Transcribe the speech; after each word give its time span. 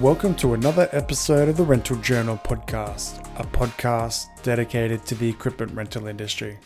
Welcome 0.00 0.36
to 0.36 0.54
another 0.54 0.88
episode 0.92 1.48
of 1.48 1.56
the 1.56 1.64
Rental 1.64 1.96
Journal 1.96 2.40
podcast, 2.44 3.18
a 3.36 3.42
podcast 3.42 4.26
dedicated 4.44 5.04
to 5.06 5.16
the 5.16 5.28
equipment 5.28 5.72
rental 5.72 6.06
industry. 6.06 6.60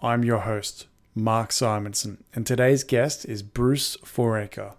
I'm 0.00 0.22
your 0.22 0.38
host, 0.38 0.86
Mark 1.12 1.50
Simonson, 1.50 2.22
and 2.34 2.46
today's 2.46 2.84
guest 2.84 3.24
is 3.24 3.42
Bruce 3.42 3.96
Fouracre. 4.04 4.76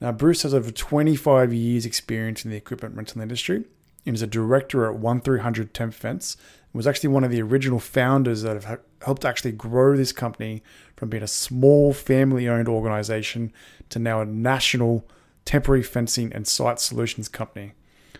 Now, 0.00 0.12
Bruce 0.12 0.42
has 0.42 0.54
over 0.54 0.70
25 0.70 1.52
years' 1.52 1.84
experience 1.84 2.44
in 2.44 2.52
the 2.52 2.56
equipment 2.56 2.94
rental 2.94 3.20
industry 3.20 3.64
and 4.06 4.14
is 4.14 4.22
a 4.22 4.28
director 4.28 4.86
at 4.86 4.94
1300 4.94 5.74
Temp 5.74 5.94
Fence 5.94 6.36
and 6.72 6.78
was 6.78 6.86
actually 6.86 7.08
one 7.08 7.24
of 7.24 7.32
the 7.32 7.42
original 7.42 7.80
founders 7.80 8.42
that 8.42 8.62
have 8.62 8.80
helped 9.02 9.24
actually 9.24 9.50
grow 9.50 9.96
this 9.96 10.12
company 10.12 10.62
from 10.94 11.08
being 11.08 11.24
a 11.24 11.28
small 11.28 11.92
family 11.92 12.48
owned 12.48 12.68
organization 12.68 13.52
to 13.88 13.98
now 13.98 14.20
a 14.20 14.24
national 14.24 15.04
temporary 15.46 15.82
fencing 15.82 16.30
and 16.34 16.46
site 16.46 16.78
solutions 16.78 17.28
company. 17.28 17.72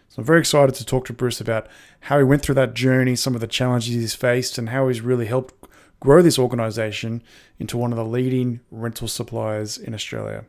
So 0.09 0.21
I'm 0.21 0.25
very 0.25 0.41
excited 0.41 0.75
to 0.77 0.87
talk 0.87 1.05
to 1.07 1.13
Bruce 1.13 1.41
about 1.43 1.67
how 2.01 2.17
he 2.17 2.25
went 2.25 2.41
through 2.41 2.55
that 2.55 2.73
journey, 2.73 3.17
some 3.17 3.35
of 3.35 3.43
the 3.43 3.47
challenges 3.47 3.95
he's 3.95 4.15
faced, 4.15 4.57
and 4.57 4.71
how 4.71 4.89
he's 4.89 5.03
really 5.03 5.27
helped 5.27 5.69
grow 6.01 6.23
this 6.23 6.39
organization 6.39 7.23
into 7.59 7.77
one 7.77 7.93
of 7.93 7.99
the 7.99 8.05
leading 8.05 8.61
rental 8.71 9.09
suppliers 9.09 9.77
in 9.77 9.93
Australia. 9.93 10.45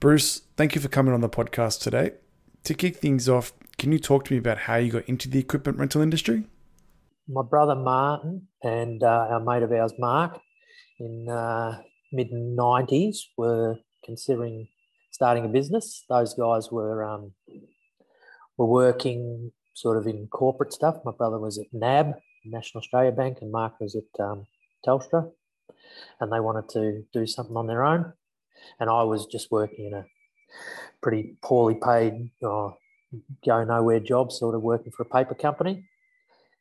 Bruce, 0.00 0.42
thank 0.56 0.74
you 0.74 0.80
for 0.80 0.88
coming 0.88 1.14
on 1.14 1.22
the 1.22 1.28
podcast 1.28 1.80
today. 1.80 2.12
To 2.64 2.74
kick 2.74 2.96
things 2.96 3.28
off, 3.28 3.52
can 3.78 3.90
you 3.90 3.98
talk 3.98 4.24
to 4.26 4.34
me 4.34 4.38
about 4.38 4.58
how 4.58 4.76
you 4.76 4.92
got 4.92 5.08
into 5.08 5.28
the 5.28 5.38
equipment 5.38 5.78
rental 5.78 6.02
industry? 6.02 6.44
My 7.28 7.42
brother 7.42 7.74
Martin 7.74 8.48
and 8.62 9.02
uh, 9.02 9.26
our 9.30 9.40
mate 9.40 9.62
of 9.62 9.72
ours, 9.72 9.92
Mark, 9.98 10.38
in 11.00 11.28
uh, 11.28 11.80
mid 12.12 12.30
90s 12.30 13.16
were 13.36 13.76
considering 14.04 14.68
starting 15.18 15.44
a 15.44 15.48
business. 15.48 16.04
Those 16.08 16.32
guys 16.34 16.70
were 16.70 17.02
um, 17.02 17.32
were 18.56 18.66
working 18.66 19.50
sort 19.74 19.96
of 19.96 20.06
in 20.06 20.28
corporate 20.28 20.72
stuff. 20.72 20.94
My 21.04 21.10
brother 21.10 21.40
was 21.40 21.58
at 21.58 21.66
NAB, 21.72 22.14
National 22.44 22.82
Australia 22.82 23.10
Bank, 23.10 23.38
and 23.40 23.50
Mark 23.50 23.80
was 23.80 23.96
at 23.96 24.24
um, 24.24 24.46
Telstra, 24.86 25.28
and 26.20 26.32
they 26.32 26.38
wanted 26.38 26.68
to 26.68 27.02
do 27.12 27.26
something 27.26 27.56
on 27.56 27.66
their 27.66 27.84
own. 27.84 28.12
And 28.78 28.88
I 28.88 29.02
was 29.02 29.26
just 29.26 29.50
working 29.50 29.86
in 29.86 29.94
a 29.94 30.04
pretty 31.02 31.36
poorly 31.42 31.80
paid, 31.82 32.30
uh, 32.44 32.70
go 33.44 33.64
nowhere 33.64 33.98
job, 33.98 34.30
sort 34.30 34.54
of 34.54 34.62
working 34.62 34.92
for 34.92 35.02
a 35.02 35.06
paper 35.16 35.34
company. 35.34 35.88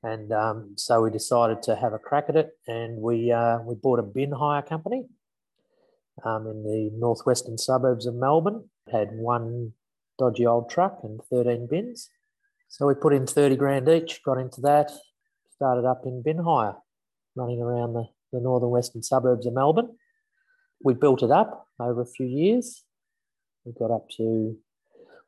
And 0.01 0.31
um, 0.31 0.73
so 0.77 1.03
we 1.03 1.11
decided 1.11 1.61
to 1.63 1.75
have 1.75 1.93
a 1.93 1.99
crack 1.99 2.25
at 2.29 2.35
it, 2.35 2.49
and 2.67 2.99
we 3.03 3.31
uh, 3.31 3.59
we 3.59 3.75
bought 3.75 3.99
a 3.99 4.03
bin 4.03 4.31
hire 4.31 4.63
company 4.63 5.05
um, 6.25 6.47
in 6.47 6.63
the 6.63 6.89
northwestern 6.93 7.57
suburbs 7.57 8.05
of 8.05 8.15
Melbourne. 8.15 8.69
Had 8.91 9.09
one 9.11 9.73
dodgy 10.17 10.45
old 10.45 10.69
truck 10.69 10.99
and 11.03 11.19
13 11.29 11.67
bins. 11.69 12.09
So 12.69 12.87
we 12.87 12.95
put 12.95 13.13
in 13.13 13.27
30 13.27 13.55
grand 13.55 13.87
each, 13.87 14.21
got 14.23 14.37
into 14.37 14.61
that, 14.61 14.91
started 15.55 15.87
up 15.87 16.01
in 16.05 16.21
bin 16.21 16.39
hire, 16.39 16.75
running 17.35 17.61
around 17.61 17.93
the, 17.93 18.05
the 18.33 18.39
northern 18.39 18.69
western 18.69 19.03
suburbs 19.03 19.45
of 19.45 19.53
Melbourne. 19.53 19.95
We 20.83 20.93
built 20.93 21.23
it 21.23 21.31
up 21.31 21.67
over 21.79 22.01
a 22.01 22.05
few 22.05 22.25
years. 22.27 22.83
We 23.65 23.73
got 23.73 23.91
up 23.91 24.09
to 24.17 24.57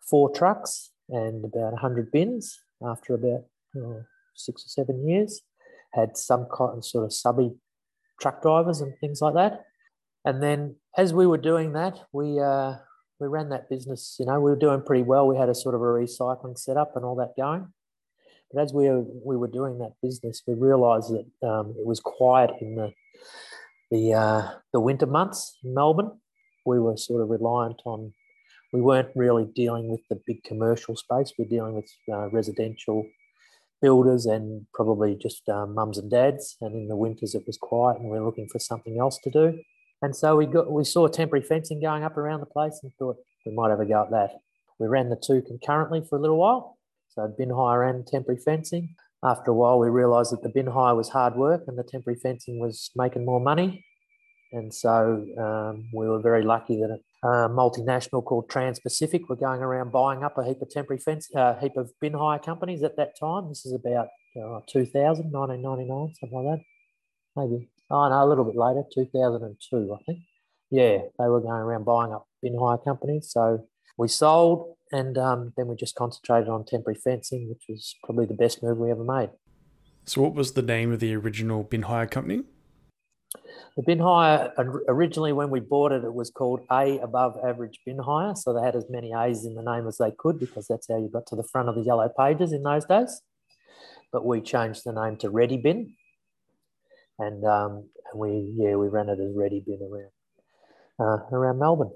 four 0.01 0.31
trucks 0.31 0.91
and 1.09 1.43
about 1.43 1.73
100 1.73 2.11
bins 2.11 2.59
after 2.85 3.15
about 3.15 3.45
oh, 3.77 4.03
six 4.35 4.65
or 4.65 4.69
seven 4.69 5.07
years. 5.07 5.41
Had 5.93 6.17
some 6.17 6.45
sort 6.81 7.05
of 7.05 7.13
subby 7.13 7.51
truck 8.21 8.41
drivers 8.41 8.81
and 8.81 8.93
things 8.99 9.21
like 9.21 9.33
that. 9.33 9.65
And 10.25 10.44
then 10.44 10.75
as 10.98 11.14
we 11.14 11.25
were 11.25 11.38
doing 11.38 11.73
that, 11.73 12.00
we 12.12 12.39
uh, 12.39 12.75
we 13.20 13.28
ran 13.28 13.50
that 13.50 13.70
business. 13.70 14.16
You 14.20 14.25
know, 14.25 14.39
we 14.39 14.52
were 14.52 14.58
doing 14.58 14.81
pretty 14.81 15.03
well. 15.03 15.28
We 15.28 15.38
had 15.38 15.50
a 15.50 15.56
sort 15.56 15.75
of 15.75 15.81
a 15.81 15.86
recycling 15.86 16.58
setup 16.58 16.95
and 16.95 17.06
all 17.06 17.16
that 17.16 17.35
going. 17.38 17.68
But 18.52 18.62
as 18.62 18.74
we 18.74 18.90
were, 18.90 19.03
we 19.24 19.38
were 19.38 19.47
doing 19.47 19.78
that 19.79 19.94
business, 20.02 20.41
we 20.47 20.56
realised 20.56 21.13
that 21.13 21.47
um, 21.47 21.75
it 21.78 21.85
was 21.85 22.00
quiet 22.00 22.52
in 22.62 22.75
the 22.75 22.94
the 23.91 24.13
uh, 24.13 24.52
the 24.74 24.79
winter 24.79 25.06
months 25.06 25.58
in 25.63 25.74
Melbourne. 25.74 26.12
We 26.66 26.79
were 26.79 26.97
sort 26.97 27.22
of 27.22 27.29
reliant 27.29 27.81
on. 27.85 28.13
We 28.72 28.81
weren't 28.81 29.09
really 29.16 29.46
dealing 29.56 29.90
with 29.90 30.02
the 30.09 30.22
big 30.28 30.44
commercial 30.44 30.96
space. 30.96 31.34
We're 31.38 31.50
dealing 31.50 31.75
with 31.75 31.91
uh, 32.12 32.29
residential 32.29 33.08
builders 33.81 34.25
and 34.25 34.68
probably 34.74 35.16
just 35.16 35.47
uh, 35.50 35.66
mums 35.66 35.97
and 35.97 36.12
dads. 36.12 36.58
And 36.62 36.75
in 36.75 36.88
the 36.88 36.96
winters, 36.96 37.34
it 37.34 37.44
was 37.47 37.58
quiet, 37.58 37.97
and 37.97 38.06
we 38.06 38.19
we're 38.19 38.25
looking 38.25 38.47
for 38.47 38.59
something 38.59 39.00
else 39.00 39.18
to 39.24 39.29
do. 39.29 39.59
And 40.01 40.15
so 40.15 40.35
we 40.35 40.45
got 40.45 40.71
we 40.71 40.83
saw 40.83 41.07
temporary 41.07 41.45
fencing 41.45 41.81
going 41.81 42.03
up 42.03 42.17
around 42.17 42.39
the 42.39 42.45
place 42.45 42.79
and 42.83 42.91
thought 42.97 43.17
we 43.45 43.53
might 43.53 43.69
have 43.69 43.79
a 43.79 43.85
go 43.85 44.03
at 44.03 44.11
that. 44.11 44.31
We 44.79 44.87
ran 44.87 45.09
the 45.09 45.21
two 45.21 45.41
concurrently 45.41 46.01
for 46.07 46.17
a 46.17 46.21
little 46.21 46.37
while. 46.37 46.77
So 47.09 47.27
bin 47.37 47.49
hire 47.49 47.83
and 47.83 48.07
temporary 48.07 48.39
fencing. 48.39 48.95
After 49.23 49.51
a 49.51 49.53
while, 49.53 49.79
we 49.79 49.89
realised 49.89 50.31
that 50.31 50.41
the 50.41 50.49
bin 50.49 50.67
hire 50.67 50.95
was 50.95 51.09
hard 51.09 51.35
work 51.35 51.63
and 51.67 51.77
the 51.77 51.83
temporary 51.83 52.17
fencing 52.19 52.59
was 52.59 52.91
making 52.95 53.25
more 53.25 53.41
money. 53.41 53.85
And 54.53 54.73
so 54.73 55.25
um, 55.37 55.89
we 55.93 56.07
were 56.07 56.21
very 56.21 56.43
lucky 56.43 56.77
that 56.77 56.99
a 57.21 57.49
multinational 57.49 58.23
called 58.23 58.49
Trans 58.49 58.79
Pacific 58.79 59.27
were 59.27 59.35
going 59.35 59.61
around 59.61 59.91
buying 59.91 60.23
up 60.23 60.37
a 60.37 60.45
heap 60.45 60.61
of 60.61 60.69
temporary 60.69 61.01
fence, 61.01 61.27
a 61.35 61.39
uh, 61.39 61.59
heap 61.59 61.75
of 61.75 61.91
bin 61.99 62.13
hire 62.13 62.39
companies 62.39 62.81
at 62.81 62.95
that 62.95 63.19
time. 63.19 63.49
This 63.49 63.66
is 63.66 63.73
about 63.73 64.07
uh, 64.41 64.61
2000, 64.67 65.31
1999, 65.31 66.16
something 66.16 66.45
like 66.45 66.57
that, 66.57 66.66
maybe 67.35 67.69
Oh 67.91 68.07
no, 68.07 68.23
a 68.23 68.27
little 68.27 68.45
bit 68.45 68.55
later, 68.55 68.83
2002, 68.94 69.94
I 69.94 70.03
think. 70.03 70.19
Yeah, 70.69 71.00
they 71.17 71.27
were 71.27 71.41
going 71.41 71.51
around 71.51 71.85
buying 71.85 72.13
up 72.13 72.27
bin 72.41 72.57
hire 72.59 72.77
companies. 72.77 73.31
So 73.31 73.67
we 73.97 74.07
sold, 74.07 74.75
and 74.91 75.17
um, 75.17 75.53
then 75.57 75.67
we 75.67 75.75
just 75.75 75.95
concentrated 75.95 76.49
on 76.49 76.66
temporary 76.66 76.99
fencing, 77.03 77.49
which 77.49 77.63
was 77.67 77.95
probably 78.03 78.25
the 78.25 78.35
best 78.35 78.61
move 78.61 78.78
we 78.78 78.91
ever 78.91 79.03
made. 79.03 79.29
So, 80.05 80.22
what 80.22 80.33
was 80.33 80.53
the 80.53 80.61
name 80.61 80.91
of 80.91 80.99
the 80.99 81.16
original 81.16 81.63
bin 81.63 81.83
hire 81.83 82.07
company? 82.07 82.44
The 83.75 83.83
bin 83.83 83.99
hire 83.99 84.51
originally, 84.88 85.33
when 85.33 85.49
we 85.49 85.59
bought 85.59 85.91
it, 85.91 86.03
it 86.03 86.13
was 86.13 86.29
called 86.29 86.61
A 86.72 86.99
Above 86.99 87.38
Average 87.44 87.79
Bin 87.85 87.99
Hire. 87.99 88.35
So 88.35 88.53
they 88.53 88.61
had 88.61 88.75
as 88.75 88.85
many 88.89 89.13
A's 89.13 89.45
in 89.45 89.55
the 89.55 89.61
name 89.61 89.88
as 89.88 89.97
they 89.97 90.11
could 90.17 90.39
because 90.39 90.67
that's 90.67 90.88
how 90.89 90.97
you 90.97 91.09
got 91.09 91.28
to 91.28 91.35
the 91.35 91.44
front 91.44 91.69
of 91.69 91.75
the 91.75 91.81
yellow 91.81 92.09
pages 92.09 92.51
in 92.51 92.63
those 92.63 92.85
days. 92.85 93.22
But 94.11 94.25
we 94.25 94.41
changed 94.41 94.81
the 94.85 94.91
name 94.91 95.17
to 95.17 95.29
Ready 95.29 95.57
Bin 95.57 95.94
and 97.19 97.46
um, 97.46 97.90
and 98.12 98.19
we 98.19 98.53
yeah 98.57 98.75
we 98.75 98.88
ran 98.88 99.09
it 99.09 99.19
as 99.19 99.35
Ready 99.35 99.63
Bin 99.66 99.80
around 99.81 100.12
uh, 101.00 101.35
around 101.35 101.59
Melbourne. 101.59 101.91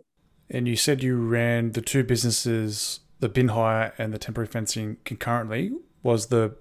And 0.49 0.67
you 0.67 0.75
said 0.75 1.01
you 1.01 1.17
ran 1.17 1.71
the 1.71 1.81
two 1.81 2.03
businesses, 2.03 2.99
the 3.19 3.29
bin 3.29 3.49
hire 3.49 3.93
and 3.97 4.13
the 4.13 4.19
temporary 4.19 4.47
fencing, 4.47 4.97
concurrently. 5.03 5.71
Was 6.03 6.27
the 6.27 6.55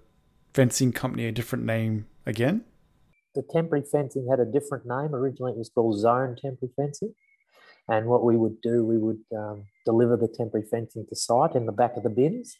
fencing 0.55 0.93
company 0.93 1.27
a 1.27 1.33
different 1.33 1.65
name 1.65 2.07
again? 2.25 2.65
The 3.35 3.43
temporary 3.51 3.85
fencing 3.91 4.29
had 4.31 4.41
a 4.41 4.45
different 4.45 4.87
name. 4.87 5.15
Originally, 5.15 5.53
it 5.53 5.59
was 5.59 5.71
called 5.75 5.99
Zone 5.99 6.37
Temporary 6.41 6.73
Fencing. 6.77 7.15
And 7.89 8.07
what 8.07 8.25
we 8.25 8.37
would 8.37 8.61
do, 8.63 8.85
we 8.85 8.99
would 8.99 9.21
um, 9.37 9.65
deliver 9.85 10.17
the 10.17 10.29
temporary 10.29 10.67
fencing 10.71 11.05
to 11.09 11.17
site 11.17 11.55
in 11.55 11.67
the 11.67 11.73
back 11.73 11.97
of 11.97 12.05
the 12.05 12.11
bins. 12.11 12.57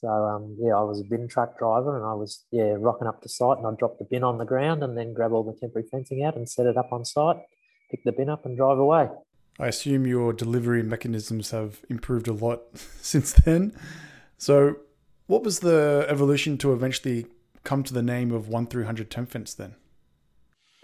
So 0.00 0.08
um, 0.08 0.56
yeah, 0.60 0.76
I 0.76 0.82
was 0.82 1.00
a 1.00 1.04
bin 1.04 1.26
truck 1.26 1.58
driver, 1.58 1.96
and 1.96 2.06
I 2.06 2.14
was 2.14 2.44
yeah 2.52 2.74
rocking 2.78 3.08
up 3.08 3.20
to 3.22 3.28
site, 3.28 3.58
and 3.58 3.66
I'd 3.66 3.78
drop 3.78 3.98
the 3.98 4.04
bin 4.04 4.22
on 4.22 4.38
the 4.38 4.44
ground, 4.44 4.82
and 4.82 4.96
then 4.96 5.12
grab 5.12 5.32
all 5.32 5.42
the 5.42 5.58
temporary 5.58 5.88
fencing 5.90 6.22
out 6.22 6.36
and 6.36 6.48
set 6.48 6.66
it 6.66 6.76
up 6.76 6.92
on 6.92 7.04
site, 7.04 7.36
pick 7.90 8.04
the 8.04 8.12
bin 8.12 8.28
up, 8.28 8.46
and 8.46 8.56
drive 8.56 8.78
away. 8.78 9.08
I 9.58 9.66
assume 9.66 10.06
your 10.06 10.32
delivery 10.32 10.84
mechanisms 10.84 11.50
have 11.50 11.80
improved 11.88 12.28
a 12.28 12.32
lot 12.32 12.62
since 13.00 13.32
then. 13.32 13.72
So, 14.36 14.76
what 15.26 15.42
was 15.42 15.60
the 15.60 16.06
evolution 16.08 16.58
to 16.58 16.72
eventually 16.72 17.26
come 17.64 17.82
to 17.82 17.92
the 17.92 18.02
name 18.02 18.30
of 18.30 18.48
one 18.48 18.66
three 18.66 18.84
hundred 18.84 19.10
Temp 19.10 19.30
Fence 19.30 19.52
then? 19.52 19.74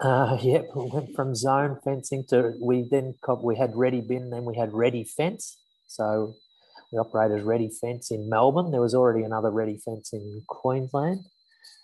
Uh, 0.01 0.37
yep, 0.41 0.65
we 0.75 0.89
went 0.91 1.15
from 1.15 1.35
zone 1.35 1.79
fencing 1.85 2.25
to 2.29 2.51
we 2.61 2.85
then 2.91 3.15
we 3.41 3.55
had 3.55 3.75
ready 3.75 4.01
bin, 4.01 4.29
then 4.29 4.43
we 4.43 4.57
had 4.57 4.73
ready 4.73 5.05
fence. 5.05 5.57
So 5.87 6.33
we 6.91 6.99
operated 6.99 7.43
Ready 7.43 7.69
Fence 7.69 8.11
in 8.11 8.29
Melbourne. 8.29 8.71
There 8.71 8.81
was 8.81 8.95
already 8.95 9.23
another 9.23 9.51
Ready 9.51 9.77
Fence 9.83 10.13
in 10.13 10.43
Queensland. 10.47 11.25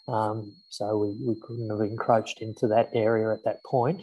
Um, 0.07 0.53
so 0.69 0.97
we, 0.97 1.27
we 1.27 1.39
couldn't 1.41 1.69
have 1.69 1.81
encroached 1.81 2.41
into 2.41 2.67
that 2.67 2.89
area 2.93 3.31
at 3.31 3.43
that 3.45 3.63
point. 3.63 4.01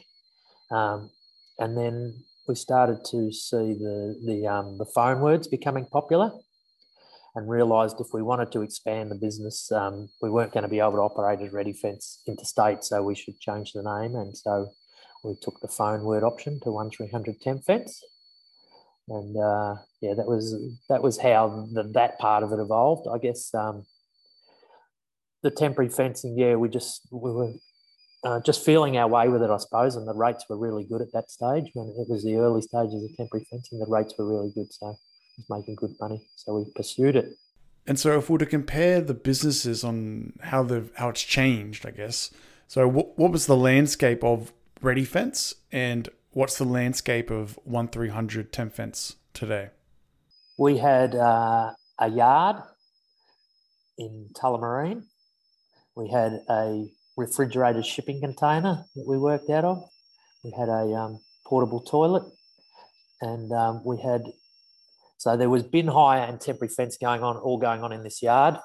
Um, 0.70 1.10
and 1.58 1.76
then 1.76 2.14
we 2.46 2.54
started 2.54 3.04
to 3.10 3.32
see 3.32 3.74
the, 3.74 4.18
the, 4.24 4.46
um, 4.46 4.78
the 4.78 4.86
phone 4.86 5.20
words 5.20 5.48
becoming 5.48 5.86
popular 5.86 6.32
and 7.34 7.48
realised 7.48 8.00
if 8.00 8.08
we 8.12 8.22
wanted 8.22 8.50
to 8.52 8.62
expand 8.62 9.10
the 9.10 9.14
business, 9.14 9.70
um, 9.72 10.08
we 10.20 10.30
weren't 10.30 10.52
going 10.52 10.62
to 10.62 10.68
be 10.68 10.80
able 10.80 10.92
to 10.92 10.98
operate 10.98 11.40
as 11.40 11.52
Ready 11.52 11.72
Fence 11.72 12.22
interstate, 12.26 12.84
so 12.84 13.02
we 13.02 13.14
should 13.14 13.38
change 13.38 13.72
the 13.72 13.82
name. 13.82 14.16
And 14.16 14.36
so 14.36 14.72
we 15.22 15.36
took 15.40 15.60
the 15.60 15.68
phone 15.68 16.02
word 16.02 16.24
option 16.24 16.58
to 16.60 16.72
1300 16.72 17.40
Temp 17.40 17.64
Fence 17.64 18.02
and 19.08 19.36
uh, 19.36 19.76
yeah, 20.00 20.14
that 20.14 20.26
was 20.26 20.54
that 20.88 21.02
was 21.02 21.18
how 21.18 21.68
the, 21.72 21.82
that 21.94 22.18
part 22.18 22.42
of 22.42 22.52
it 22.52 22.58
evolved. 22.60 23.08
I 23.12 23.18
guess 23.18 23.52
um, 23.54 23.86
the 25.42 25.50
temporary 25.50 25.90
fencing, 25.90 26.38
yeah, 26.38 26.56
we 26.56 26.68
just 26.68 27.08
we 27.10 27.30
were 27.30 27.52
uh, 28.24 28.40
just 28.40 28.64
feeling 28.64 28.96
our 28.96 29.08
way 29.08 29.28
with 29.28 29.42
it, 29.42 29.50
I 29.50 29.56
suppose, 29.58 29.96
and 29.96 30.06
the 30.06 30.14
rates 30.14 30.44
were 30.48 30.56
really 30.56 30.84
good 30.84 31.00
at 31.00 31.12
that 31.12 31.30
stage 31.30 31.70
when 31.74 31.88
it 31.98 32.08
was 32.08 32.24
the 32.24 32.36
early 32.36 32.62
stages 32.62 33.02
of 33.04 33.16
temporary 33.16 33.46
fencing. 33.50 33.78
The 33.78 33.86
rates 33.86 34.14
were 34.18 34.26
really 34.26 34.50
good, 34.54 34.72
so 34.72 34.96
was 35.38 35.46
making 35.48 35.76
good 35.76 35.94
money. 36.00 36.26
So 36.36 36.58
we 36.58 36.70
pursued 36.74 37.16
it. 37.16 37.36
And 37.86 37.98
so, 37.98 38.18
if 38.18 38.28
we 38.28 38.34
were 38.34 38.38
to 38.40 38.46
compare 38.46 39.00
the 39.00 39.14
businesses 39.14 39.82
on 39.82 40.34
how 40.42 40.62
the 40.62 40.90
how 40.96 41.08
it's 41.08 41.22
changed, 41.22 41.86
I 41.86 41.90
guess. 41.90 42.30
So, 42.66 42.86
what 42.86 43.18
what 43.18 43.32
was 43.32 43.46
the 43.46 43.56
landscape 43.56 44.22
of 44.22 44.52
Ready 44.82 45.04
Fence, 45.04 45.54
and 45.72 46.08
what's 46.32 46.58
the 46.58 46.64
landscape 46.64 47.30
of 47.30 47.58
one 47.64 47.88
three 47.88 48.08
hundred 48.08 48.52
Temp 48.52 48.74
Fence 48.74 49.16
today? 49.32 49.70
We 50.58 50.78
had 50.78 51.14
uh, 51.14 51.72
a 51.98 52.08
yard 52.08 52.56
in 53.96 54.28
Tullamarine. 54.34 55.04
We 55.96 56.08
had 56.08 56.40
a 56.48 56.86
refrigerated 57.16 57.84
shipping 57.84 58.20
container 58.20 58.84
that 58.94 59.04
we 59.06 59.18
worked 59.18 59.50
out 59.50 59.64
of. 59.64 59.82
We 60.44 60.52
had 60.56 60.68
a 60.68 60.94
um, 60.94 61.20
portable 61.46 61.80
toilet, 61.80 62.24
and 63.20 63.52
um, 63.52 63.82
we 63.84 64.00
had 64.00 64.22
so 65.18 65.36
there 65.36 65.50
was 65.50 65.64
bin 65.64 65.88
hire 65.88 66.22
and 66.22 66.40
temporary 66.40 66.72
fence 66.72 66.96
going 66.96 67.22
on, 67.22 67.36
all 67.36 67.58
going 67.58 67.82
on 67.82 67.92
in 67.92 68.04
this 68.04 68.22
yard. 68.22 68.56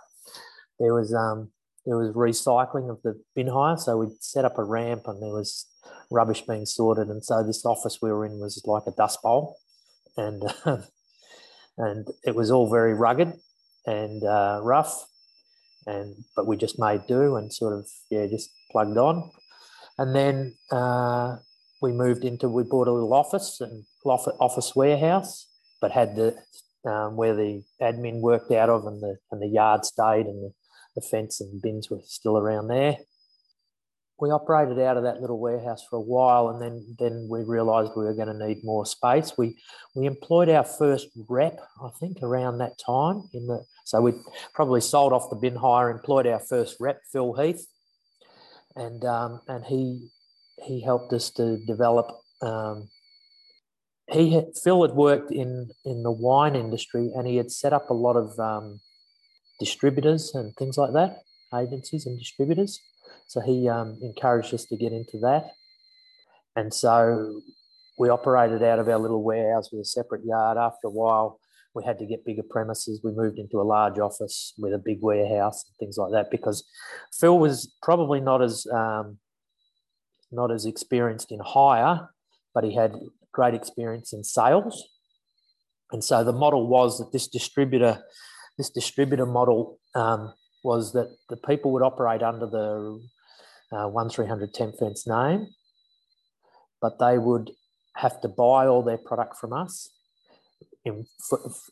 There 0.79 0.93
was 0.93 1.13
um, 1.13 1.49
there 1.85 1.97
was 1.97 2.11
recycling 2.11 2.89
of 2.89 3.01
the 3.03 3.19
bin 3.35 3.47
hire, 3.47 3.77
so 3.77 3.97
we 3.97 4.07
set 4.19 4.45
up 4.45 4.57
a 4.57 4.63
ramp, 4.63 5.03
and 5.07 5.21
there 5.21 5.33
was 5.33 5.67
rubbish 6.13 6.41
being 6.41 6.65
sorted, 6.65 7.09
and 7.09 7.25
so 7.25 7.43
this 7.43 7.65
office 7.65 7.99
we 8.01 8.11
were 8.11 8.25
in 8.25 8.39
was 8.39 8.61
like 8.65 8.83
a 8.87 8.91
dust 8.91 9.21
bowl, 9.21 9.57
and 10.15 10.43
and 11.77 12.07
it 12.23 12.35
was 12.35 12.51
all 12.51 12.69
very 12.69 12.93
rugged 12.93 13.33
and 13.85 14.23
uh, 14.23 14.59
rough, 14.63 15.05
and 15.85 16.15
but 16.35 16.47
we 16.47 16.55
just 16.55 16.79
made 16.79 17.01
do 17.07 17.35
and 17.35 17.51
sort 17.51 17.73
of 17.73 17.87
yeah 18.09 18.27
just 18.27 18.51
plugged 18.71 18.97
on, 18.97 19.31
and 19.97 20.15
then 20.15 20.55
uh, 20.71 21.37
we 21.81 21.91
moved 21.91 22.23
into 22.23 22.47
we 22.47 22.63
bought 22.63 22.87
a 22.87 22.93
little 22.93 23.13
office 23.13 23.59
and 23.59 23.83
office 24.05 24.75
warehouse, 24.75 25.47
but 25.81 25.91
had 25.91 26.15
the 26.15 26.35
um, 26.85 27.15
where 27.15 27.35
the 27.35 27.63
admin 27.81 28.19
worked 28.19 28.51
out 28.51 28.69
of 28.69 28.85
and 28.85 29.01
the 29.01 29.17
and 29.31 29.41
the 29.41 29.47
yard 29.47 29.85
stayed 29.85 30.25
and 30.25 30.43
the, 30.43 30.53
the 30.95 31.01
fence 31.01 31.41
and 31.41 31.61
bins 31.61 31.89
were 31.89 32.01
still 32.05 32.37
around 32.37 32.67
there. 32.67 32.97
We 34.23 34.31
operated 34.31 34.79
out 34.79 34.95
of 34.95 35.03
that 35.03 35.19
little 35.19 35.37
warehouse 35.37 35.83
for 35.89 35.97
a 35.97 36.07
while, 36.15 36.47
and 36.47 36.61
then 36.61 36.95
then 36.97 37.27
we 37.29 37.43
realised 37.43 37.91
we 37.93 38.05
were 38.05 38.13
going 38.13 38.29
to 38.29 38.47
need 38.47 38.63
more 38.63 38.85
space. 38.85 39.33
We 39.37 39.57
we 39.95 40.05
employed 40.05 40.47
our 40.47 40.63
first 40.63 41.09
rep, 41.27 41.59
I 41.83 41.89
think, 41.99 42.23
around 42.23 42.59
that 42.59 42.77
time. 42.77 43.27
In 43.33 43.47
the 43.47 43.65
so 43.83 43.99
we 43.99 44.13
probably 44.53 44.79
sold 44.79 45.11
off 45.11 45.29
the 45.29 45.35
bin 45.35 45.57
hire, 45.57 45.89
employed 45.89 46.25
our 46.25 46.39
first 46.39 46.77
rep, 46.79 47.01
Phil 47.11 47.33
Heath, 47.33 47.67
and 48.77 49.03
um, 49.03 49.41
and 49.49 49.65
he 49.65 50.07
he 50.65 50.81
helped 50.81 51.11
us 51.11 51.29
to 51.31 51.57
develop. 51.65 52.07
Um, 52.41 52.87
he 54.09 54.35
had, 54.35 54.45
Phil 54.63 54.83
had 54.83 54.93
worked 54.95 55.31
in 55.33 55.69
in 55.83 56.03
the 56.03 56.13
wine 56.13 56.55
industry, 56.55 57.11
and 57.13 57.27
he 57.27 57.35
had 57.35 57.51
set 57.51 57.73
up 57.73 57.89
a 57.89 57.93
lot 57.93 58.15
of 58.15 58.39
um, 58.39 58.79
distributors 59.59 60.33
and 60.33 60.55
things 60.55 60.77
like 60.77 60.93
that, 60.93 61.23
agencies 61.53 62.05
and 62.05 62.17
distributors. 62.17 62.79
So 63.27 63.41
he 63.41 63.67
um, 63.69 63.99
encouraged 64.01 64.53
us 64.53 64.65
to 64.65 64.77
get 64.77 64.91
into 64.91 65.19
that, 65.19 65.51
and 66.55 66.73
so 66.73 67.41
we 67.97 68.09
operated 68.09 68.63
out 68.63 68.79
of 68.79 68.87
our 68.87 68.97
little 68.97 69.23
warehouse 69.23 69.69
with 69.71 69.81
a 69.81 69.85
separate 69.85 70.25
yard. 70.25 70.57
After 70.57 70.87
a 70.87 70.91
while, 70.91 71.39
we 71.73 71.83
had 71.83 71.99
to 71.99 72.05
get 72.05 72.25
bigger 72.25 72.43
premises. 72.43 73.01
We 73.03 73.11
moved 73.11 73.39
into 73.39 73.59
a 73.59 73.63
large 73.63 73.99
office 73.99 74.53
with 74.57 74.73
a 74.73 74.79
big 74.79 74.99
warehouse 75.01 75.63
and 75.67 75.75
things 75.77 75.97
like 75.97 76.11
that 76.11 76.31
because 76.31 76.63
Phil 77.19 77.37
was 77.37 77.73
probably 77.81 78.19
not 78.19 78.41
as 78.41 78.65
um, 78.67 79.17
not 80.31 80.51
as 80.51 80.65
experienced 80.65 81.31
in 81.31 81.39
hire, 81.39 82.09
but 82.53 82.63
he 82.63 82.75
had 82.75 82.95
great 83.31 83.53
experience 83.53 84.13
in 84.13 84.23
sales. 84.23 84.83
And 85.91 86.03
so 86.03 86.23
the 86.23 86.33
model 86.33 86.67
was 86.67 86.97
that 86.97 87.11
this 87.11 87.27
distributor, 87.27 88.03
this 88.57 88.69
distributor 88.69 89.25
model 89.25 89.79
um, 89.93 90.33
was 90.63 90.93
that 90.93 91.15
the 91.29 91.37
people 91.37 91.71
would 91.71 91.83
operate 91.83 92.23
under 92.23 92.47
the 92.47 93.01
uh, 93.71 93.87
1300 93.87 94.53
Temp 94.53 94.75
Fence 94.77 95.05
name, 95.05 95.47
but 96.81 96.99
they 96.99 97.17
would 97.17 97.51
have 97.95 98.21
to 98.21 98.27
buy 98.27 98.65
all 98.65 98.81
their 98.81 98.97
product 98.97 99.37
from 99.37 99.53
us. 99.53 99.89
In, 100.85 101.05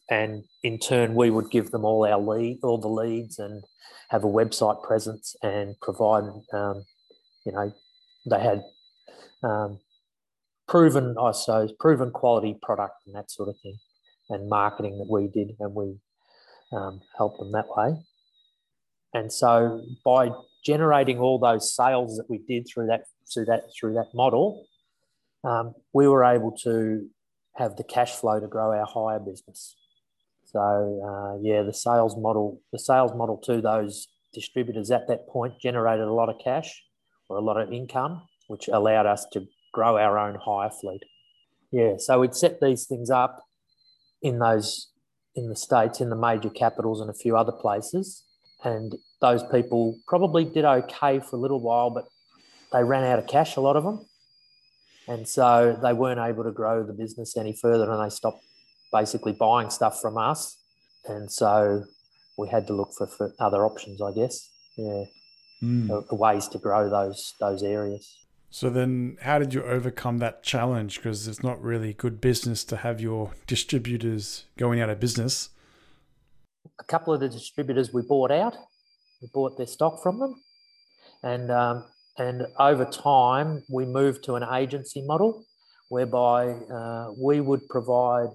and 0.10 0.44
in 0.64 0.80
turn, 0.80 1.16
we 1.16 1.30
would 1.30 1.52
give 1.52 1.72
them 1.72 1.84
all 1.84 2.06
our 2.06 2.20
lead, 2.20 2.60
all 2.64 2.78
the 2.78 2.88
leads, 2.88 3.40
and 3.40 3.64
have 4.10 4.24
a 4.24 4.28
website 4.28 4.84
presence 4.84 5.36
and 5.42 5.76
provide, 5.82 6.24
um, 6.54 6.86
you 7.46 7.52
know, 7.52 7.74
they 8.30 8.40
had 8.40 8.64
um, 9.44 9.80
proven, 10.68 11.16
I 11.20 11.32
suppose, 11.32 11.74
proven 11.80 12.12
quality 12.12 12.58
product 12.62 13.04
and 13.06 13.16
that 13.16 13.32
sort 13.32 13.50
of 13.50 13.56
thing, 13.62 13.78
and 14.30 14.50
marketing 14.50 14.98
that 15.00 15.10
we 15.10 15.28
did, 15.28 15.56
and 15.60 15.74
we 15.74 16.00
um, 16.72 17.02
helped 17.18 17.40
them 17.40 17.52
that 17.52 17.68
way. 17.76 17.96
And 19.14 19.32
so 19.32 19.82
by 20.06 20.32
generating 20.64 21.20
all 21.20 21.40
those 21.40 21.76
sales 21.76 22.18
that 22.18 22.30
we 22.30 22.40
did 22.48 22.68
through 22.68 22.88
that 22.88 23.04
through 23.34 23.46
that 23.46 23.64
through 23.78 23.94
that 23.94 24.10
model, 24.14 24.66
um, 25.44 25.74
we 25.94 26.08
were 26.08 26.24
able 26.24 26.52
to 26.64 27.08
have 27.56 27.76
the 27.76 27.84
cash 27.84 28.14
flow 28.14 28.40
to 28.40 28.48
grow 28.48 28.72
our 28.72 28.86
hire 28.86 29.20
business. 29.20 29.76
So 30.46 30.60
uh, 30.60 31.40
yeah, 31.42 31.64
the 31.64 31.74
sales 31.74 32.16
model, 32.18 32.62
the 32.72 32.80
sales 32.80 33.12
model 33.16 33.38
to 33.46 33.62
those 33.62 34.08
distributors 34.34 34.92
at 34.92 35.08
that 35.08 35.28
point 35.28 35.60
generated 35.62 36.06
a 36.06 36.14
lot 36.14 36.30
of 36.30 36.36
cash 36.44 36.84
or 37.30 37.38
a 37.38 37.42
lot 37.42 37.60
of 37.60 37.72
income, 37.72 38.22
which 38.48 38.68
allowed 38.68 39.06
us 39.06 39.26
to 39.34 39.46
grow 39.74 39.98
our 39.98 40.18
own 40.18 40.38
hire 40.44 40.70
fleet. 40.70 41.02
Yeah, 41.72 41.94
so 41.98 42.20
we'd 42.20 42.36
set 42.36 42.60
these 42.60 42.86
things 42.86 43.10
up 43.10 43.46
in 44.22 44.40
those 44.40 44.90
in 45.34 45.48
the 45.48 45.56
states, 45.56 46.02
in 46.02 46.10
the 46.10 46.16
major 46.16 46.50
capitals, 46.50 47.00
and 47.00 47.10
a 47.10 47.14
few 47.14 47.38
other 47.38 47.54
places, 47.54 48.26
and 48.64 48.96
those 49.22 49.44
people 49.44 49.98
probably 50.08 50.46
did 50.46 50.66
okay 50.66 51.20
for 51.20 51.36
a 51.36 51.40
little 51.40 51.60
while, 51.60 51.90
but 51.90 52.06
they 52.72 52.84
ran 52.84 53.04
out 53.04 53.20
of 53.20 53.28
cash, 53.28 53.56
a 53.56 53.62
lot 53.62 53.76
of 53.76 53.84
them, 53.84 54.06
and 55.08 55.28
so 55.28 55.78
they 55.82 55.94
weren't 55.94 56.20
able 56.20 56.44
to 56.44 56.52
grow 56.52 56.84
the 56.84 56.94
business 56.94 57.38
any 57.38 57.54
further, 57.54 57.92
and 57.92 58.04
they 58.04 58.14
stopped 58.14 58.44
basically 58.92 59.34
buying 59.34 59.70
stuff 59.70 60.02
from 60.02 60.18
us, 60.18 60.58
and 61.08 61.32
so 61.32 61.84
we 62.38 62.48
had 62.50 62.68
to 62.68 62.74
look 62.74 62.94
for, 62.98 63.08
for 63.08 63.34
other 63.40 63.66
options, 63.66 64.02
I 64.02 64.12
guess. 64.14 64.50
Yeah, 64.78 65.04
mm. 65.62 66.18
ways 66.18 66.48
to 66.50 66.58
grow 66.58 66.90
those 66.90 67.34
those 67.40 67.64
areas. 67.64 68.18
So 68.54 68.70
then, 68.70 69.18
how 69.22 69.40
did 69.40 69.54
you 69.54 69.64
overcome 69.64 70.18
that 70.18 70.44
challenge? 70.44 70.98
Because 70.98 71.26
it's 71.26 71.42
not 71.42 71.62
really 71.64 71.94
good 71.94 72.20
business 72.20 72.66
to 72.66 72.78
have 72.78 73.00
your 73.00 73.32
distributors 73.48 74.44
going 74.58 74.82
out 74.82 74.90
of 74.90 75.00
business. 75.00 75.50
A 76.82 76.84
couple 76.86 77.14
of 77.14 77.20
the 77.20 77.30
distributors 77.30 77.94
we 77.94 78.02
bought 78.02 78.32
out. 78.32 78.58
We 79.22 79.30
bought 79.32 79.56
their 79.56 79.68
stock 79.68 80.02
from 80.02 80.18
them, 80.20 80.34
and 81.22 81.52
um, 81.52 81.86
and 82.18 82.48
over 82.60 82.86
time 82.86 83.64
we 83.70 83.86
moved 83.86 84.24
to 84.26 84.34
an 84.34 84.44
agency 84.52 85.04
model, 85.06 85.46
whereby 85.90 86.54
uh, 86.78 87.12
we 87.16 87.40
would 87.40 87.70
provide, 87.70 88.30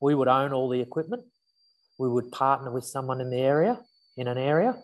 we 0.00 0.16
would 0.16 0.26
own 0.26 0.52
all 0.52 0.68
the 0.68 0.80
equipment, 0.80 1.22
we 1.96 2.08
would 2.08 2.32
partner 2.32 2.72
with 2.72 2.84
someone 2.84 3.20
in 3.20 3.30
the 3.30 3.38
area, 3.38 3.78
in 4.16 4.26
an 4.26 4.36
area, 4.36 4.74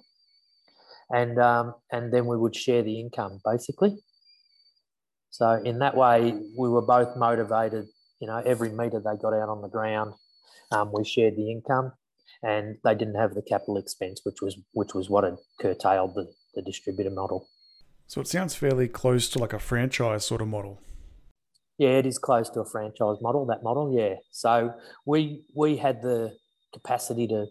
and 1.11 1.41
um, 1.41 1.75
and 1.91 2.13
then 2.13 2.27
we 2.27 2.37
would 2.37 2.55
share 2.55 2.83
the 2.83 3.01
income 3.01 3.41
basically. 3.45 3.99
So 5.31 5.55
in 5.55 5.81
that 5.81 5.97
way, 5.97 6.39
we 6.57 6.69
were 6.69 6.83
both 6.83 7.17
motivated. 7.17 7.87
You 8.21 8.29
know, 8.29 8.39
every 8.47 8.71
meter 8.71 9.01
they 9.01 9.17
got 9.21 9.35
out 9.35 9.49
on 9.49 9.61
the 9.61 9.69
ground, 9.69 10.15
um, 10.71 10.93
we 10.93 11.05
shared 11.05 11.35
the 11.35 11.51
income, 11.51 11.93
and 12.43 12.77
they 12.85 12.95
didn't 12.95 13.15
have 13.15 13.35
the 13.35 13.43
capital 13.43 13.77
expense, 13.77 14.21
which 14.25 14.43
was 14.43 14.57
which 14.73 14.95
was 14.95 15.09
what 15.09 15.25
had 15.25 15.37
curtailed 15.61 16.15
the, 16.15 16.27
the 16.55 16.63
distributor 16.63 17.11
model. 17.11 17.49
So 18.07 18.21
it 18.21 18.29
sounds 18.29 18.55
fairly 18.55 18.89
close 18.89 19.29
to 19.31 19.39
like 19.39 19.53
a 19.53 19.59
franchise 19.59 20.25
sort 20.25 20.43
of 20.43 20.49
model. 20.49 20.81
Yeah, 21.79 21.91
it 21.91 22.07
is 22.07 22.19
close 22.19 22.51
to 22.51 22.61
a 22.61 22.69
franchise 22.69 23.17
model. 23.21 23.47
That 23.47 23.63
model, 23.63 23.95
yeah. 23.97 24.17
So 24.31 24.75
we 25.07 25.45
we 25.57 25.77
had 25.77 26.03
the 26.03 26.37
capacity 26.73 27.27
to 27.29 27.47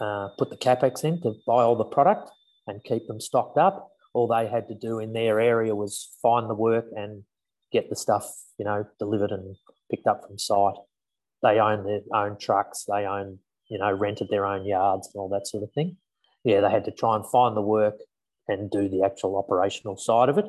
uh, 0.00 0.28
put 0.38 0.50
the 0.50 0.56
capex 0.56 1.04
in 1.04 1.20
to 1.22 1.34
buy 1.46 1.62
all 1.62 1.76
the 1.76 1.84
product 1.84 2.30
and 2.66 2.82
keep 2.84 3.06
them 3.06 3.20
stocked 3.20 3.58
up, 3.58 3.90
all 4.12 4.26
they 4.26 4.48
had 4.48 4.68
to 4.68 4.74
do 4.74 4.98
in 4.98 5.12
their 5.12 5.40
area 5.40 5.74
was 5.74 6.16
find 6.22 6.48
the 6.48 6.54
work 6.54 6.86
and 6.94 7.22
get 7.72 7.90
the 7.90 7.96
stuff, 7.96 8.26
you 8.58 8.64
know, 8.64 8.84
delivered 8.98 9.30
and 9.30 9.56
picked 9.90 10.06
up 10.06 10.22
from 10.26 10.38
site. 10.38 10.76
They 11.42 11.58
own 11.60 11.84
their 11.84 12.00
own 12.14 12.38
trucks, 12.38 12.84
they 12.84 13.04
own, 13.06 13.38
you 13.68 13.78
know, 13.78 13.92
rented 13.92 14.28
their 14.28 14.46
own 14.46 14.64
yards 14.64 15.08
and 15.12 15.20
all 15.20 15.28
that 15.30 15.46
sort 15.46 15.62
of 15.62 15.72
thing. 15.72 15.96
Yeah, 16.44 16.60
they 16.60 16.70
had 16.70 16.84
to 16.84 16.90
try 16.92 17.16
and 17.16 17.26
find 17.26 17.56
the 17.56 17.62
work 17.62 17.96
and 18.48 18.70
do 18.70 18.88
the 18.88 19.02
actual 19.04 19.36
operational 19.36 19.96
side 19.96 20.28
of 20.28 20.38
it. 20.38 20.46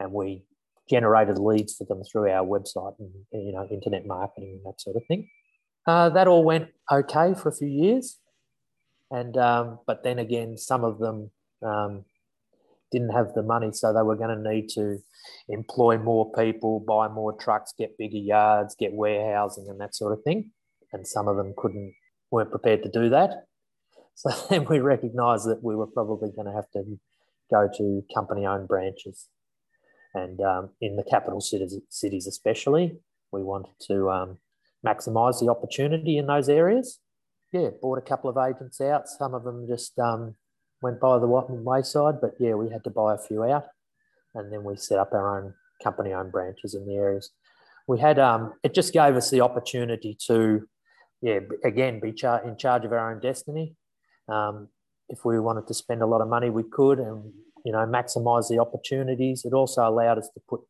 And 0.00 0.12
we 0.12 0.44
generated 0.88 1.38
leads 1.38 1.74
for 1.74 1.84
them 1.84 2.02
through 2.10 2.30
our 2.30 2.46
website 2.46 2.94
and, 2.98 3.10
you 3.32 3.52
know, 3.52 3.66
internet 3.70 4.06
marketing 4.06 4.58
and 4.58 4.66
that 4.66 4.80
sort 4.80 4.96
of 4.96 5.02
thing. 5.06 5.28
Uh, 5.86 6.08
that 6.10 6.26
all 6.26 6.44
went 6.44 6.68
okay 6.90 7.34
for 7.34 7.50
a 7.50 7.54
few 7.54 7.68
years. 7.68 8.18
And, 9.10 9.36
um, 9.36 9.78
but 9.86 10.02
then 10.02 10.18
again, 10.18 10.56
some 10.56 10.82
of 10.82 10.98
them 10.98 11.30
um, 11.62 12.04
didn't 12.90 13.10
have 13.10 13.34
the 13.34 13.42
money, 13.42 13.70
so 13.72 13.92
they 13.92 14.02
were 14.02 14.16
going 14.16 14.34
to 14.34 14.50
need 14.50 14.68
to 14.70 14.98
employ 15.48 15.98
more 15.98 16.32
people, 16.32 16.80
buy 16.80 17.08
more 17.08 17.32
trucks, 17.32 17.74
get 17.76 17.98
bigger 17.98 18.18
yards, 18.18 18.74
get 18.74 18.92
warehousing, 18.92 19.66
and 19.68 19.80
that 19.80 19.94
sort 19.94 20.12
of 20.12 20.22
thing. 20.22 20.50
and 20.94 21.06
some 21.06 21.28
of 21.28 21.36
them 21.36 21.52
couldn't 21.56 21.92
weren't 22.34 22.50
prepared 22.50 22.82
to 22.82 22.90
do 22.90 23.08
that. 23.10 23.30
So 24.16 24.30
then 24.48 24.64
we 24.66 24.78
recognised 24.78 25.48
that 25.48 25.64
we 25.64 25.74
were 25.74 25.88
probably 25.88 26.30
going 26.30 26.46
to 26.46 26.52
have 26.52 26.70
to 26.70 26.84
go 27.50 27.68
to 27.78 28.04
company-owned 28.14 28.68
branches, 28.68 29.28
and 30.14 30.40
um, 30.40 30.70
in 30.80 30.94
the 30.94 31.02
capital 31.02 31.40
cities, 31.40 31.76
cities 31.88 32.28
especially, 32.28 32.96
we 33.32 33.42
wanted 33.42 33.74
to 33.88 34.10
um, 34.10 34.38
maximise 34.86 35.40
the 35.40 35.50
opportunity 35.50 36.16
in 36.16 36.28
those 36.28 36.48
areas. 36.48 37.00
Yeah, 37.52 37.70
bought 37.82 37.98
a 37.98 38.08
couple 38.08 38.30
of 38.30 38.36
agents 38.38 38.80
out. 38.80 39.08
Some 39.08 39.34
of 39.34 39.42
them 39.42 39.66
just 39.66 39.98
um, 39.98 40.36
went 40.80 41.00
by 41.00 41.18
the 41.18 41.26
wayside, 41.26 42.20
but 42.20 42.34
yeah, 42.38 42.54
we 42.54 42.70
had 42.70 42.84
to 42.84 42.90
buy 42.90 43.14
a 43.14 43.18
few 43.18 43.42
out, 43.42 43.64
and 44.36 44.52
then 44.52 44.62
we 44.62 44.76
set 44.76 45.00
up 45.00 45.12
our 45.12 45.38
own 45.38 45.54
company-owned 45.82 46.30
branches 46.30 46.76
in 46.76 46.86
the 46.86 46.94
areas. 46.94 47.32
We 47.88 47.98
had 47.98 48.20
um, 48.20 48.52
it 48.62 48.74
just 48.74 48.92
gave 48.92 49.16
us 49.16 49.28
the 49.30 49.40
opportunity 49.40 50.16
to, 50.28 50.68
yeah, 51.24 51.38
again, 51.64 52.00
be 52.00 52.12
char- 52.12 52.46
in 52.46 52.56
charge 52.58 52.84
of 52.84 52.92
our 52.92 53.10
own 53.10 53.20
destiny. 53.20 53.74
Um, 54.28 54.68
if 55.08 55.24
we 55.24 55.40
wanted 55.40 55.66
to 55.68 55.74
spend 55.74 56.02
a 56.02 56.06
lot 56.06 56.20
of 56.20 56.28
money, 56.28 56.50
we 56.50 56.64
could, 56.64 56.98
and 56.98 57.32
you 57.64 57.72
know, 57.72 57.86
maximize 57.86 58.48
the 58.48 58.58
opportunities. 58.58 59.44
It 59.44 59.54
also 59.54 59.88
allowed 59.88 60.18
us 60.18 60.28
to 60.34 60.40
put 60.48 60.60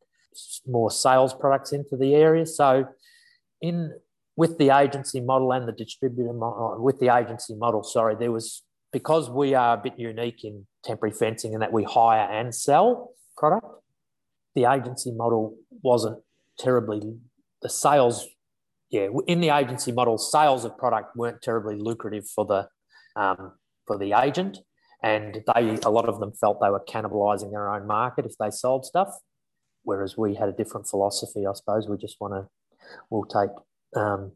more 0.67 0.91
sales 0.91 1.35
products 1.35 1.73
into 1.73 1.97
the 1.97 2.15
area. 2.15 2.47
So, 2.47 2.87
in 3.61 3.95
with 4.37 4.59
the 4.59 4.71
agency 4.71 5.21
model 5.21 5.53
and 5.53 5.67
the 5.67 5.73
distributor 5.73 6.33
model, 6.33 6.77
with 6.81 7.01
the 7.01 7.09
agency 7.09 7.55
model, 7.57 7.83
sorry, 7.83 8.15
there 8.15 8.33
was 8.33 8.63
because 8.93 9.29
we 9.29 9.55
are 9.55 9.75
a 9.77 9.81
bit 9.83 9.99
unique 9.99 10.45
in 10.45 10.67
temporary 10.85 11.15
fencing 11.15 11.53
in 11.53 11.61
that 11.61 11.73
we 11.73 11.83
hire 11.83 12.31
and 12.31 12.55
sell 12.55 13.11
product 13.37 13.67
the 14.55 14.71
agency 14.71 15.11
model 15.11 15.57
wasn't 15.83 16.17
terribly 16.59 17.01
the 17.63 17.69
sales 17.69 18.29
yeah 18.95 19.09
in 19.27 19.41
the 19.41 19.51
agency 19.51 19.93
model 19.93 20.17
sales 20.17 20.65
of 20.65 20.77
product 20.79 21.17
weren't 21.17 21.43
terribly 21.43 21.77
lucrative 21.77 22.25
for 22.35 22.45
the 22.47 22.69
um, 23.21 23.53
for 23.87 23.99
the 23.99 24.13
agent 24.13 24.59
and 25.03 25.43
they 25.55 25.79
a 25.85 25.91
lot 25.91 26.09
of 26.09 26.21
them 26.21 26.33
felt 26.41 26.61
they 26.61 26.71
were 26.71 26.85
cannibalizing 26.89 27.51
their 27.51 27.69
own 27.69 27.87
market 27.87 28.25
if 28.25 28.37
they 28.39 28.51
sold 28.51 28.87
stuff 28.87 29.11
whereas 29.83 30.17
we 30.17 30.35
had 30.35 30.49
a 30.49 30.53
different 30.53 30.87
philosophy 30.87 31.45
i 31.47 31.53
suppose 31.53 31.89
we 31.89 31.97
just 31.97 32.17
want 32.21 32.33
to 32.33 32.47
we'll 33.11 33.25
take 33.25 33.51
um, 33.97 34.33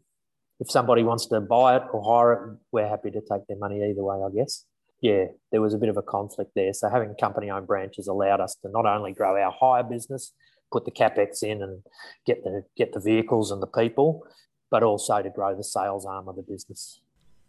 if 0.61 0.71
somebody 0.71 1.03
wants 1.03 1.27
to 1.27 1.41
buy 1.41 1.77
it 1.77 1.83
or 1.93 2.03
hire 2.03 2.33
it 2.33 2.59
we're 2.73 2.89
happy 2.89 3.11
to 3.11 3.21
take 3.21 3.47
their 3.47 3.59
money 3.59 3.83
either 3.83 4.05
way 4.05 4.19
i 4.23 4.31
guess 4.37 4.65
yeah, 5.01 5.27
there 5.53 5.61
was 5.61 5.75
a 5.75 5.79
bit 5.79 5.89
of 5.89 5.97
a 5.97 6.03
conflict 6.03 6.53
there. 6.55 6.73
So 6.73 6.89
having 6.89 7.15
company 7.15 7.51
owned 7.51 7.67
branches 7.67 8.09
allowed 8.09 8.41
us 8.41 8.57
to 8.63 8.69
not 8.69 8.87
only 8.87 9.13
grow 9.13 9.41
our 9.41 9.53
hire 9.53 9.85
business, 9.85 10.33
put 10.73 10.85
the 10.85 10.91
capex 10.91 11.43
in 11.43 11.63
and 11.63 11.83
get 12.27 12.43
the 12.43 12.65
get 12.77 12.93
the 12.93 13.01
vehicles 13.01 13.51
and 13.51 13.63
the 13.63 13.67
people, 13.67 14.27
but 14.71 14.83
also 14.83 15.23
to 15.23 15.31
grow 15.31 15.57
the 15.57 15.65
sales 15.65 16.07
arm 16.07 16.29
of 16.29 16.37
the 16.37 16.43
business. 16.43 17.01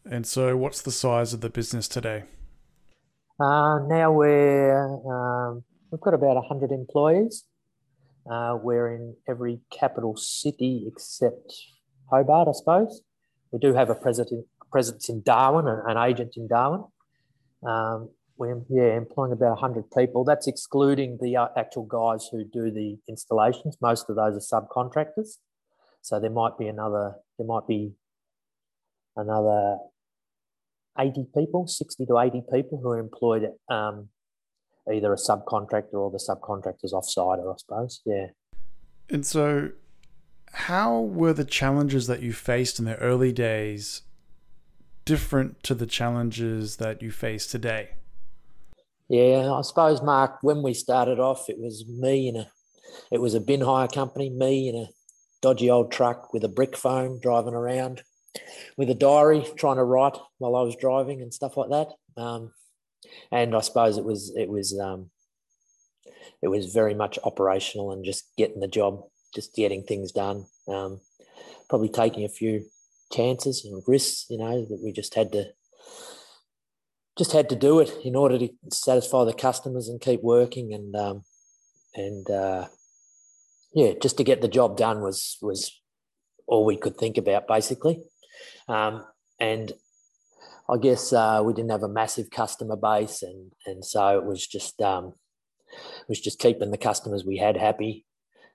And 0.10 0.26
so, 0.26 0.56
what's 0.56 0.82
the 0.82 0.92
size 0.92 1.34
of 1.34 1.42
the 1.42 1.50
business 1.50 1.88
today? 1.88 2.24
Uh, 3.40 3.80
now 3.88 4.12
we're 4.12 4.84
um, 5.08 5.64
we've 5.92 6.02
got 6.02 6.14
about 6.14 6.44
hundred 6.46 6.72
employees. 6.72 7.46
Uh, 8.30 8.58
we're 8.62 8.94
in 8.94 9.16
every 9.28 9.60
capital 9.72 10.16
city 10.16 10.86
except 10.88 11.54
Hobart, 12.12 12.48
I 12.48 12.52
suppose. 12.52 13.02
We 13.52 13.60
do 13.60 13.74
have 13.74 13.90
a 13.90 13.96
presence 13.96 14.32
presence 14.72 15.10
in 15.10 15.22
Darwin, 15.24 15.68
an 15.68 15.98
agent 15.98 16.34
in 16.38 16.48
Darwin. 16.48 16.84
Um, 17.68 18.10
we're 18.38 18.62
yeah 18.70 18.96
employing 18.98 19.32
about 19.32 19.62
100 19.62 19.92
people. 19.92 20.24
That's 20.24 20.48
excluding 20.48 21.18
the 21.22 21.38
uh, 21.38 21.48
actual 21.58 21.84
guys 21.84 22.30
who 22.32 22.44
do 22.46 22.72
the 22.72 22.98
installations. 23.08 23.78
Most 23.82 24.10
of 24.10 24.16
those 24.16 24.36
are 24.36 24.62
subcontractors. 24.62 25.38
So 26.02 26.20
there 26.20 26.30
might 26.30 26.58
be 26.58 26.68
another 26.68 27.16
there 27.38 27.48
might 27.48 27.68
be 27.68 27.94
another 29.16 29.78
80 30.98 31.28
people, 31.36 31.68
60 31.68 32.06
to 32.06 32.20
80 32.20 32.44
people 32.52 32.80
who 32.82 32.90
are 32.90 33.00
employed 33.00 33.50
um, 33.70 34.10
either 34.92 35.14
a 35.14 35.16
subcontractor 35.16 35.94
or 35.94 36.12
the 36.12 36.18
subcontractor's 36.18 36.94
offsite, 36.94 37.40
I 37.40 37.56
suppose. 37.58 38.02
Yeah. 38.06 38.28
And 39.10 39.26
so, 39.26 39.72
how 40.52 41.00
were 41.00 41.34
the 41.34 41.46
challenges 41.46 42.08
that 42.08 42.22
you 42.22 42.34
faced 42.34 42.80
in 42.80 42.86
the 42.86 42.98
early 42.98 43.32
days 43.32 44.02
different 45.06 45.64
to 45.64 45.74
the 45.74 45.86
challenges 45.86 46.78
that 46.78 47.02
you 47.02 47.12
face 47.12 47.48
today? 47.48 47.90
Yeah, 49.08 49.52
I 49.52 49.62
suppose, 49.62 50.04
Mark, 50.04 50.38
when 50.42 50.62
we 50.62 50.74
started 50.74 51.20
off, 51.20 51.50
it 51.50 51.58
was 51.58 51.86
me 51.88 52.28
in 52.28 52.36
a, 52.36 52.48
it 53.12 53.20
was 53.20 53.34
a 53.34 53.40
bin 53.40 53.62
hire 53.62 53.88
company, 53.88 54.30
me 54.30 54.70
in 54.70 54.76
a 54.76 54.88
dodgy 55.42 55.70
old 55.70 55.92
truck 55.92 56.34
with 56.34 56.44
a 56.44 56.50
brick 56.50 56.76
phone 56.76 57.20
driving 57.22 57.54
around 57.54 58.04
with 58.78 58.90
a 58.90 58.96
diary 58.96 59.46
trying 59.58 59.78
to 59.78 59.84
write 59.84 60.18
while 60.38 60.56
I 60.56 60.62
was 60.62 60.76
driving 60.76 61.22
and 61.22 61.34
stuff 61.34 61.58
like 61.58 61.70
that. 61.70 62.22
Um, 62.22 62.52
and 63.32 63.56
I 63.56 63.62
suppose 63.62 63.98
it 63.98 64.04
was, 64.04 64.34
it 64.36 64.50
was, 64.50 64.78
um, 64.80 65.10
it 66.42 66.48
was 66.48 66.74
very 66.74 66.94
much 66.94 67.18
operational 67.24 67.92
and 67.92 68.06
just 68.06 68.26
getting 68.38 68.60
the 68.60 68.68
job, 68.68 69.04
just 69.34 69.54
getting 69.56 69.84
things 69.84 70.12
done. 70.12 70.46
Um, 70.68 71.02
probably 71.70 71.90
taking 71.90 72.26
a 72.26 72.30
few 72.30 72.66
chances 73.12 73.64
and 73.66 73.84
risks, 73.88 74.26
you 74.30 74.38
know, 74.38 74.66
that 74.66 74.82
we 74.84 74.92
just 74.92 75.16
had 75.16 75.32
to 75.32 75.46
just 77.18 77.34
had 77.34 77.50
to 77.50 77.56
do 77.56 77.82
it 77.82 77.92
in 78.06 78.16
order 78.16 78.40
to 78.40 78.50
satisfy 78.72 79.26
the 79.26 79.34
customers 79.34 79.90
and 79.90 80.00
keep 80.00 80.22
working 80.24 80.74
and 80.74 80.96
um, 80.96 81.24
and 81.96 82.30
uh, 82.30 82.68
yeah, 83.74 83.94
just 84.02 84.18
to 84.18 84.24
get 84.24 84.42
the 84.42 84.48
job 84.48 84.78
done 84.78 85.02
was 85.02 85.38
was 85.42 85.80
all 86.48 86.66
we 86.66 86.78
could 86.78 86.98
think 86.98 87.18
about 87.18 87.48
basically. 87.48 88.04
Um, 88.68 89.06
and 89.40 89.72
I 90.70 90.78
guess 90.78 91.14
uh, 91.14 91.42
we 91.44 91.54
didn't 91.54 91.72
have 91.72 91.84
a 91.84 91.90
massive 91.90 92.30
customer 92.30 92.76
base, 92.76 93.22
and 93.24 93.52
and 93.66 93.84
so 93.84 94.18
it 94.18 94.26
was 94.26 94.46
just 94.46 94.82
um, 94.82 95.14
it 95.72 96.10
was 96.10 96.20
just 96.20 96.40
keeping 96.40 96.72
the 96.72 96.78
customers 96.78 97.24
we 97.26 97.38
had 97.38 97.58
happy. 97.58 98.06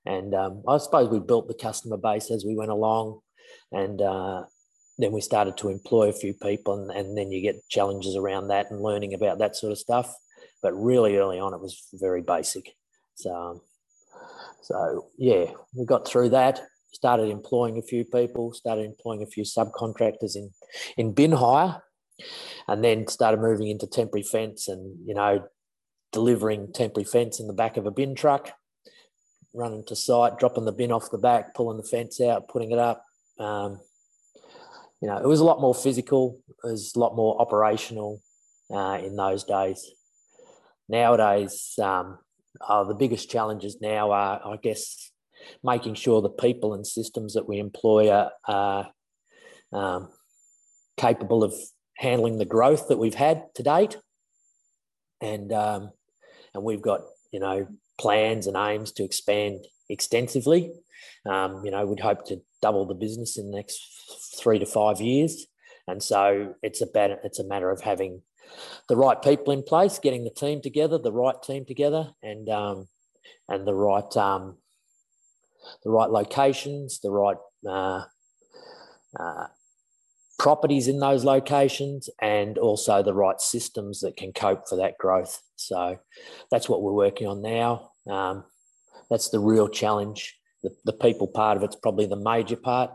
And 0.06 0.35
um, 0.35 0.62
I 0.68 0.76
suppose 0.78 1.09
we 1.09 1.18
built 1.18 1.49
the 1.49 1.54
customer 1.54 1.97
base 1.97 2.30
as 2.30 2.44
we 2.44 2.54
went 2.54 2.71
along 2.71 3.21
and 3.73 4.00
uh, 4.00 4.44
then 4.99 5.12
we 5.12 5.21
started 5.21 5.56
to 5.59 5.68
employ 5.68 6.09
a 6.09 6.12
few 6.12 6.35
people 6.35 6.75
and, 6.75 6.90
and 6.90 7.16
then 7.16 7.30
you 7.33 7.40
get 7.40 7.68
challenges 7.68 8.16
around 8.16 8.49
that 8.49 8.71
and 8.71 8.80
learning 8.80 9.14
about 9.14 9.38
that 9.38 9.56
sort 9.56 9.73
of 9.73 9.78
stuff 9.78 10.14
but 10.62 10.73
really 10.73 11.16
early 11.16 11.38
on 11.38 11.54
it 11.54 11.61
was 11.61 11.87
very 11.94 12.23
basic 12.23 12.75
so 13.14 13.35
um, 13.35 13.61
so 14.64 15.06
yeah 15.18 15.44
we 15.75 15.85
got 15.85 16.06
through 16.06 16.28
that 16.28 16.61
started 16.92 17.28
employing 17.28 17.78
a 17.78 17.83
few 17.83 18.04
people 18.04 18.52
started 18.52 18.85
employing 18.85 19.23
a 19.23 19.26
few 19.26 19.44
subcontractors 19.44 20.37
in 20.37 20.50
in 20.97 21.12
bin 21.12 21.33
hire 21.33 21.83
and 22.68 22.85
then 22.85 23.06
started 23.06 23.40
moving 23.40 23.68
into 23.68 23.87
temporary 23.87 24.23
fence 24.23 24.68
and 24.68 24.97
you 25.06 25.14
know 25.14 25.44
delivering 26.12 26.73
temporary 26.73 27.04
fence 27.04 27.40
in 27.40 27.47
the 27.47 27.52
back 27.52 27.76
of 27.76 27.87
a 27.87 27.90
bin 27.90 28.14
truck 28.14 28.52
running 29.52 29.85
to 29.85 29.94
site 29.94 30.38
dropping 30.38 30.64
the 30.64 30.73
bin 30.73 30.92
off 30.92 31.11
the 31.11 31.18
back 31.18 31.54
pulling 31.54 31.76
the 31.76 31.88
fence 31.88 32.21
out 32.21 32.49
putting 32.49 32.71
it 32.71 32.78
up 32.78 33.04
um, 33.38 33.80
you 35.04 35.11
know, 35.11 35.18
it 35.18 35.26
was 35.26 35.40
a 35.40 35.44
lot 35.44 35.61
more 35.61 35.75
physical. 35.75 36.40
It 36.49 36.66
was 36.66 36.94
a 36.97 36.99
lot 36.99 37.14
more 37.14 37.38
operational 37.38 38.23
uh, 38.71 38.99
in 39.04 39.16
those 39.16 39.44
days. 39.44 39.92
Nowadays, 40.88 41.75
um, 41.78 42.18
uh, 42.61 42.85
the 42.85 42.95
biggest 42.95 43.31
challenges 43.31 43.81
now 43.81 44.11
are, 44.11 44.41
I 44.45 44.57
guess, 44.63 45.11
making 45.63 45.95
sure 45.95 46.23
the 46.23 46.31
people 46.31 46.75
and 46.75 46.87
systems 46.87 47.35
that 47.35 47.49
we 47.49 47.59
employ 47.59 48.11
are, 48.11 48.33
are 48.47 48.91
um, 49.73 50.09
capable 50.97 51.45
of 51.45 51.55
handling 51.97 52.39
the 52.39 52.45
growth 52.45 52.89
that 52.89 52.99
we've 52.99 53.15
had 53.15 53.45
to 53.55 53.63
date, 53.63 53.97
and 55.21 55.53
um, 55.53 55.91
and 56.55 56.65
we've 56.65 56.83
got 56.83 57.03
you 57.33 57.41
know 57.41 57.67
plans 57.99 58.47
and 58.47 58.57
aims 58.57 58.93
to 58.93 59.05
expand 59.05 59.67
extensively. 59.89 60.73
Um, 61.27 61.65
you 61.65 61.71
know, 61.71 61.87
we'd 61.87 62.01
hope 62.01 62.25
to 62.27 62.41
double 62.63 62.87
the 62.87 62.95
business 62.95 63.37
in 63.39 63.51
the 63.51 63.57
next 63.57 63.81
three 64.39 64.59
to 64.59 64.67
five 64.67 65.01
years. 65.01 65.47
And 65.87 66.03
so 66.03 66.55
it's 66.63 66.81
a 66.81 67.19
it's 67.25 67.39
a 67.39 67.45
matter 67.47 67.71
of 67.71 67.83
having 67.83 68.23
the 68.89 68.97
right 68.97 69.21
people 69.21 69.53
in 69.53 69.63
place, 69.63 69.99
getting 69.99 70.25
the 70.25 70.31
team 70.31 70.61
together, 70.61 70.99
the 70.99 71.13
right 71.13 71.41
team 71.43 71.65
together, 71.65 72.13
and 72.23 72.49
um, 72.49 72.89
and 73.49 73.67
the 73.67 73.75
right 73.75 74.17
um, 74.17 74.57
the 75.83 75.91
right 75.91 76.11
locations, 76.11 77.01
the 77.01 77.11
right 77.11 77.37
uh, 77.69 78.05
uh, 79.19 79.47
properties 80.39 80.89
in 80.89 81.01
those 81.01 81.25
locations, 81.25 82.09
and 82.21 82.59
also 82.59 83.03
the 83.03 83.15
right 83.15 83.41
systems 83.41 84.01
that 84.01 84.17
can 84.17 84.33
cope 84.33 84.69
for 84.69 84.77
that 84.77 84.99
growth. 84.99 85.41
So 85.57 85.99
that's 86.51 86.69
what 86.69 86.83
we're 86.83 86.93
working 86.93 87.27
on 87.27 87.43
now. 87.43 87.91
Um, 88.11 88.45
that's 89.11 89.31
the 89.31 89.41
real 89.41 89.69
challenge. 89.69 90.39
The, 90.63 90.75
the 90.85 90.93
people 90.93 91.29
part 91.29 91.57
of 91.57 91.63
it's 91.63 91.77
probably 91.77 92.07
the 92.07 92.17
major 92.17 92.57
part 92.57 92.91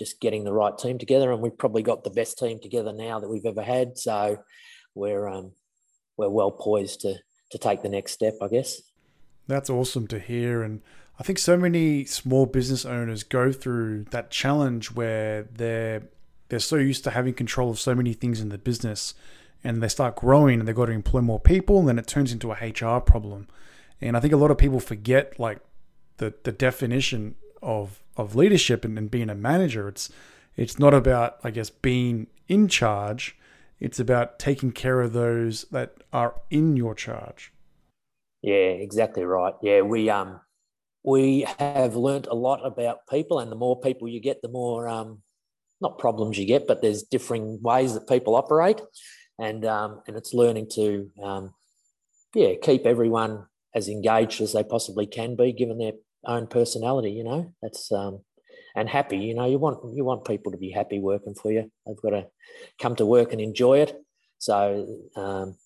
just 0.00 0.18
getting 0.18 0.44
the 0.44 0.52
right 0.52 0.76
team 0.78 0.98
together. 0.98 1.30
And 1.30 1.42
we've 1.42 1.56
probably 1.56 1.82
got 1.82 2.02
the 2.02 2.10
best 2.10 2.38
team 2.38 2.58
together 2.58 2.92
now 2.92 3.20
that 3.20 3.28
we've 3.28 3.44
ever 3.44 3.62
had. 3.62 3.98
So 3.98 4.38
we're 4.94 5.28
um, 5.28 5.52
we're 6.16 6.28
well 6.28 6.50
poised 6.50 7.00
to 7.02 7.14
to 7.50 7.58
take 7.58 7.82
the 7.82 7.88
next 7.88 8.12
step, 8.12 8.34
I 8.40 8.48
guess. 8.48 8.80
That's 9.46 9.70
awesome 9.70 10.06
to 10.08 10.18
hear, 10.18 10.62
and 10.62 10.80
I 11.18 11.22
think 11.22 11.38
so 11.38 11.56
many 11.56 12.04
small 12.04 12.46
business 12.46 12.84
owners 12.84 13.24
go 13.24 13.52
through 13.52 14.04
that 14.10 14.30
challenge 14.30 14.92
where 14.92 15.42
they're 15.42 16.02
they're 16.48 16.58
so 16.58 16.76
used 16.76 17.04
to 17.04 17.10
having 17.10 17.34
control 17.34 17.70
of 17.70 17.78
so 17.78 17.94
many 17.94 18.12
things 18.12 18.40
in 18.40 18.48
the 18.48 18.58
business 18.58 19.14
and 19.62 19.82
they 19.82 19.88
start 19.88 20.16
growing 20.16 20.58
and 20.58 20.66
they've 20.66 20.74
got 20.74 20.86
to 20.86 20.92
employ 20.92 21.20
more 21.20 21.38
people 21.38 21.78
and 21.78 21.88
then 21.88 21.98
it 21.98 22.06
turns 22.06 22.32
into 22.32 22.50
a 22.50 22.54
HR 22.54 23.00
problem. 23.00 23.46
And 24.00 24.16
I 24.16 24.20
think 24.20 24.32
a 24.32 24.36
lot 24.36 24.50
of 24.50 24.58
people 24.58 24.80
forget 24.80 25.38
like 25.38 25.60
the 26.16 26.34
the 26.42 26.52
definition 26.52 27.34
of 27.62 28.02
of 28.16 28.34
leadership 28.34 28.84
and, 28.84 28.96
and 28.98 29.10
being 29.10 29.30
a 29.30 29.34
manager. 29.34 29.88
It's 29.88 30.10
it's 30.56 30.78
not 30.78 30.94
about, 30.94 31.38
I 31.44 31.50
guess, 31.50 31.70
being 31.70 32.26
in 32.48 32.68
charge. 32.68 33.36
It's 33.80 33.98
about 33.98 34.38
taking 34.38 34.72
care 34.72 35.00
of 35.00 35.12
those 35.12 35.64
that 35.70 35.94
are 36.12 36.34
in 36.50 36.76
your 36.76 36.94
charge. 36.94 37.52
Yeah, 38.42 38.54
exactly 38.54 39.24
right. 39.24 39.54
Yeah, 39.62 39.80
we 39.82 40.10
um 40.10 40.40
we 41.02 41.46
have 41.58 41.96
learnt 41.96 42.26
a 42.26 42.34
lot 42.34 42.64
about 42.64 43.06
people, 43.08 43.38
and 43.38 43.50
the 43.50 43.56
more 43.56 43.80
people 43.80 44.08
you 44.08 44.20
get, 44.20 44.42
the 44.42 44.48
more 44.48 44.88
um, 44.88 45.22
not 45.80 45.98
problems 45.98 46.38
you 46.38 46.46
get, 46.46 46.66
but 46.66 46.82
there's 46.82 47.02
differing 47.02 47.60
ways 47.62 47.94
that 47.94 48.08
people 48.08 48.36
operate, 48.36 48.80
and 49.38 49.64
um, 49.64 50.02
and 50.06 50.16
it's 50.16 50.34
learning 50.34 50.68
to 50.74 51.10
um, 51.22 51.54
yeah 52.34 52.54
keep 52.62 52.86
everyone 52.86 53.46
as 53.74 53.88
engaged 53.88 54.40
as 54.40 54.52
they 54.52 54.64
possibly 54.64 55.06
can 55.06 55.36
be, 55.36 55.52
given 55.52 55.78
their 55.78 55.92
own 56.26 56.46
personality. 56.46 57.12
You 57.12 57.24
know, 57.24 57.54
that's 57.62 57.90
um, 57.92 58.20
and 58.74 58.88
happy. 58.88 59.18
You 59.18 59.34
know, 59.34 59.46
you 59.46 59.58
want 59.58 59.78
you 59.94 60.04
want 60.04 60.24
people 60.24 60.52
to 60.52 60.58
be 60.58 60.70
happy 60.70 60.98
working 60.98 61.34
for 61.34 61.52
you. 61.52 61.70
They've 61.86 61.96
got 61.96 62.10
to 62.10 62.26
come 62.80 62.96
to 62.96 63.06
work 63.06 63.32
and 63.32 63.40
enjoy 63.40 63.80
it. 63.80 63.96
So 64.38 64.86
um, 65.16 65.56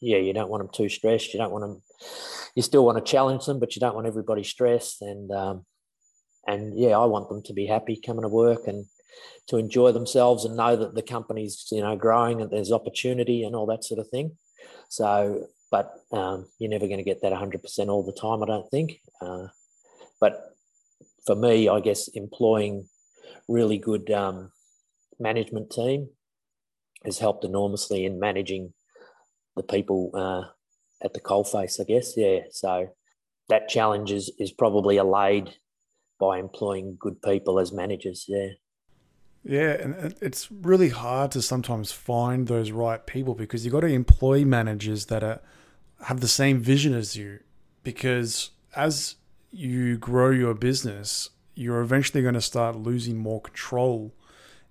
yeah, 0.00 0.18
you 0.18 0.32
don't 0.32 0.50
want 0.50 0.62
them 0.62 0.70
too 0.72 0.88
stressed. 0.88 1.32
You 1.32 1.38
don't 1.38 1.52
want 1.52 1.62
them. 1.62 1.82
You 2.54 2.62
still 2.62 2.84
want 2.84 2.98
to 2.98 3.10
challenge 3.10 3.46
them, 3.46 3.60
but 3.60 3.76
you 3.76 3.80
don't 3.80 3.94
want 3.94 4.06
everybody 4.06 4.44
stressed. 4.44 5.02
And 5.02 5.30
um, 5.30 5.64
and 6.46 6.78
yeah, 6.78 6.98
I 6.98 7.04
want 7.06 7.28
them 7.28 7.42
to 7.44 7.52
be 7.52 7.66
happy 7.66 8.00
coming 8.04 8.22
to 8.22 8.28
work 8.28 8.66
and 8.66 8.86
to 9.48 9.56
enjoy 9.56 9.92
themselves 9.92 10.44
and 10.44 10.56
know 10.56 10.76
that 10.76 10.94
the 10.94 11.02
company's 11.02 11.66
you 11.70 11.80
know 11.80 11.96
growing 11.96 12.40
and 12.40 12.50
there's 12.50 12.72
opportunity 12.72 13.44
and 13.44 13.54
all 13.54 13.66
that 13.66 13.84
sort 13.84 14.00
of 14.00 14.08
thing. 14.08 14.36
So, 14.88 15.48
but 15.70 15.92
um, 16.12 16.46
you're 16.58 16.70
never 16.70 16.86
going 16.86 16.98
to 16.98 17.04
get 17.04 17.22
that 17.22 17.32
100% 17.32 17.88
all 17.88 18.04
the 18.04 18.12
time, 18.12 18.42
I 18.42 18.46
don't 18.46 18.70
think. 18.70 19.00
Uh, 19.20 19.48
but 20.20 20.55
for 21.26 21.34
me, 21.34 21.68
I 21.68 21.80
guess 21.80 22.08
employing 22.08 22.88
really 23.48 23.78
good 23.78 24.10
um, 24.10 24.50
management 25.18 25.70
team 25.70 26.08
has 27.04 27.18
helped 27.18 27.44
enormously 27.44 28.04
in 28.04 28.18
managing 28.18 28.72
the 29.56 29.62
people 29.62 30.10
uh, 30.14 30.42
at 31.04 31.14
the 31.14 31.20
coalface, 31.20 31.80
I 31.80 31.84
guess. 31.84 32.14
Yeah. 32.16 32.40
So 32.50 32.88
that 33.48 33.68
challenge 33.68 34.12
is, 34.12 34.32
is 34.38 34.52
probably 34.52 34.96
allayed 34.96 35.50
by 36.18 36.38
employing 36.38 36.96
good 36.98 37.20
people 37.22 37.58
as 37.58 37.72
managers. 37.72 38.24
Yeah. 38.28 38.48
Yeah, 39.48 39.74
and 39.80 40.16
it's 40.20 40.50
really 40.50 40.88
hard 40.88 41.30
to 41.32 41.42
sometimes 41.42 41.92
find 41.92 42.48
those 42.48 42.72
right 42.72 43.06
people 43.06 43.36
because 43.36 43.64
you've 43.64 43.72
got 43.72 43.82
to 43.82 43.86
employ 43.86 44.44
managers 44.44 45.06
that 45.06 45.22
are 45.22 45.40
have 46.06 46.18
the 46.18 46.26
same 46.26 46.58
vision 46.58 46.92
as 46.92 47.16
you. 47.16 47.38
Because 47.84 48.50
as 48.74 49.14
you 49.56 49.96
grow 49.96 50.30
your 50.30 50.54
business, 50.54 51.30
you're 51.54 51.80
eventually 51.80 52.22
going 52.22 52.34
to 52.34 52.40
start 52.40 52.76
losing 52.76 53.16
more 53.16 53.40
control. 53.40 54.14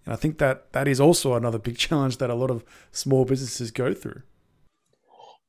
And 0.05 0.13
I 0.13 0.17
think 0.17 0.37
that 0.37 0.71
that 0.73 0.87
is 0.87 0.99
also 0.99 1.33
another 1.33 1.59
big 1.59 1.77
challenge 1.85 2.17
that 2.17 2.29
a 2.29 2.35
lot 2.35 2.51
of 2.51 2.63
small 2.91 3.25
businesses 3.25 3.71
go 3.71 3.93
through 3.93 4.21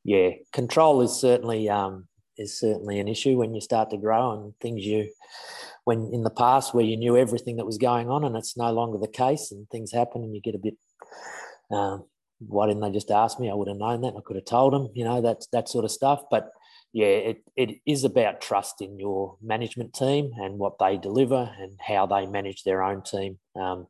yeah, 0.06 0.30
control 0.52 1.02
is 1.02 1.20
certainly 1.20 1.68
um, 1.68 2.06
is 2.38 2.60
certainly 2.60 3.00
an 3.00 3.08
issue 3.08 3.36
when 3.36 3.52
you 3.54 3.60
start 3.60 3.90
to 3.90 3.96
grow 3.96 4.32
and 4.32 4.54
things 4.60 4.86
you 4.86 5.10
when 5.82 6.10
in 6.12 6.22
the 6.22 6.30
past 6.30 6.72
where 6.72 6.84
you 6.84 6.96
knew 6.96 7.16
everything 7.16 7.56
that 7.56 7.66
was 7.66 7.76
going 7.76 8.08
on 8.08 8.22
and 8.22 8.36
it's 8.36 8.56
no 8.56 8.70
longer 8.72 8.98
the 8.98 9.08
case 9.08 9.50
and 9.50 9.68
things 9.68 9.90
happen 9.90 10.22
and 10.22 10.32
you 10.32 10.40
get 10.40 10.54
a 10.54 10.58
bit 10.58 10.76
um, 11.72 12.04
why 12.38 12.68
didn't 12.68 12.82
they 12.82 12.90
just 12.92 13.10
ask 13.10 13.40
me? 13.40 13.50
I 13.50 13.54
would 13.54 13.66
have 13.66 13.78
known 13.78 14.02
that. 14.02 14.14
I 14.16 14.20
could 14.24 14.36
have 14.36 14.44
told 14.44 14.72
them, 14.72 14.90
you 14.94 15.04
know, 15.04 15.20
that 15.22 15.44
that 15.52 15.68
sort 15.68 15.84
of 15.84 15.90
stuff. 15.90 16.22
But 16.30 16.50
yeah, 16.92 17.06
it, 17.06 17.42
it 17.56 17.78
is 17.86 18.04
about 18.04 18.40
trust 18.40 18.80
in 18.80 18.98
your 18.98 19.36
management 19.42 19.94
team 19.94 20.30
and 20.38 20.58
what 20.58 20.78
they 20.78 20.96
deliver 20.96 21.52
and 21.58 21.78
how 21.86 22.06
they 22.06 22.26
manage 22.26 22.62
their 22.62 22.82
own 22.82 23.02
team. 23.02 23.38
Um, 23.54 23.86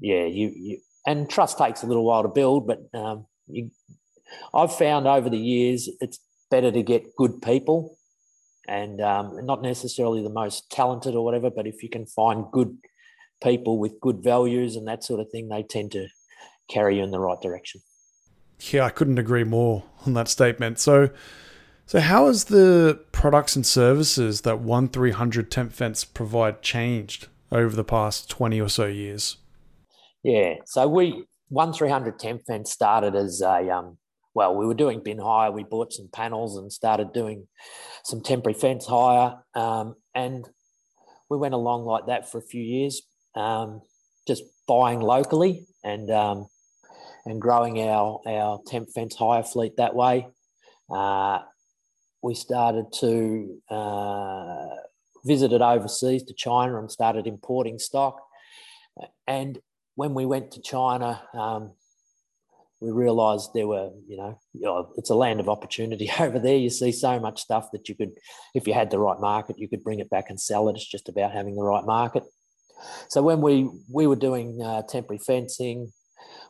yeah, 0.00 0.24
you, 0.24 0.52
you 0.54 0.78
and 1.06 1.28
trust 1.28 1.58
takes 1.58 1.82
a 1.82 1.86
little 1.86 2.04
while 2.04 2.22
to 2.22 2.28
build, 2.28 2.66
but 2.66 2.80
um, 2.94 3.26
you 3.46 3.70
I've 4.52 4.74
found 4.74 5.06
over 5.06 5.28
the 5.28 5.38
years 5.38 5.88
it's 6.00 6.18
better 6.50 6.72
to 6.72 6.82
get 6.82 7.14
good 7.16 7.42
people 7.42 7.96
and 8.66 9.00
um, 9.00 9.44
not 9.44 9.62
necessarily 9.62 10.22
the 10.22 10.30
most 10.30 10.70
talented 10.70 11.14
or 11.14 11.24
whatever, 11.24 11.50
but 11.50 11.66
if 11.66 11.82
you 11.82 11.88
can 11.88 12.06
find 12.06 12.44
good 12.50 12.76
people 13.42 13.78
with 13.78 14.00
good 14.00 14.22
values 14.22 14.76
and 14.76 14.88
that 14.88 15.04
sort 15.04 15.20
of 15.20 15.30
thing, 15.30 15.48
they 15.48 15.62
tend 15.62 15.92
to 15.92 16.08
carry 16.70 16.96
you 16.96 17.04
in 17.04 17.10
the 17.10 17.20
right 17.20 17.40
direction. 17.40 17.82
Yeah, 18.70 18.84
I 18.84 18.90
couldn't 18.90 19.18
agree 19.18 19.44
more 19.44 19.82
on 20.06 20.14
that 20.14 20.28
statement. 20.28 20.78
So, 20.78 21.10
so 21.86 22.00
how 22.00 22.26
has 22.26 22.44
the 22.44 23.00
products 23.12 23.56
and 23.56 23.66
services 23.66 24.42
that 24.42 24.60
one 24.60 24.88
three 24.88 25.12
hundred 25.12 25.50
Temp 25.50 25.72
Fence 25.72 26.04
provide 26.04 26.62
changed 26.62 27.28
over 27.52 27.74
the 27.74 27.84
past 27.84 28.30
twenty 28.30 28.60
or 28.60 28.68
so 28.68 28.86
years? 28.86 29.36
Yeah, 30.22 30.54
so 30.66 30.88
we 30.88 31.24
one 31.48 31.72
three 31.72 31.90
hundred 31.90 32.18
Temp 32.18 32.42
Fence 32.46 32.70
started 32.72 33.14
as 33.14 33.40
a 33.40 33.70
um, 33.70 33.98
well, 34.34 34.56
we 34.56 34.66
were 34.66 34.74
doing 34.74 35.00
bin 35.02 35.18
hire. 35.18 35.50
We 35.52 35.62
bought 35.62 35.92
some 35.92 36.08
panels 36.12 36.58
and 36.58 36.72
started 36.72 37.12
doing 37.12 37.46
some 38.04 38.20
temporary 38.20 38.58
fence 38.58 38.84
hire. 38.84 39.36
Um, 39.54 39.94
and 40.14 40.46
we 41.30 41.38
went 41.38 41.54
along 41.54 41.84
like 41.84 42.06
that 42.06 42.30
for 42.30 42.38
a 42.38 42.42
few 42.42 42.62
years, 42.62 43.02
um, 43.36 43.80
just 44.26 44.42
buying 44.66 45.00
locally 45.00 45.66
and 45.84 46.10
um, 46.10 46.46
and 47.24 47.40
growing 47.40 47.80
our 47.80 48.20
our 48.26 48.60
temp 48.66 48.88
fence 48.94 49.14
hire 49.14 49.44
fleet 49.44 49.76
that 49.76 49.94
way. 49.94 50.26
Uh, 50.90 51.38
we 52.24 52.34
started 52.34 52.86
to 52.90 53.60
uh, 53.68 54.76
visited 55.26 55.60
overseas 55.60 56.22
to 56.22 56.32
China 56.32 56.78
and 56.78 56.90
started 56.90 57.26
importing 57.26 57.78
stock. 57.78 58.18
And 59.26 59.58
when 59.94 60.14
we 60.14 60.24
went 60.24 60.50
to 60.52 60.62
China, 60.62 61.20
um, 61.34 61.72
we 62.80 62.90
realised 62.92 63.50
there 63.52 63.66
were, 63.66 63.90
you 64.08 64.16
know, 64.16 64.40
you 64.54 64.62
know, 64.62 64.90
it's 64.96 65.10
a 65.10 65.14
land 65.14 65.38
of 65.38 65.50
opportunity 65.50 66.10
over 66.18 66.38
there. 66.38 66.56
You 66.56 66.70
see 66.70 66.92
so 66.92 67.20
much 67.20 67.42
stuff 67.42 67.68
that 67.72 67.90
you 67.90 67.94
could, 67.94 68.12
if 68.54 68.66
you 68.66 68.72
had 68.72 68.90
the 68.90 68.98
right 68.98 69.20
market, 69.20 69.58
you 69.58 69.68
could 69.68 69.84
bring 69.84 70.00
it 70.00 70.08
back 70.08 70.30
and 70.30 70.40
sell 70.40 70.70
it. 70.70 70.76
It's 70.76 70.86
just 70.86 71.10
about 71.10 71.32
having 71.32 71.56
the 71.56 71.62
right 71.62 71.84
market. 71.84 72.22
So 73.08 73.20
when 73.20 73.42
we 73.42 73.68
we 73.92 74.06
were 74.06 74.16
doing 74.16 74.62
uh, 74.62 74.82
temporary 74.88 75.18
fencing, 75.18 75.92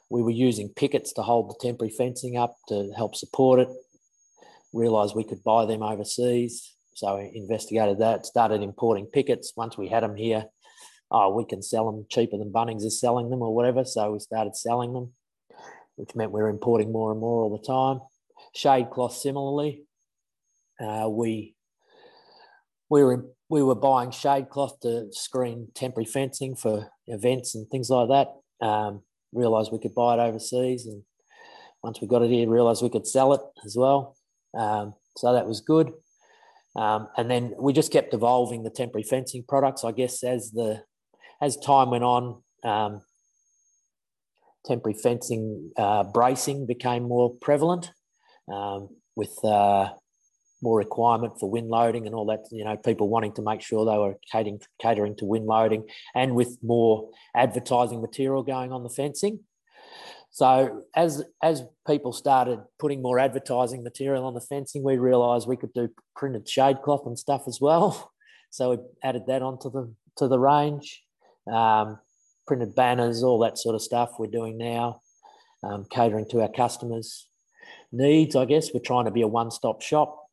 we 0.08 0.22
were 0.22 0.30
using 0.30 0.68
pickets 0.68 1.12
to 1.14 1.22
hold 1.22 1.50
the 1.50 1.58
temporary 1.60 1.92
fencing 1.92 2.36
up 2.36 2.56
to 2.68 2.92
help 2.96 3.16
support 3.16 3.58
it. 3.58 3.68
Realised 4.74 5.16
we 5.16 5.24
could 5.24 5.42
buy 5.42 5.64
them 5.64 5.82
overseas, 5.82 6.76
so 6.94 7.16
I 7.16 7.30
investigated 7.34 8.00
that. 8.00 8.26
Started 8.26 8.60
importing 8.60 9.06
pickets. 9.06 9.52
Once 9.56 9.78
we 9.78 9.88
had 9.88 10.02
them 10.02 10.16
here, 10.16 10.44
oh, 11.10 11.32
we 11.34 11.46
can 11.46 11.62
sell 11.62 11.90
them 11.90 12.04
cheaper 12.10 12.36
than 12.36 12.52
Bunnings 12.52 12.84
is 12.84 13.00
selling 13.00 13.30
them 13.30 13.40
or 13.40 13.54
whatever. 13.54 13.84
So 13.84 14.12
we 14.12 14.18
started 14.18 14.56
selling 14.56 14.92
them 14.92 15.12
which 15.96 16.14
meant 16.14 16.32
we 16.32 16.42
were 16.42 16.48
importing 16.48 16.92
more 16.92 17.12
and 17.12 17.20
more 17.20 17.42
all 17.42 17.56
the 17.56 17.64
time. 17.64 18.00
Shade 18.54 18.90
cloth, 18.90 19.14
similarly, 19.14 19.84
uh, 20.80 21.08
we 21.08 21.54
we 22.88 23.02
were 23.02 23.26
we 23.48 23.62
were 23.62 23.74
buying 23.74 24.10
shade 24.10 24.48
cloth 24.48 24.78
to 24.80 25.08
screen 25.12 25.68
temporary 25.74 26.06
fencing 26.06 26.56
for 26.56 26.88
events 27.06 27.54
and 27.54 27.68
things 27.68 27.90
like 27.90 28.08
that. 28.08 28.66
Um, 28.66 29.02
realised 29.32 29.72
we 29.72 29.78
could 29.78 29.94
buy 29.94 30.14
it 30.14 30.20
overseas, 30.20 30.86
and 30.86 31.02
once 31.82 32.00
we 32.00 32.08
got 32.08 32.22
it 32.22 32.30
here, 32.30 32.48
realised 32.48 32.82
we 32.82 32.90
could 32.90 33.06
sell 33.06 33.32
it 33.32 33.40
as 33.64 33.76
well. 33.76 34.16
Um, 34.56 34.94
so 35.16 35.32
that 35.32 35.46
was 35.46 35.60
good. 35.60 35.92
Um, 36.76 37.08
and 37.16 37.30
then 37.30 37.54
we 37.58 37.72
just 37.72 37.92
kept 37.92 38.14
evolving 38.14 38.62
the 38.62 38.70
temporary 38.70 39.04
fencing 39.04 39.44
products. 39.46 39.84
I 39.84 39.92
guess 39.92 40.22
as 40.24 40.50
the 40.50 40.82
as 41.40 41.56
time 41.56 41.90
went 41.90 42.04
on, 42.04 42.42
um, 42.64 43.02
temporary 44.66 44.98
fencing 45.00 45.70
uh, 45.76 46.04
bracing 46.04 46.66
became 46.66 47.04
more 47.04 47.34
prevalent 47.40 47.92
um, 48.52 48.88
with 49.14 49.32
uh, 49.44 49.90
more 50.62 50.78
requirement 50.78 51.38
for 51.38 51.50
wind 51.50 51.68
loading 51.68 52.06
and 52.06 52.14
all 52.14 52.26
that, 52.26 52.44
you 52.50 52.64
know, 52.64 52.76
people 52.76 53.08
wanting 53.08 53.32
to 53.34 53.42
make 53.42 53.60
sure 53.60 53.84
they 53.84 53.98
were 53.98 54.16
catering, 54.32 54.58
catering 54.80 55.14
to 55.16 55.26
wind 55.26 55.46
loading 55.46 55.84
and 56.14 56.34
with 56.34 56.58
more 56.62 57.10
advertising 57.36 58.00
material 58.00 58.42
going 58.42 58.72
on 58.72 58.82
the 58.82 58.88
fencing. 58.88 59.40
So 60.34 60.82
as 60.96 61.22
as 61.44 61.62
people 61.86 62.12
started 62.12 62.58
putting 62.80 63.00
more 63.00 63.20
advertising 63.20 63.84
material 63.84 64.24
on 64.24 64.34
the 64.34 64.40
fencing, 64.40 64.82
we 64.82 64.98
realised 64.98 65.46
we 65.46 65.56
could 65.56 65.72
do 65.72 65.88
printed 66.16 66.48
shade 66.48 66.82
cloth 66.82 67.06
and 67.06 67.16
stuff 67.16 67.44
as 67.46 67.60
well. 67.60 68.10
So 68.50 68.70
we 68.70 68.78
added 69.02 69.24
that 69.26 69.42
onto 69.42 69.68
the 69.68 69.92
to 70.18 70.28
the 70.28 70.38
range. 70.38 71.02
Um, 71.52 71.98
printed 72.46 72.76
banners, 72.76 73.24
all 73.24 73.40
that 73.40 73.58
sort 73.58 73.74
of 73.74 73.82
stuff 73.82 74.12
we're 74.16 74.28
doing 74.28 74.56
now, 74.56 75.00
um, 75.64 75.86
catering 75.90 76.28
to 76.28 76.40
our 76.40 76.52
customers' 76.52 77.28
needs. 77.90 78.36
I 78.36 78.44
guess 78.44 78.72
we're 78.72 78.78
trying 78.78 79.06
to 79.06 79.10
be 79.10 79.22
a 79.22 79.26
one-stop 79.26 79.82
shop. 79.82 80.28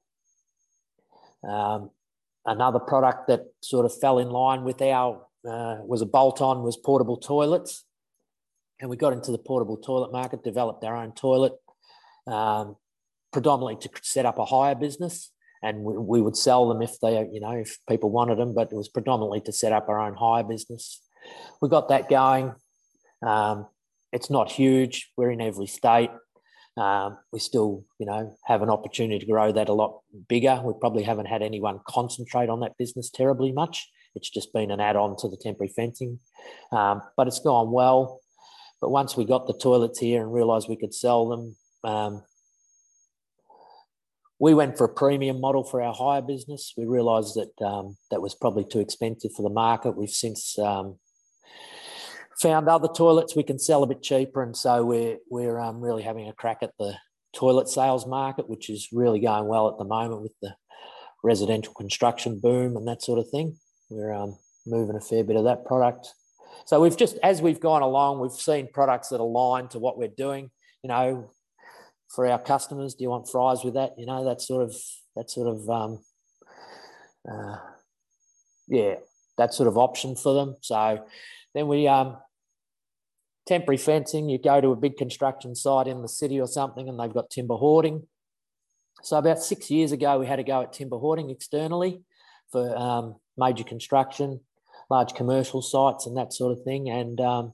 Um, 1.44 1.90
another 2.46 2.78
product 2.78 3.26
that 3.30 3.46
sort 3.64 3.88
of 3.88 4.00
fell 4.00 4.20
in 4.20 4.30
line 4.30 4.66
with 4.66 4.84
our 4.84 5.26
uh, 5.44 5.78
was 5.84 6.04
a 6.04 6.06
bolt 6.06 6.42
on 6.42 6.62
was 6.62 6.78
portable 6.78 7.18
toilets, 7.18 7.86
and 8.82 8.89
we 8.89 8.98
got 8.98 9.13
into 9.13 9.32
the 9.32 9.38
portable 9.38 9.78
toilet 9.78 10.12
market, 10.12 10.44
developed 10.44 10.84
our 10.84 10.98
own 10.98 11.13
toilet, 11.13 11.54
um, 12.28 12.76
predominantly 13.32 13.78
to 13.88 13.89
set 14.02 14.26
up 14.26 14.39
a 14.39 14.46
hire 14.46 14.76
business, 14.76 15.32
and 15.63 15.84
we, 15.84 15.98
we, 15.98 16.22
would 16.22 16.36
sell 16.36 16.67
them 16.67 16.82
if 16.82 17.00
they 17.00 17.28
you 17.32 17.39
know 17.39 17.52
if 17.52 17.78
people 17.88 18.10
wanted 18.10 18.38
them, 18.38 18.54
but 18.54 18.72
it 18.72 18.76
was 18.76 18.89
predominantly 18.89 19.39
to 19.41 19.54
set 19.54 19.72
up 19.72 19.88
our 19.88 20.00
own 20.00 20.15
hire 20.15 20.44
business. 20.44 21.02
We 21.62 21.70
got 21.70 21.89
that 21.89 22.10
going. 22.10 22.54
Um, 23.26 23.67
it's 24.12 24.30
not 24.30 24.52
huge. 24.52 25.12
We're 25.15 25.32
in 25.32 25.41
every 25.41 25.67
state. 25.67 26.10
Um, 26.78 27.17
we 27.32 27.39
still, 27.39 27.86
you 28.00 28.06
know, 28.06 28.36
have 28.46 28.62
an 28.62 28.70
opportunity 28.70 29.20
to 29.20 29.26
grow 29.26 29.52
that 29.52 29.70
a 29.70 29.74
lot 29.74 30.00
bigger. 30.28 30.60
We 30.63 30.74
probably 30.80 31.04
haven't 31.04 31.28
had 31.28 31.41
anyone 31.41 31.80
concentrate 31.88 32.50
on 32.50 32.62
that 32.62 32.78
business 32.78 33.10
terribly 33.10 33.52
much. 33.52 33.89
It's 34.15 34.30
just 34.30 34.54
been 34.54 34.72
an 34.72 34.80
add-on 34.80 35.15
to 35.17 35.30
the 35.30 35.38
temporary 35.38 35.72
fencing, 35.74 36.20
um, 36.72 37.02
but 37.15 37.28
it's 37.28 37.39
gone 37.39 37.72
well. 37.72 38.21
But 38.82 38.89
once 38.89 39.15
we 39.15 39.26
got 39.26 39.48
the 39.48 39.54
toilets 39.54 40.00
here 40.00 40.22
and 40.22 40.34
realised 40.34 40.67
we 40.67 40.76
could 40.76 40.94
sell 40.94 41.30
them, 41.30 41.56
um, 41.84 42.24
we 44.39 44.56
went 44.56 44.76
for 44.76 44.86
a 44.86 44.89
premium 44.89 45.39
model 45.39 45.63
for 45.63 45.84
our 45.84 45.94
hire 45.94 46.24
business. 46.24 46.74
We 46.76 46.88
realised 46.88 47.36
that 47.36 47.63
um, 47.63 47.96
that 48.10 48.24
was 48.24 48.34
probably 48.34 48.65
too 48.65 48.80
expensive 48.80 49.34
for 49.34 49.44
the 49.44 49.54
market. 49.54 49.96
We've 49.96 50.10
since 50.10 50.58
um, 50.58 50.98
found 52.39 52.67
other 52.67 52.88
toilets 52.88 53.36
we 53.36 53.44
can 53.44 53.60
sell 53.60 53.84
a 53.84 53.88
bit 53.88 54.02
cheaper, 54.02 54.41
and 54.41 54.58
so 54.58 54.84
we're 54.84 55.17
we're 55.30 55.60
um, 55.60 55.80
really 55.80 56.02
having 56.02 56.28
a 56.28 56.34
crack 56.34 56.63
at 56.63 56.74
the 56.80 56.96
toilet 57.36 57.70
sales 57.70 58.08
market, 58.08 58.50
which 58.50 58.67
is 58.67 58.89
really 58.91 59.20
going 59.20 59.48
well 59.48 59.70
at 59.70 59.78
the 59.78 59.86
moment 59.86 60.24
with 60.24 60.34
the 60.41 60.56
residential 61.24 61.74
construction 61.76 62.39
boom 62.39 62.76
and 62.76 62.88
that 62.88 63.04
sort 63.04 63.20
of 63.20 63.30
thing. 63.30 63.58
We're 63.91 64.12
um, 64.12 64.39
moving 64.65 64.96
a 64.96 65.02
fair 65.02 65.24
bit 65.24 65.36
of 65.36 65.44
that 65.44 65.65
product. 65.65 66.15
So 66.72 66.80
we've 66.80 66.96
just 66.96 67.18
as 67.22 67.42
we've 67.42 67.60
gone 67.60 67.82
along, 67.82 68.22
we've 68.22 68.32
seen 68.32 68.70
products 68.74 69.10
that 69.10 69.20
align 69.20 69.68
to 69.72 69.80
what 69.80 69.98
we're 69.98 70.08
doing. 70.08 70.52
You 70.84 70.88
know, 70.88 71.30
for 72.08 72.26
our 72.26 72.40
customers, 72.40 72.96
do 72.96 73.04
you 73.04 73.10
want 73.10 73.28
fries 73.28 73.62
with 73.66 73.74
that? 73.74 73.92
You 73.98 74.06
know, 74.06 74.24
that 74.24 74.40
sort 74.40 74.64
of 74.64 74.74
that 75.18 75.30
sort 75.30 75.50
of 75.50 75.70
um, 75.70 76.00
uh, 77.30 77.58
yeah, 78.70 78.96
that 79.38 79.54
sort 79.54 79.68
of 79.68 79.78
option 79.78 80.16
for 80.16 80.34
them. 80.34 80.56
So 80.62 81.04
then 81.54 81.68
we 81.68 81.90
um, 81.90 82.16
temporary 83.46 83.78
fencing, 83.78 84.30
you 84.30 84.38
go 84.38 84.62
to 84.62 84.70
a 84.70 84.78
big 84.78 84.96
construction 84.96 85.56
site 85.56 85.88
in 85.88 86.02
the 86.02 86.08
city 86.08 86.40
or 86.40 86.48
something 86.48 86.88
and 86.88 86.98
they've 86.98 87.14
got 87.14 87.30
timber 87.30 87.56
hoarding. 87.56 88.08
So 89.04 89.18
about 89.18 89.40
six 89.40 89.70
years 89.70 89.92
ago, 89.92 90.20
we 90.20 90.26
had 90.26 90.38
to 90.38 90.44
go 90.44 90.62
at 90.62 90.72
timber 90.72 91.00
hoarding 91.00 91.32
externally 91.32 92.04
for 92.50 92.74
um, 92.78 93.18
major 93.38 93.66
construction, 93.66 94.40
large 94.92 95.14
commercial 95.16 95.62
sites 95.62 96.06
and 96.06 96.16
that 96.18 96.34
sort 96.34 96.52
of 96.52 96.64
thing. 96.64 96.90
And, 96.90 97.20
um, 97.20 97.54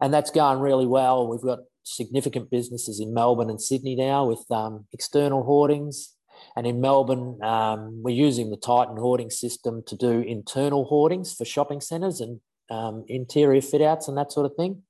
and 0.00 0.12
that's 0.12 0.30
going 0.30 0.58
really 0.58 0.86
well. 0.86 1.26
We've 1.28 1.40
got 1.40 1.60
significant 1.84 2.50
businesses 2.50 3.00
in 3.00 3.14
Melbourne 3.14 3.48
and 3.48 3.62
Sydney 3.62 3.94
now 3.94 4.26
with 4.26 4.44
um, 4.50 4.86
external 4.92 5.44
hoardings. 5.44 6.12
And 6.56 6.66
in 6.66 6.80
Melbourne, 6.80 7.40
um, 7.42 8.02
we're 8.02 8.14
using 8.26 8.50
the 8.50 8.56
Titan 8.56 8.96
hoarding 8.96 9.30
system 9.30 9.82
to 9.86 9.96
do 9.96 10.20
internal 10.20 10.84
hoardings 10.84 11.32
for 11.32 11.46
shopping 11.46 11.80
centres 11.80 12.20
and 12.20 12.40
um, 12.68 13.04
interior 13.08 13.62
fit 13.62 13.80
outs 13.80 14.08
and 14.08 14.18
that 14.18 14.32
sort 14.32 14.46
of 14.46 14.56
thing. 14.56 14.82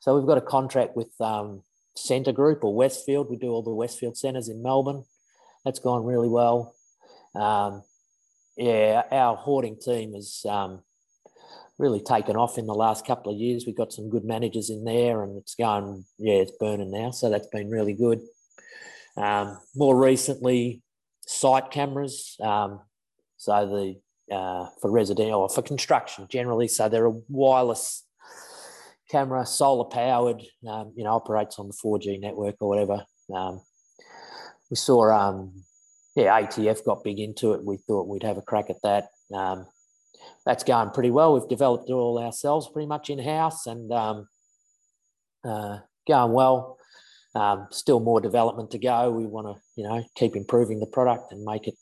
So 0.00 0.14
we've 0.14 0.26
got 0.26 0.38
a 0.38 0.42
contract 0.42 0.94
with 0.94 1.12
um, 1.20 1.62
Scentre 1.96 2.32
Group 2.32 2.62
or 2.62 2.74
Westfield. 2.74 3.30
We 3.30 3.36
do 3.36 3.48
all 3.48 3.62
the 3.62 3.70
Westfield 3.70 4.16
centres 4.16 4.48
in 4.48 4.62
Melbourne. 4.62 5.04
That's 5.64 5.80
gone 5.80 6.04
really 6.04 6.28
well. 6.28 6.74
Um, 7.34 7.82
yeah, 8.56 9.02
our 9.10 9.36
hoarding 9.36 9.78
team 9.78 10.14
has 10.14 10.44
um, 10.48 10.82
really 11.78 12.00
taken 12.00 12.36
off 12.36 12.58
in 12.58 12.66
the 12.66 12.74
last 12.74 13.06
couple 13.06 13.32
of 13.32 13.38
years. 13.38 13.64
We've 13.66 13.76
got 13.76 13.92
some 13.92 14.10
good 14.10 14.24
managers 14.24 14.70
in 14.70 14.84
there, 14.84 15.22
and 15.22 15.36
it's 15.38 15.54
going, 15.54 16.04
yeah, 16.18 16.34
it's 16.34 16.56
burning 16.58 16.90
now. 16.90 17.10
So 17.10 17.30
that's 17.30 17.48
been 17.48 17.70
really 17.70 17.94
good. 17.94 18.20
Um, 19.16 19.58
more 19.74 19.96
recently, 19.96 20.82
site 21.26 21.70
cameras. 21.70 22.36
Um, 22.40 22.80
so 23.36 23.66
the 23.66 24.00
uh, 24.32 24.66
for 24.80 24.90
residential 24.90 25.40
or 25.40 25.48
for 25.48 25.62
construction 25.62 26.26
generally. 26.30 26.68
So 26.68 26.88
they're 26.88 27.06
a 27.06 27.20
wireless 27.28 28.04
camera, 29.10 29.44
solar 29.44 29.84
powered, 29.84 30.42
um, 30.66 30.92
you 30.96 31.04
know, 31.04 31.10
operates 31.10 31.58
on 31.58 31.68
the 31.68 31.74
4G 31.74 32.18
network 32.18 32.56
or 32.60 32.68
whatever. 32.68 33.04
Um, 33.34 33.60
we 34.70 34.76
saw, 34.76 35.10
um, 35.12 35.64
yeah, 36.14 36.40
ATF 36.40 36.84
got 36.84 37.04
big 37.04 37.18
into 37.18 37.52
it. 37.52 37.64
We 37.64 37.78
thought 37.78 38.08
we'd 38.08 38.22
have 38.22 38.36
a 38.36 38.42
crack 38.42 38.70
at 38.70 38.82
that. 38.82 39.08
Um, 39.34 39.66
that's 40.44 40.64
going 40.64 40.90
pretty 40.90 41.10
well. 41.10 41.34
We've 41.34 41.48
developed 41.48 41.88
it 41.88 41.92
all 41.92 42.18
ourselves 42.18 42.68
pretty 42.72 42.86
much 42.86 43.10
in 43.10 43.18
house 43.18 43.66
and 43.66 43.90
um, 43.92 44.28
uh, 45.44 45.78
going 46.06 46.32
well. 46.32 46.78
Um, 47.34 47.68
still 47.70 48.00
more 48.00 48.20
development 48.20 48.72
to 48.72 48.78
go. 48.78 49.10
We 49.10 49.24
want 49.24 49.46
to, 49.46 49.62
you 49.76 49.88
know, 49.88 50.04
keep 50.16 50.36
improving 50.36 50.80
the 50.80 50.86
product 50.86 51.32
and 51.32 51.44
make 51.44 51.66
it 51.66 51.74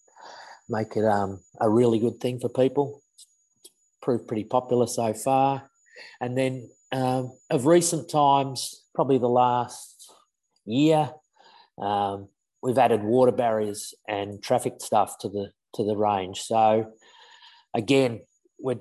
make 0.68 0.96
it 0.96 1.04
um, 1.04 1.40
a 1.60 1.68
really 1.68 1.98
good 1.98 2.20
thing 2.20 2.38
for 2.38 2.48
people. 2.48 3.02
It's 3.16 3.26
proved 4.00 4.28
pretty 4.28 4.44
popular 4.44 4.86
so 4.86 5.12
far. 5.12 5.68
And 6.20 6.38
then 6.38 6.70
um, 6.92 7.36
of 7.50 7.66
recent 7.66 8.08
times, 8.08 8.84
probably 8.94 9.18
the 9.18 9.28
last 9.28 10.12
year, 10.64 11.10
um, 11.78 12.28
we've 12.62 12.79
added 12.79 13.03
water 13.03 13.33
barriers 13.33 13.94
and 14.09 14.42
traffic 14.42 14.75
stuff 14.81 15.18
to 15.18 15.29
the 15.29 15.51
to 15.75 15.85
the 15.85 15.96
range. 15.96 16.40
So 16.40 16.92
again, 17.75 18.20
we're 18.59 18.79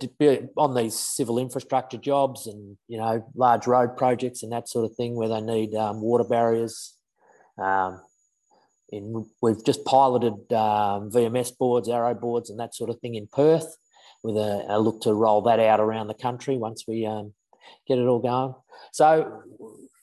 on 0.58 0.76
these 0.76 0.98
civil 0.98 1.40
infrastructure 1.40 1.98
jobs 1.98 2.48
and 2.48 2.78
you 2.88 2.98
know 2.98 3.26
large 3.36 3.68
road 3.68 3.96
projects 3.96 4.44
and 4.44 4.52
that 4.52 4.70
sort 4.70 4.86
of 4.86 4.96
thing 4.96 5.16
where 5.16 5.30
they 5.30 5.42
need 5.42 5.76
um, 5.76 6.02
water 6.02 6.24
barriers. 6.24 6.96
Um, 7.58 8.02
in, 8.92 9.26
we've 9.42 9.64
just 9.64 9.86
piloted 9.86 10.34
um, 10.52 11.12
VMS 11.12 11.56
boards, 11.58 11.88
arrow 11.90 12.16
boards, 12.16 12.50
and 12.50 12.60
that 12.60 12.74
sort 12.74 12.90
of 12.90 13.00
thing 13.00 13.16
in 13.16 13.28
Perth, 13.28 13.78
with 14.24 14.36
a, 14.36 14.66
a 14.68 14.80
look 14.80 15.02
to 15.02 15.14
roll 15.14 15.42
that 15.44 15.60
out 15.60 15.80
around 15.80 16.08
the 16.08 16.16
country 16.16 16.58
once 16.58 16.86
we 16.88 17.06
um, 17.06 17.34
get 17.88 18.00
it 18.00 18.08
all 18.08 18.20
going. 18.20 18.56
So, 18.92 19.44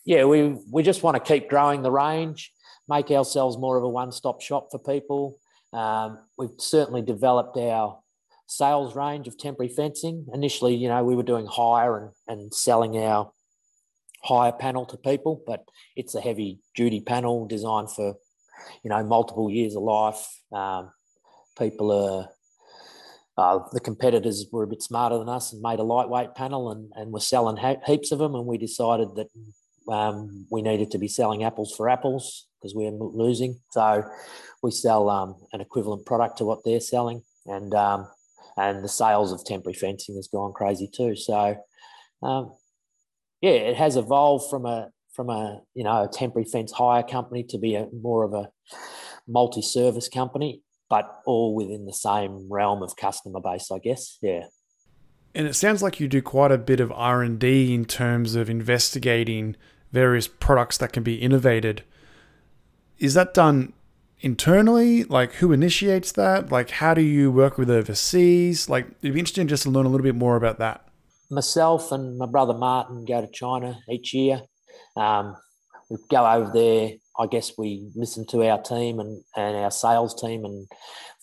yeah, 0.05 0.25
we 0.25 0.57
we 0.71 0.83
just 0.83 1.03
want 1.03 1.17
to 1.17 1.33
keep 1.33 1.49
growing 1.49 1.83
the 1.83 1.91
range, 1.91 2.53
make 2.89 3.11
ourselves 3.11 3.59
more 3.59 3.77
of 3.77 3.85
a 3.85 3.89
one-stop 3.89 4.41
shop 4.41 4.69
for 4.71 4.79
people. 4.79 5.39
Um, 5.73 6.19
we've 6.39 6.51
certainly 6.59 7.03
developed 7.03 7.57
our 7.57 7.99
sales 8.47 8.95
range 8.95 9.27
of 9.27 9.37
temporary 9.37 9.73
fencing. 9.73 10.27
Initially, 10.33 10.75
you 10.75 10.89
know, 10.89 11.03
we 11.05 11.17
were 11.17 11.23
doing 11.23 11.47
hire 11.47 11.99
and, 11.99 12.11
and 12.29 12.55
selling 12.55 12.97
our 12.99 13.33
hire 14.23 14.53
panel 14.53 14.87
to 14.87 14.97
people, 14.97 15.43
but 15.47 15.65
it's 15.97 16.15
a 16.15 16.21
heavy 16.21 16.61
duty 16.75 17.01
panel 17.01 17.47
designed 17.47 17.91
for 17.91 18.17
you 18.83 18.91
know, 18.91 19.03
multiple 19.05 19.51
years 19.51 19.77
of 19.77 19.83
life. 19.83 20.41
Um, 20.53 20.91
people 21.59 21.91
are, 21.93 22.29
uh, 23.39 23.61
the 23.73 23.81
competitors 23.81 24.47
were 24.51 24.63
a 24.63 24.69
bit 24.69 24.83
smarter 24.83 25.19
than 25.19 25.29
us 25.29 25.53
and 25.53 25.63
made 25.63 25.79
a 25.79 25.85
lightweight 25.85 26.35
panel 26.35 26.71
and, 26.71 26.93
and 26.95 27.13
were 27.13 27.21
selling 27.21 27.57
ha- 27.57 27.81
heaps 27.87 28.13
of 28.13 28.19
them. 28.19 28.35
And 28.35 28.47
we 28.47 28.59
decided 28.59 29.09
that 29.17 29.93
um, 29.93 30.47
we 30.51 30.63
needed 30.63 30.91
to 30.93 30.99
be 30.99 31.09
selling 31.09 31.45
apples 31.45 31.75
for 31.77 31.89
apples 31.89 32.47
because 32.61 32.75
we 32.75 32.87
are 32.87 32.93
losing. 32.93 33.61
So 33.71 34.05
we 34.63 34.71
sell 34.71 35.09
um, 35.11 35.37
an 35.53 35.61
equivalent 35.61 36.07
product 36.07 36.39
to 36.39 36.45
what 36.45 36.65
they're 36.65 36.81
selling. 36.81 37.23
And, 37.47 37.75
um, 37.75 38.09
and 38.57 38.83
the 38.83 38.89
sales 38.89 39.33
of 39.33 39.45
temporary 39.45 39.75
fencing 39.75 40.17
has 40.17 40.29
gone 40.29 40.53
crazy 40.53 40.89
too. 40.93 41.17
So, 41.17 41.57
um, 42.23 42.53
yeah, 43.41 43.51
it 43.51 43.77
has 43.77 43.97
evolved 43.97 44.51
from 44.51 44.67
a 44.67 44.91
from 45.13 45.31
a 45.31 45.61
you 45.75 45.85
know 45.85 46.05
a 46.05 46.09
temporary 46.09 46.47
fence 46.47 46.73
hire 46.73 47.03
company 47.03 47.43
to 47.45 47.59
be 47.59 47.75
a 47.75 47.89
more 47.93 48.23
of 48.25 48.35
a 48.35 48.49
multi-service 49.29 50.09
company, 50.09 50.63
but 50.89 51.21
all 51.27 51.55
within 51.55 51.87
the 51.87 51.93
same 51.93 52.47
realm 52.51 52.83
of 52.83 52.97
customer 52.97 53.41
base, 53.41 53.71
I 53.71 53.79
guess. 53.79 54.19
Yeah. 54.23 54.45
And 55.35 55.47
it 55.47 55.55
sounds 55.55 55.83
like 55.83 56.01
you 56.01 56.09
do 56.09 56.23
quite 56.23 56.53
a 56.53 56.59
bit 56.59 56.81
of 56.81 56.93
R 56.93 57.23
and 57.23 57.39
D 57.39 57.75
in 57.75 57.85
terms 57.85 58.35
of 58.35 58.49
investigating 58.49 59.57
various 59.93 60.29
products 60.29 60.79
that 60.79 60.93
can 60.93 61.03
be 61.03 61.17
innovated. 61.17 61.83
Is 62.99 63.15
that 63.15 63.35
done 63.35 63.73
internally? 64.21 65.05
Like, 65.05 65.35
who 65.35 65.53
initiates 65.53 66.13
that? 66.13 66.51
Like, 66.51 66.71
how 66.71 66.95
do 66.95 67.03
you 67.03 67.31
work 67.31 67.59
with 67.59 67.71
overseas? 67.71 68.69
Like, 68.69 68.87
it'd 69.03 69.15
be 69.15 69.19
interesting 69.19 69.49
just 69.49 69.65
to 69.65 69.71
learn 69.71 69.87
a 69.87 69.89
little 69.89 70.05
bit 70.05 70.15
more 70.15 70.37
about 70.37 70.59
that. 70.59 70.89
Myself 71.31 71.93
and 71.93 72.17
my 72.19 72.27
brother 72.27 72.55
Martin 72.55 73.05
go 73.05 73.21
to 73.21 73.27
China 73.27 73.79
each 73.91 74.15
year 74.15 74.43
um, 74.97 75.37
we 75.91 75.99
go 76.11 76.27
over 76.27 76.51
there. 76.53 76.93
I 77.19 77.27
guess 77.27 77.53
we 77.57 77.89
listen 77.95 78.27
to 78.29 78.47
our 78.47 78.61
team 78.61 79.01
and, 79.01 79.23
and 79.37 79.57
our 79.57 79.71
sales 79.71 80.21
team 80.21 80.45
and 80.45 80.67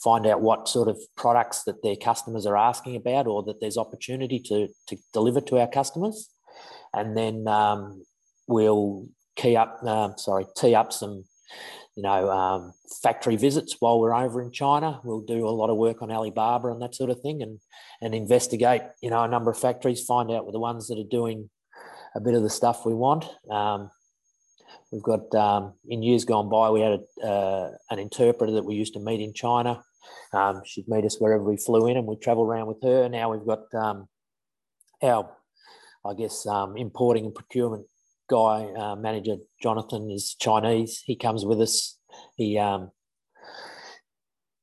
find 0.04 0.26
out 0.26 0.42
what 0.42 0.68
sort 0.68 0.88
of 0.88 0.98
products 1.16 1.64
that 1.64 1.84
their 1.84 1.96
customers 1.96 2.46
are 2.46 2.58
asking 2.58 2.96
about 2.96 3.28
or 3.28 3.44
that 3.44 3.62
there's 3.62 3.78
opportunity 3.78 4.40
to, 4.40 4.68
to 4.88 4.98
deliver 5.12 5.42
to 5.42 5.60
our 5.60 5.68
customers. 5.68 6.30
And 6.94 7.16
then 7.16 7.48
um, 7.48 8.04
we'll 8.48 9.08
key 9.36 9.56
up, 9.56 9.80
uh, 9.86 10.16
sorry, 10.16 10.46
tee 10.56 10.74
up 10.74 10.94
some 10.94 11.26
you 11.96 12.04
know, 12.04 12.30
um, 12.30 12.74
factory 13.02 13.36
visits 13.36 13.78
while 13.80 14.00
we're 14.00 14.16
over 14.16 14.42
in 14.42 14.52
China. 14.52 15.00
We'll 15.04 15.22
do 15.22 15.48
a 15.48 15.50
lot 15.50 15.70
of 15.70 15.78
work 15.78 16.02
on 16.02 16.12
Alibaba 16.12 16.70
and 16.70 16.82
that 16.82 16.96
sort 16.96 17.10
of 17.10 17.22
thing, 17.22 17.42
and 17.42 17.60
and 18.02 18.16
investigate, 18.16 18.82
you 19.02 19.10
know, 19.10 19.24
a 19.24 19.28
number 19.28 19.52
of 19.52 19.58
factories, 19.58 20.04
find 20.04 20.32
out 20.32 20.52
the 20.52 20.60
ones 20.60 20.88
that 20.88 21.00
are 21.00 21.10
doing 21.10 21.50
a 22.16 22.20
bit 22.20 22.34
of 22.34 22.44
the 22.44 22.50
stuff 22.50 22.86
we 22.86 22.94
want. 22.94 23.26
Um, 23.50 23.90
we've 24.92 25.04
got 25.04 25.34
um, 25.36 25.74
in 25.88 26.04
years 26.04 26.26
gone 26.26 26.50
by, 26.50 26.70
we 26.70 26.82
had 26.82 27.00
a, 27.24 27.26
uh, 27.26 27.72
an 27.90 28.00
interpreter 28.00 28.54
that 28.54 28.66
we 28.66 28.76
used 28.76 28.94
to 28.94 29.00
meet 29.00 29.22
in 29.22 29.34
China. 29.34 29.84
Um, 30.34 30.62
she'd 30.66 30.88
meet 30.88 31.06
us 31.06 31.18
wherever 31.20 31.44
we 31.44 31.58
flew 31.58 31.88
in, 31.88 31.98
and 31.98 32.06
we'd 32.06 32.22
travel 32.22 32.44
around 32.44 32.68
with 32.68 32.82
her. 32.84 33.08
Now 33.08 33.32
we've 33.32 33.46
got 33.46 33.74
um, 33.74 34.08
our, 35.02 35.30
I 36.06 36.14
guess, 36.14 36.46
um, 36.46 36.76
importing 36.76 37.26
and 37.26 37.36
procurement 37.36 37.86
guy, 38.34 38.66
uh, 38.76 38.96
manager 38.96 39.36
Jonathan, 39.62 40.10
is 40.10 40.36
Chinese. 40.40 41.04
He 41.06 41.16
comes 41.16 41.46
with 41.46 41.62
us. 41.62 42.00
He 42.36 42.58
um, 42.58 42.92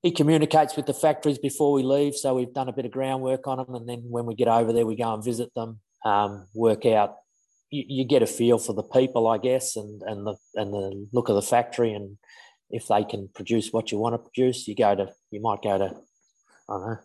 he 0.03 0.11
communicates 0.11 0.77
with 0.77 0.87
the 0.87 0.95
factories 0.95 1.39
before 1.39 1.73
we 1.73 1.83
leave, 1.83 2.15
so 2.17 2.35
we've 2.35 2.53
done 2.53 2.69
a 2.69 2.73
bit 2.73 2.87
of 2.87 2.91
groundwork 2.91 3.47
on 3.47 3.59
them, 3.59 3.75
and 3.75 3.89
then 3.89 4.03
when 4.09 4.27
we 4.27 4.35
get 4.35 4.49
over 4.49 4.73
there, 4.73 4.87
we 4.87 4.97
go 4.97 5.15
and 5.15 5.25
visit 5.25 5.55
them, 5.55 5.81
um, 6.05 6.47
work 6.55 6.85
out. 6.85 7.17
You, 7.71 7.85
you, 7.87 8.05
get 8.05 8.23
a 8.23 8.27
feel 8.27 8.59
for 8.59 8.73
the 8.73 8.83
people, 8.83 9.29
I 9.29 9.39
guess, 9.39 9.77
and 9.77 10.03
and 10.03 10.27
the 10.27 10.37
and 10.57 10.73
the 10.73 11.07
look 11.13 11.29
of 11.29 11.37
the 11.37 11.43
factory, 11.43 11.93
and 11.93 12.17
if 12.71 12.89
they 12.89 13.05
can 13.05 13.29
produce 13.35 13.73
what 13.73 13.93
you 13.93 13.99
want 13.99 14.15
to 14.15 14.19
produce, 14.19 14.67
you 14.67 14.75
go 14.75 14.97
to 14.97 15.13
you 15.31 15.41
might 15.41 15.63
go 15.63 15.79
to 15.79 15.85
I 15.85 16.73
don't 16.73 16.87
know 16.87 16.99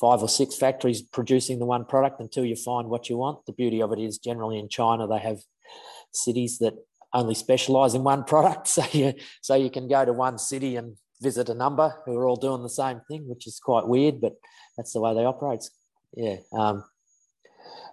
five 0.00 0.20
or 0.22 0.28
six 0.28 0.56
factories 0.56 1.02
producing 1.02 1.58
the 1.58 1.66
one 1.66 1.84
product 1.84 2.20
until 2.20 2.44
you 2.44 2.56
find 2.56 2.88
what 2.88 3.08
you 3.08 3.16
want. 3.16 3.46
The 3.46 3.52
beauty 3.52 3.80
of 3.80 3.92
it 3.92 4.00
is 4.00 4.18
generally 4.18 4.58
in 4.58 4.68
China 4.68 5.06
they 5.06 5.18
have 5.18 5.38
cities 6.12 6.58
that 6.58 6.74
only 7.12 7.34
specialize 7.34 7.94
in 7.94 8.04
one 8.04 8.24
product. 8.24 8.68
So 8.74 8.84
you, 8.92 9.14
so 9.40 9.54
you 9.54 9.70
can 9.70 9.88
go 9.88 10.04
to 10.04 10.12
one 10.12 10.38
city 10.38 10.76
and 10.76 10.96
visit 11.22 11.48
a 11.48 11.54
number 11.54 11.94
who 12.04 12.16
are 12.16 12.26
all 12.26 12.36
doing 12.36 12.62
the 12.62 12.68
same 12.68 13.00
thing, 13.08 13.28
which 13.28 13.46
is 13.46 13.60
quite 13.62 13.86
weird, 13.86 14.20
but 14.20 14.34
that's 14.76 14.92
the 14.92 15.00
way 15.00 15.14
they 15.14 15.24
operate. 15.24 15.64
Yeah. 16.16 16.36
Um, 16.52 16.84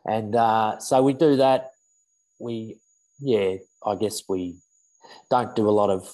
and 0.05 0.35
uh, 0.35 0.79
so 0.79 1.03
we 1.03 1.13
do 1.13 1.37
that. 1.37 1.71
We, 2.39 2.79
yeah, 3.19 3.57
I 3.85 3.95
guess 3.95 4.23
we 4.27 4.57
don't 5.29 5.55
do 5.55 5.69
a 5.69 5.71
lot 5.71 5.89
of 5.89 6.13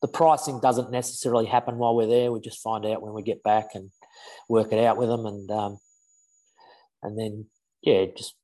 the 0.00 0.08
pricing 0.08 0.60
doesn't 0.60 0.90
necessarily 0.90 1.46
happen 1.46 1.76
while 1.78 1.96
we're 1.96 2.06
there. 2.06 2.30
We 2.30 2.40
just 2.40 2.62
find 2.62 2.86
out 2.86 3.02
when 3.02 3.14
we 3.14 3.22
get 3.22 3.42
back 3.42 3.70
and 3.74 3.90
work 4.48 4.72
it 4.72 4.84
out 4.84 4.96
with 4.96 5.08
them, 5.08 5.26
and 5.26 5.50
um, 5.50 5.78
and 7.02 7.18
then 7.18 7.46
yeah, 7.82 8.06
just 8.16 8.34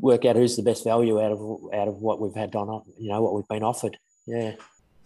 work 0.00 0.24
out 0.24 0.36
who's 0.36 0.56
the 0.56 0.62
best 0.62 0.84
value 0.84 1.20
out 1.20 1.32
of 1.32 1.40
out 1.74 1.88
of 1.88 1.96
what 1.96 2.20
we've 2.20 2.34
had 2.34 2.54
on, 2.54 2.82
you 2.98 3.10
know, 3.10 3.22
what 3.22 3.34
we've 3.34 3.48
been 3.48 3.62
offered. 3.62 3.98
Yeah. 4.26 4.54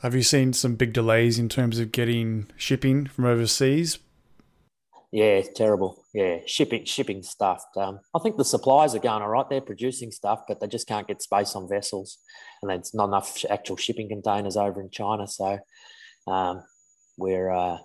Have 0.03 0.15
you 0.15 0.23
seen 0.23 0.53
some 0.53 0.75
big 0.75 0.93
delays 0.93 1.39
in 1.39 1.49
terms 1.49 1.79
of 1.79 1.93
getting 1.93 2.51
shipping 2.57 3.07
from 3.07 3.25
overseas? 3.25 3.99
Yeah, 5.13 5.37
it's 5.37 5.57
terrible. 5.57 6.05
Yeah, 6.15 6.39
shipping 6.47 6.87
shipping 6.87 7.23
stuff. 7.23 7.65
Um, 7.77 8.01
I 8.15 8.19
think 8.19 8.37
the 8.37 8.45
suppliers 8.45 8.95
are 8.95 8.99
going 8.99 9.23
all 9.23 9.29
right. 9.29 9.49
They're 9.49 9.61
producing 9.61 10.11
stuff, 10.11 10.41
but 10.49 10.59
they 10.59 10.67
just 10.67 10.89
can't 10.89 11.07
get 11.07 11.23
space 11.23 11.55
on 11.55 11.69
vessels, 11.69 12.19
and 12.63 12.71
there's 12.71 12.95
not 12.95 13.09
enough 13.09 13.45
actual 13.51 13.77
shipping 13.77 14.09
containers 14.09 14.57
over 14.57 14.81
in 14.81 14.91
China. 14.91 15.29
So 15.29 15.59
um, 16.27 16.65
we're 17.19 17.51
uh, 17.51 17.77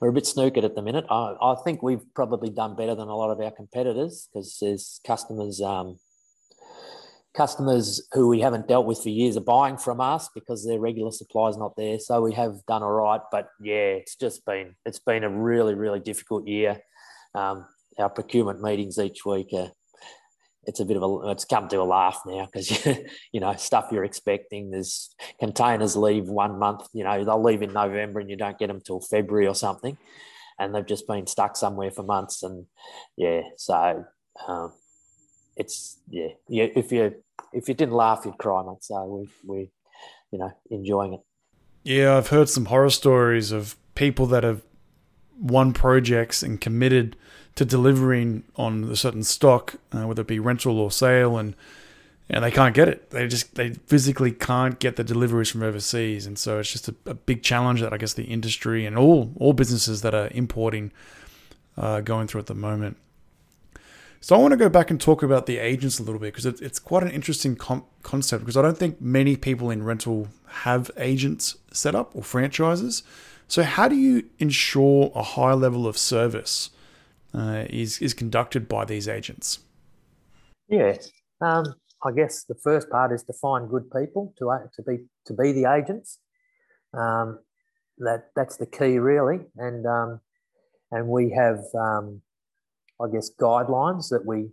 we're 0.00 0.10
a 0.10 0.12
bit 0.12 0.24
snookered 0.24 0.64
at 0.64 0.74
the 0.74 0.82
minute. 0.82 1.06
I, 1.08 1.36
I, 1.40 1.54
think 1.64 1.82
we've 1.82 2.04
probably 2.14 2.50
done 2.50 2.76
better 2.76 2.94
than 2.94 3.08
a 3.08 3.16
lot 3.16 3.30
of 3.30 3.40
our 3.40 3.50
competitors 3.50 4.28
because 4.30 4.58
there's 4.60 5.00
customers 5.06 5.60
um, 5.60 5.98
customers 7.34 8.06
who 8.12 8.28
we 8.28 8.40
haven't 8.40 8.68
dealt 8.68 8.86
with 8.86 9.02
for 9.02 9.08
years 9.08 9.36
are 9.36 9.42
buying 9.42 9.76
from 9.76 10.00
us 10.00 10.28
because 10.34 10.66
their 10.66 10.80
regular 10.80 11.10
supply 11.10 11.48
is 11.48 11.56
not 11.56 11.76
there. 11.76 11.98
So 11.98 12.20
we 12.20 12.34
have 12.34 12.64
done 12.66 12.82
all 12.82 12.92
right, 12.92 13.20
but 13.30 13.48
yeah, 13.60 13.94
it's 13.96 14.16
just 14.16 14.44
been 14.44 14.74
it's 14.84 14.98
been 14.98 15.24
a 15.24 15.30
really 15.30 15.74
really 15.74 16.00
difficult 16.00 16.46
year. 16.46 16.80
Um, 17.34 17.66
our 17.98 18.10
procurement 18.10 18.60
meetings 18.60 18.98
each 18.98 19.24
week 19.24 19.48
are 19.52 19.70
it's 20.64 20.80
a 20.80 20.84
bit 20.84 20.96
of 20.96 21.02
a 21.02 21.30
it's 21.30 21.44
come 21.44 21.68
to 21.68 21.80
a 21.80 21.84
laugh 21.84 22.20
now 22.26 22.46
because 22.46 22.86
you 23.32 23.40
know 23.40 23.54
stuff 23.56 23.88
you're 23.90 24.04
expecting 24.04 24.70
there's 24.70 25.14
containers 25.40 25.96
leave 25.96 26.28
one 26.28 26.58
month 26.58 26.86
you 26.92 27.02
know 27.04 27.24
they'll 27.24 27.42
leave 27.42 27.62
in 27.62 27.72
november 27.72 28.20
and 28.20 28.30
you 28.30 28.36
don't 28.36 28.58
get 28.58 28.68
them 28.68 28.80
till 28.80 29.00
february 29.00 29.46
or 29.46 29.54
something 29.54 29.96
and 30.58 30.74
they've 30.74 30.86
just 30.86 31.06
been 31.08 31.26
stuck 31.26 31.56
somewhere 31.56 31.90
for 31.90 32.04
months 32.04 32.42
and 32.42 32.66
yeah 33.16 33.40
so 33.56 34.04
um, 34.46 34.72
it's 35.56 35.98
yeah, 36.08 36.28
yeah. 36.48 36.66
If 36.74 36.92
you 36.92 37.14
if 37.52 37.68
you 37.68 37.74
didn't 37.74 37.94
laugh, 37.94 38.22
you'd 38.24 38.38
cry, 38.38 38.62
mate. 38.62 38.82
So 38.82 39.04
we 39.04 39.28
we 39.44 39.70
you 40.30 40.38
know 40.38 40.52
enjoying 40.70 41.14
it. 41.14 41.20
Yeah, 41.84 42.16
I've 42.16 42.28
heard 42.28 42.48
some 42.48 42.66
horror 42.66 42.90
stories 42.90 43.52
of 43.52 43.76
people 43.94 44.26
that 44.26 44.44
have 44.44 44.62
won 45.38 45.72
projects 45.72 46.42
and 46.42 46.60
committed 46.60 47.16
to 47.56 47.64
delivering 47.64 48.44
on 48.56 48.84
a 48.84 48.96
certain 48.96 49.24
stock, 49.24 49.74
uh, 49.92 50.06
whether 50.06 50.22
it 50.22 50.28
be 50.28 50.38
rental 50.38 50.78
or 50.78 50.90
sale, 50.90 51.36
and 51.36 51.54
and 52.30 52.44
they 52.44 52.50
can't 52.50 52.74
get 52.74 52.88
it. 52.88 53.10
They 53.10 53.28
just 53.28 53.54
they 53.56 53.70
physically 53.70 54.32
can't 54.32 54.78
get 54.78 54.96
the 54.96 55.04
deliveries 55.04 55.50
from 55.50 55.62
overseas, 55.62 56.26
and 56.26 56.38
so 56.38 56.60
it's 56.60 56.72
just 56.72 56.88
a, 56.88 56.94
a 57.06 57.14
big 57.14 57.42
challenge 57.42 57.80
that 57.80 57.92
I 57.92 57.98
guess 57.98 58.14
the 58.14 58.24
industry 58.24 58.86
and 58.86 58.96
all 58.96 59.32
all 59.36 59.52
businesses 59.52 60.02
that 60.02 60.14
are 60.14 60.28
importing 60.32 60.92
uh, 61.76 62.00
going 62.00 62.28
through 62.28 62.40
at 62.40 62.46
the 62.46 62.54
moment. 62.54 62.96
So 64.22 64.36
I 64.36 64.38
want 64.38 64.52
to 64.52 64.56
go 64.56 64.68
back 64.68 64.88
and 64.88 65.00
talk 65.00 65.24
about 65.24 65.46
the 65.46 65.58
agents 65.58 65.98
a 65.98 66.04
little 66.04 66.20
bit 66.20 66.32
because 66.32 66.46
it's 66.46 66.78
quite 66.78 67.02
an 67.02 67.10
interesting 67.10 67.56
com- 67.56 67.84
concept 68.04 68.44
because 68.44 68.56
I 68.56 68.62
don't 68.62 68.78
think 68.78 69.00
many 69.00 69.34
people 69.36 69.68
in 69.68 69.82
rental 69.82 70.28
have 70.62 70.92
agents 70.96 71.56
set 71.72 71.96
up 71.96 72.14
or 72.14 72.22
franchises. 72.22 73.02
So 73.48 73.64
how 73.64 73.88
do 73.88 73.96
you 73.96 74.28
ensure 74.38 75.10
a 75.16 75.24
high 75.24 75.54
level 75.54 75.88
of 75.88 75.98
service 75.98 76.70
uh, 77.34 77.64
is 77.68 77.98
is 77.98 78.14
conducted 78.14 78.68
by 78.68 78.84
these 78.84 79.08
agents? 79.08 79.58
Yeah, 80.68 80.94
um, 81.40 81.74
I 82.04 82.12
guess 82.12 82.44
the 82.44 82.54
first 82.54 82.90
part 82.90 83.10
is 83.10 83.24
to 83.24 83.32
find 83.32 83.68
good 83.68 83.90
people 83.90 84.34
to 84.38 84.50
uh, 84.50 84.58
to 84.76 84.82
be 84.82 84.98
to 85.26 85.34
be 85.34 85.50
the 85.50 85.64
agents. 85.68 86.20
Um, 86.94 87.40
that 87.98 88.30
that's 88.36 88.56
the 88.56 88.66
key 88.66 88.98
really, 88.98 89.40
and 89.56 89.84
um, 89.84 90.20
and 90.92 91.08
we 91.08 91.30
have 91.30 91.58
um, 91.74 92.22
I 93.02 93.10
guess, 93.12 93.30
guidelines 93.40 94.08
that 94.10 94.24
we 94.24 94.50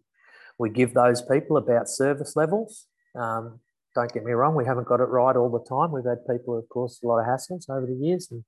we 0.57 0.69
give 0.69 0.93
those 0.93 1.21
people 1.21 1.57
about 1.57 1.87
service 1.87 2.35
levels. 2.35 2.87
Um, 3.15 3.59
don't 3.95 4.13
get 4.13 4.23
me 4.23 4.33
wrong, 4.33 4.55
we 4.55 4.65
haven't 4.65 4.87
got 4.87 4.99
it 4.99 5.05
right 5.05 5.35
all 5.35 5.49
the 5.49 5.65
time. 5.67 5.91
We've 5.91 6.05
had 6.05 6.19
people, 6.29 6.57
of 6.57 6.67
course, 6.69 6.99
a 7.03 7.07
lot 7.07 7.19
of 7.19 7.25
hassles 7.25 7.69
over 7.69 7.87
the 7.87 7.95
years, 7.95 8.29
and 8.31 8.43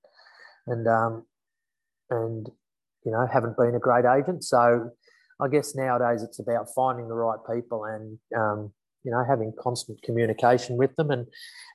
and 0.68 0.88
um, 0.88 1.26
and 2.10 2.50
you 3.04 3.12
know 3.12 3.28
haven't 3.32 3.58
been 3.58 3.76
a 3.76 3.80
great 3.80 4.06
agent. 4.06 4.44
So 4.44 4.92
I 5.40 5.48
guess 5.48 5.76
nowadays 5.76 6.22
it's 6.22 6.40
about 6.40 6.68
finding 6.76 7.08
the 7.08 7.16
right 7.16 7.40
people 7.52 7.86
and 7.86 8.20
um, 8.38 8.72
you 9.04 9.12
know 9.12 9.24
having 9.28 9.54
constant 9.60 10.02
communication 10.04 10.78
with 10.78 10.96
them, 10.96 11.10
and 11.12 11.28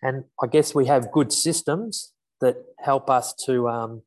and 0.03 0.25
I 0.43 0.47
guess 0.47 0.75
we 0.75 0.87
have 0.87 1.11
good 1.11 1.33
systems 1.33 2.13
that 2.41 2.57
help 2.79 3.11
us 3.11 3.35
to 3.47 3.69
um, 3.69 4.03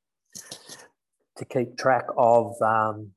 to 1.37 1.45
keep 1.45 1.77
track 1.77 2.05
of 2.17 2.61
um, 2.61 3.11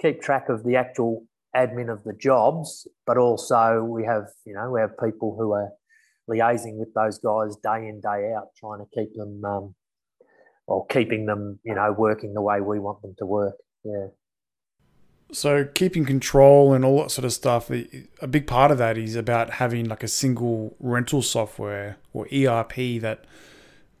keep 0.00 0.20
track 0.20 0.48
of 0.48 0.64
the 0.64 0.76
actual 0.76 1.24
admin 1.54 1.92
of 1.92 2.04
the 2.04 2.12
jobs, 2.12 2.86
but 3.06 3.16
also 3.16 3.82
we 3.82 4.04
have, 4.04 4.24
you 4.44 4.54
know, 4.54 4.70
we 4.70 4.80
have 4.80 4.90
people 5.02 5.36
who 5.38 5.52
are 5.52 5.70
liaising 6.28 6.76
with 6.76 6.92
those 6.94 7.18
guys 7.18 7.56
day 7.62 7.88
in, 7.88 8.00
day 8.00 8.32
out, 8.36 8.48
trying 8.56 8.78
to 8.78 8.86
keep 8.94 9.14
them, 9.14 9.42
um, 9.44 9.74
or 10.66 10.86
keeping 10.86 11.26
them, 11.26 11.58
you 11.64 11.74
know, 11.74 11.94
working 11.96 12.32
the 12.34 12.42
way 12.42 12.60
we 12.60 12.78
want 12.78 13.02
them 13.02 13.14
to 13.18 13.26
work. 13.26 13.56
Yeah. 13.84 14.08
So 15.32 15.64
keeping 15.64 16.04
control 16.04 16.72
and 16.72 16.84
all 16.84 17.02
that 17.02 17.10
sort 17.10 17.24
of 17.24 17.32
stuff, 17.32 17.70
a 17.70 18.26
big 18.28 18.46
part 18.46 18.70
of 18.70 18.78
that 18.78 18.98
is 18.98 19.14
about 19.14 19.50
having 19.50 19.88
like 19.88 20.02
a 20.02 20.08
single 20.08 20.76
rental 20.80 21.22
software 21.22 21.98
or 22.12 22.26
ERP 22.32 23.00
that 23.00 23.24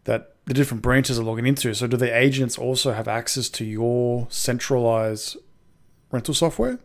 that 0.04 0.34
the 0.46 0.54
different 0.54 0.82
branches 0.82 1.18
are 1.18 1.22
logging 1.22 1.46
into. 1.46 1.72
So 1.74 1.86
do 1.86 1.96
the 1.96 2.16
agents 2.16 2.58
also 2.58 2.92
have 2.92 3.06
access 3.06 3.48
to 3.50 3.64
your 3.64 4.26
centralized 4.30 5.36
rental 6.10 6.34
software? 6.34 6.78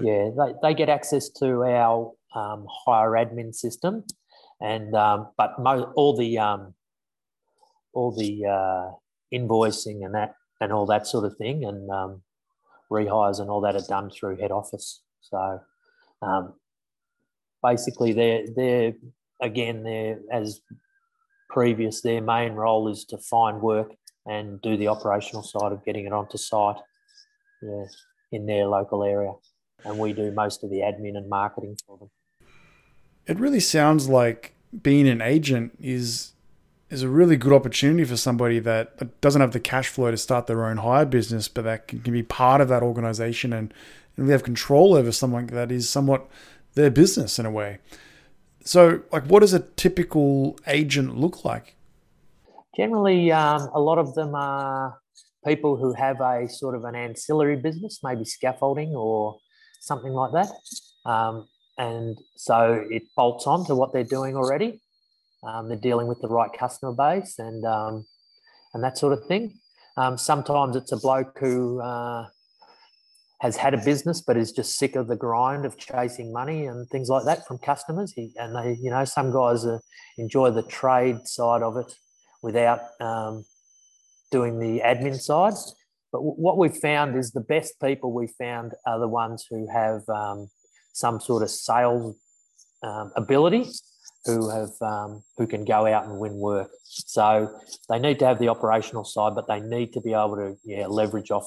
Yeah, 0.00 0.30
they, 0.36 0.54
they 0.62 0.74
get 0.74 0.88
access 0.88 1.28
to 1.40 1.62
our 1.62 2.12
um, 2.34 2.66
hire 2.86 3.10
admin 3.10 3.54
system, 3.54 4.04
and 4.60 4.94
um, 4.94 5.28
but 5.36 5.58
mo- 5.58 5.92
all 5.94 6.16
the 6.16 6.38
um, 6.38 6.74
all 7.92 8.12
the 8.12 8.46
uh, 8.46 8.90
invoicing 9.32 10.04
and 10.04 10.14
that 10.14 10.34
and 10.60 10.72
all 10.72 10.86
that 10.86 11.06
sort 11.06 11.24
of 11.24 11.36
thing, 11.36 11.64
and 11.64 11.90
um, 11.90 12.22
rehires 12.90 13.40
and 13.40 13.50
all 13.50 13.60
that 13.60 13.76
are 13.76 13.86
done 13.88 14.10
through 14.10 14.36
head 14.38 14.50
office. 14.50 15.02
So 15.20 15.60
um, 16.22 16.54
basically, 17.62 18.12
they're 18.12 18.44
they're 18.56 18.94
again 19.40 19.82
they're 19.84 20.18
as 20.32 20.60
previous. 21.50 22.00
Their 22.00 22.22
main 22.22 22.54
role 22.54 22.88
is 22.88 23.04
to 23.06 23.18
find 23.18 23.60
work 23.60 23.92
and 24.26 24.60
do 24.62 24.76
the 24.76 24.88
operational 24.88 25.42
side 25.42 25.72
of 25.72 25.84
getting 25.84 26.06
it 26.06 26.12
onto 26.12 26.38
site 26.38 26.76
yeah, 27.62 27.84
in 28.32 28.46
their 28.46 28.66
local 28.66 29.04
area. 29.04 29.32
And 29.84 29.98
we 29.98 30.12
do 30.12 30.30
most 30.30 30.62
of 30.62 30.70
the 30.70 30.78
admin 30.78 31.16
and 31.16 31.28
marketing 31.28 31.76
for 31.86 31.98
them. 31.98 32.10
It 33.26 33.38
really 33.38 33.60
sounds 33.60 34.08
like 34.08 34.54
being 34.82 35.08
an 35.08 35.20
agent 35.20 35.76
is 35.80 36.32
is 36.90 37.02
a 37.02 37.08
really 37.08 37.36
good 37.36 37.54
opportunity 37.54 38.04
for 38.04 38.18
somebody 38.18 38.58
that 38.58 39.20
doesn't 39.22 39.40
have 39.40 39.52
the 39.52 39.60
cash 39.60 39.88
flow 39.88 40.10
to 40.10 40.16
start 40.18 40.46
their 40.46 40.66
own 40.66 40.76
hire 40.76 41.06
business, 41.06 41.48
but 41.48 41.64
that 41.64 41.88
can, 41.88 42.00
can 42.00 42.12
be 42.12 42.22
part 42.22 42.60
of 42.60 42.68
that 42.68 42.82
organization 42.82 43.50
and, 43.54 43.72
and 44.14 44.26
we 44.26 44.32
have 44.32 44.42
control 44.42 44.94
over 44.94 45.10
something 45.10 45.46
that 45.46 45.72
is 45.72 45.88
somewhat 45.88 46.28
their 46.74 46.90
business 46.90 47.38
in 47.38 47.46
a 47.46 47.50
way. 47.50 47.78
So, 48.62 49.00
like, 49.10 49.24
what 49.24 49.40
does 49.40 49.54
a 49.54 49.60
typical 49.60 50.58
agent 50.66 51.16
look 51.16 51.46
like? 51.46 51.76
Generally, 52.76 53.32
um, 53.32 53.70
a 53.74 53.80
lot 53.80 53.96
of 53.96 54.14
them 54.14 54.34
are 54.34 54.98
people 55.44 55.76
who 55.76 55.92
have 55.94 56.20
a 56.20 56.48
sort 56.48 56.74
of 56.74 56.84
an 56.84 56.94
ancillary 56.94 57.56
business, 57.56 58.00
maybe 58.02 58.24
scaffolding 58.24 58.94
or 58.94 59.38
something 59.80 60.12
like 60.12 60.32
that. 60.32 60.50
Um, 61.04 61.48
and 61.78 62.18
so 62.36 62.84
it 62.90 63.02
bolts 63.16 63.46
on 63.46 63.66
to 63.66 63.74
what 63.74 63.92
they're 63.92 64.04
doing 64.04 64.36
already. 64.36 64.80
Um, 65.42 65.68
they're 65.68 65.76
dealing 65.76 66.06
with 66.06 66.20
the 66.20 66.28
right 66.28 66.50
customer 66.52 66.92
base 66.92 67.38
and 67.38 67.64
um, 67.64 68.06
and 68.74 68.84
that 68.84 68.96
sort 68.96 69.12
of 69.12 69.26
thing. 69.26 69.58
Um, 69.96 70.16
sometimes 70.16 70.76
it's 70.76 70.92
a 70.92 70.96
bloke 70.96 71.36
who 71.38 71.80
uh, 71.80 72.26
has 73.40 73.56
had 73.56 73.74
a 73.74 73.84
business 73.84 74.20
but 74.20 74.36
is 74.36 74.52
just 74.52 74.78
sick 74.78 74.94
of 74.94 75.08
the 75.08 75.16
grind 75.16 75.64
of 75.64 75.76
chasing 75.76 76.32
money 76.32 76.66
and 76.66 76.88
things 76.88 77.08
like 77.08 77.24
that 77.24 77.46
from 77.46 77.58
customers. 77.58 78.12
He, 78.12 78.32
and 78.36 78.54
they, 78.54 78.78
you 78.80 78.90
know, 78.90 79.04
some 79.04 79.32
guys 79.32 79.66
uh, 79.66 79.78
enjoy 80.16 80.50
the 80.50 80.62
trade 80.62 81.26
side 81.26 81.62
of 81.62 81.76
it 81.76 81.92
without 82.42 82.80
um, 83.00 83.44
doing 84.32 84.58
the 84.58 84.80
admin 84.80 85.20
side. 85.20 85.54
But 86.10 86.18
w- 86.18 86.34
what 86.36 86.58
we've 86.58 86.76
found 86.76 87.16
is 87.16 87.30
the 87.30 87.40
best 87.40 87.80
people 87.80 88.12
we 88.12 88.26
found 88.26 88.72
are 88.86 88.98
the 88.98 89.08
ones 89.08 89.46
who 89.48 89.68
have 89.72 90.02
um, 90.08 90.48
some 90.92 91.20
sort 91.20 91.44
of 91.44 91.50
sales 91.50 92.16
um, 92.82 93.12
ability 93.16 93.66
who 94.24 94.50
have 94.50 94.70
um, 94.80 95.22
who 95.36 95.46
can 95.46 95.64
go 95.64 95.86
out 95.86 96.04
and 96.04 96.18
win 96.18 96.34
work. 96.34 96.70
So 96.84 97.50
they 97.88 97.98
need 97.98 98.18
to 98.20 98.26
have 98.26 98.38
the 98.38 98.48
operational 98.48 99.04
side, 99.04 99.34
but 99.34 99.48
they 99.48 99.60
need 99.60 99.92
to 99.94 100.00
be 100.00 100.12
able 100.12 100.36
to 100.36 100.56
yeah 100.64 100.86
leverage 100.86 101.30
off 101.30 101.46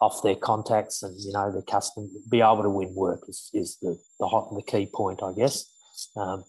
off 0.00 0.22
their 0.22 0.36
contacts 0.36 1.02
and 1.02 1.18
you 1.20 1.32
know 1.32 1.50
their 1.52 1.62
custom 1.62 2.10
be 2.30 2.40
able 2.40 2.62
to 2.62 2.70
win 2.70 2.94
work 2.94 3.20
is, 3.28 3.50
is 3.54 3.78
the 3.80 3.98
the, 4.20 4.26
hot, 4.26 4.54
the 4.54 4.62
key 4.62 4.88
point, 4.92 5.22
I 5.22 5.32
guess. 5.32 5.64
Um, 6.16 6.44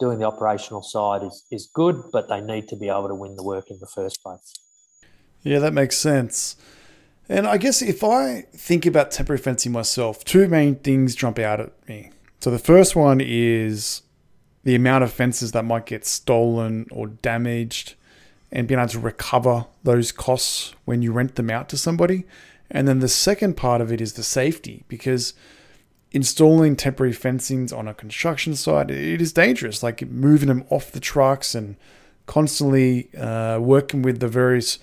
doing 0.00 0.18
the 0.18 0.24
operational 0.24 0.82
side 0.82 1.22
is 1.22 1.44
is 1.50 1.70
good, 1.72 2.02
but 2.12 2.28
they 2.28 2.40
need 2.40 2.68
to 2.68 2.76
be 2.76 2.88
able 2.88 3.08
to 3.08 3.14
win 3.14 3.36
the 3.36 3.44
work 3.44 3.70
in 3.70 3.78
the 3.80 3.90
first 3.94 4.20
place. 4.22 4.54
Yeah, 5.42 5.58
that 5.60 5.72
makes 5.72 5.96
sense. 5.96 6.56
And 7.28 7.46
I 7.46 7.58
guess 7.58 7.80
if 7.80 8.02
I 8.02 8.42
think 8.52 8.86
about 8.86 9.12
temporary 9.12 9.38
fencing 9.38 9.72
myself, 9.72 10.24
two 10.24 10.48
main 10.48 10.76
things 10.76 11.14
jump 11.14 11.38
out 11.38 11.60
at 11.60 11.88
me. 11.88 12.10
So 12.40 12.50
the 12.50 12.58
first 12.58 12.96
one 12.96 13.20
is 13.20 14.02
the 14.64 14.74
amount 14.74 15.04
of 15.04 15.12
fences 15.12 15.52
that 15.52 15.64
might 15.64 15.86
get 15.86 16.04
stolen 16.04 16.86
or 16.90 17.06
damaged 17.06 17.94
and 18.52 18.66
being 18.66 18.80
able 18.80 18.88
to 18.88 18.98
recover 18.98 19.66
those 19.84 20.10
costs 20.10 20.74
when 20.84 21.02
you 21.02 21.12
rent 21.12 21.36
them 21.36 21.50
out 21.50 21.68
to 21.68 21.76
somebody. 21.76 22.24
And 22.70 22.88
then 22.88 22.98
the 22.98 23.08
second 23.08 23.56
part 23.56 23.80
of 23.80 23.92
it 23.92 24.00
is 24.00 24.14
the 24.14 24.22
safety 24.22 24.84
because 24.88 25.34
installing 26.12 26.74
temporary 26.76 27.12
fencings 27.12 27.72
on 27.72 27.86
a 27.86 27.94
construction 27.94 28.56
site 28.56 28.90
it 28.90 29.22
is 29.22 29.32
dangerous 29.32 29.80
like 29.80 30.02
moving 30.08 30.48
them 30.48 30.64
off 30.68 30.90
the 30.90 30.98
trucks 30.98 31.54
and 31.54 31.76
constantly 32.26 33.08
uh, 33.16 33.60
working 33.60 34.02
with 34.02 34.18
the 34.18 34.26
various 34.26 34.80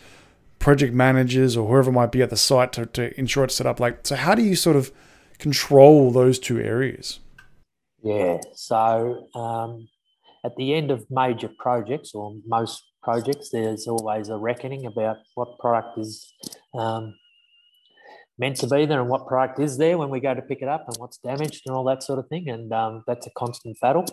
project 0.59 0.93
managers 0.93 1.55
or 1.55 1.67
whoever 1.67 1.91
might 1.91 2.11
be 2.11 2.21
at 2.21 2.29
the 2.29 2.37
site 2.37 2.73
to, 2.73 2.85
to 2.85 3.17
ensure 3.19 3.43
it's 3.43 3.55
set 3.55 3.67
up 3.67 3.79
like 3.79 3.99
so 4.05 4.15
how 4.15 4.33
do 4.35 4.41
you 4.41 4.55
sort 4.55 4.75
of 4.75 4.91
control 5.39 6.11
those 6.11 6.39
two 6.39 6.59
areas 6.59 7.19
yeah. 8.03 8.37
So 8.53 9.27
um, 9.35 9.87
at 10.45 10.55
the 10.55 10.73
end 10.73 10.91
of 10.91 11.05
major 11.09 11.49
projects 11.59 12.11
or 12.13 12.35
most 12.45 12.83
projects, 13.03 13.49
there's 13.51 13.87
always 13.87 14.29
a 14.29 14.37
reckoning 14.37 14.85
about 14.85 15.17
what 15.35 15.57
product 15.59 15.97
is 15.97 16.33
um, 16.73 17.15
meant 18.37 18.57
to 18.57 18.67
be 18.67 18.85
there 18.85 19.01
and 19.01 19.09
what 19.09 19.27
product 19.27 19.59
is 19.59 19.77
there 19.77 19.97
when 19.97 20.09
we 20.09 20.19
go 20.19 20.33
to 20.33 20.41
pick 20.41 20.61
it 20.61 20.67
up 20.67 20.85
and 20.87 20.95
what's 20.97 21.17
damaged 21.17 21.63
and 21.65 21.75
all 21.75 21.83
that 21.85 22.03
sort 22.03 22.19
of 22.19 22.27
thing. 22.27 22.49
And 22.49 22.71
um, 22.71 23.03
that's 23.07 23.25
a 23.27 23.31
constant 23.31 23.77
battle. 23.81 24.05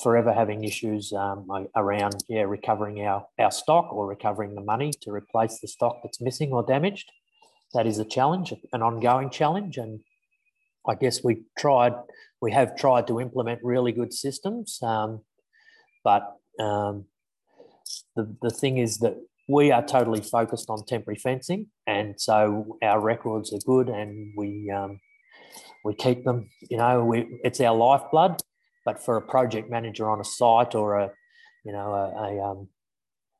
Forever 0.00 0.32
having 0.32 0.62
issues 0.62 1.12
um, 1.12 1.48
around 1.74 2.22
yeah 2.28 2.42
recovering 2.42 3.04
our 3.04 3.26
our 3.40 3.50
stock 3.50 3.92
or 3.92 4.06
recovering 4.06 4.54
the 4.54 4.60
money 4.60 4.92
to 5.02 5.10
replace 5.10 5.58
the 5.60 5.66
stock 5.66 5.98
that's 6.02 6.20
missing 6.20 6.52
or 6.52 6.62
damaged. 6.62 7.10
That 7.72 7.84
is 7.84 7.98
a 7.98 8.04
challenge, 8.04 8.54
an 8.72 8.82
ongoing 8.82 9.30
challenge, 9.30 9.76
and 9.78 9.98
I 10.86 10.94
guess 10.94 11.24
we 11.24 11.42
tried, 11.58 11.94
we 12.40 12.52
have 12.52 12.76
tried 12.76 13.08
to 13.08 13.20
implement 13.20 13.64
really 13.64 13.90
good 13.90 14.12
systems, 14.12 14.78
um, 14.80 15.22
but 16.04 16.36
um, 16.60 17.06
the 18.14 18.32
the 18.42 18.50
thing 18.50 18.78
is 18.78 18.98
that 18.98 19.16
we 19.48 19.72
are 19.72 19.84
totally 19.84 20.20
focused 20.20 20.70
on 20.70 20.84
temporary 20.84 21.18
fencing, 21.18 21.66
and 21.86 22.14
so 22.20 22.78
our 22.80 23.00
records 23.00 23.52
are 23.52 23.58
good, 23.66 23.88
and 23.88 24.34
we 24.36 24.70
um, 24.70 25.00
we 25.84 25.94
keep 25.94 26.24
them. 26.24 26.48
You 26.70 26.76
know, 26.76 27.04
we 27.04 27.40
it's 27.42 27.60
our 27.60 27.74
lifeblood. 27.74 28.40
But 28.84 29.02
for 29.02 29.16
a 29.16 29.22
project 29.22 29.70
manager 29.70 30.10
on 30.10 30.20
a 30.20 30.24
site 30.24 30.74
or 30.74 30.98
a 30.98 31.10
you 31.64 31.72
know 31.72 31.92
a, 31.92 32.22
a 32.22 32.44
um, 32.44 32.68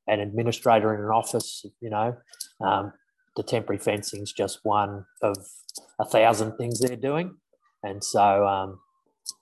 an 0.07 0.21
administrator 0.21 0.95
in 0.95 1.01
an 1.01 1.11
office, 1.11 1.65
you 1.81 1.91
know, 1.91 2.17
um, 2.61 2.93
the 3.37 3.43
temporary 3.43 3.79
fencing 3.79 4.23
is 4.23 4.33
just 4.33 4.61
one 4.63 5.07
of 5.23 5.37
a 5.99 6.05
thousand 6.05 6.57
things 6.57 6.81
they're 6.81 6.97
doing, 6.97 7.37
and 7.83 8.03
so 8.03 8.47
um, 8.47 8.79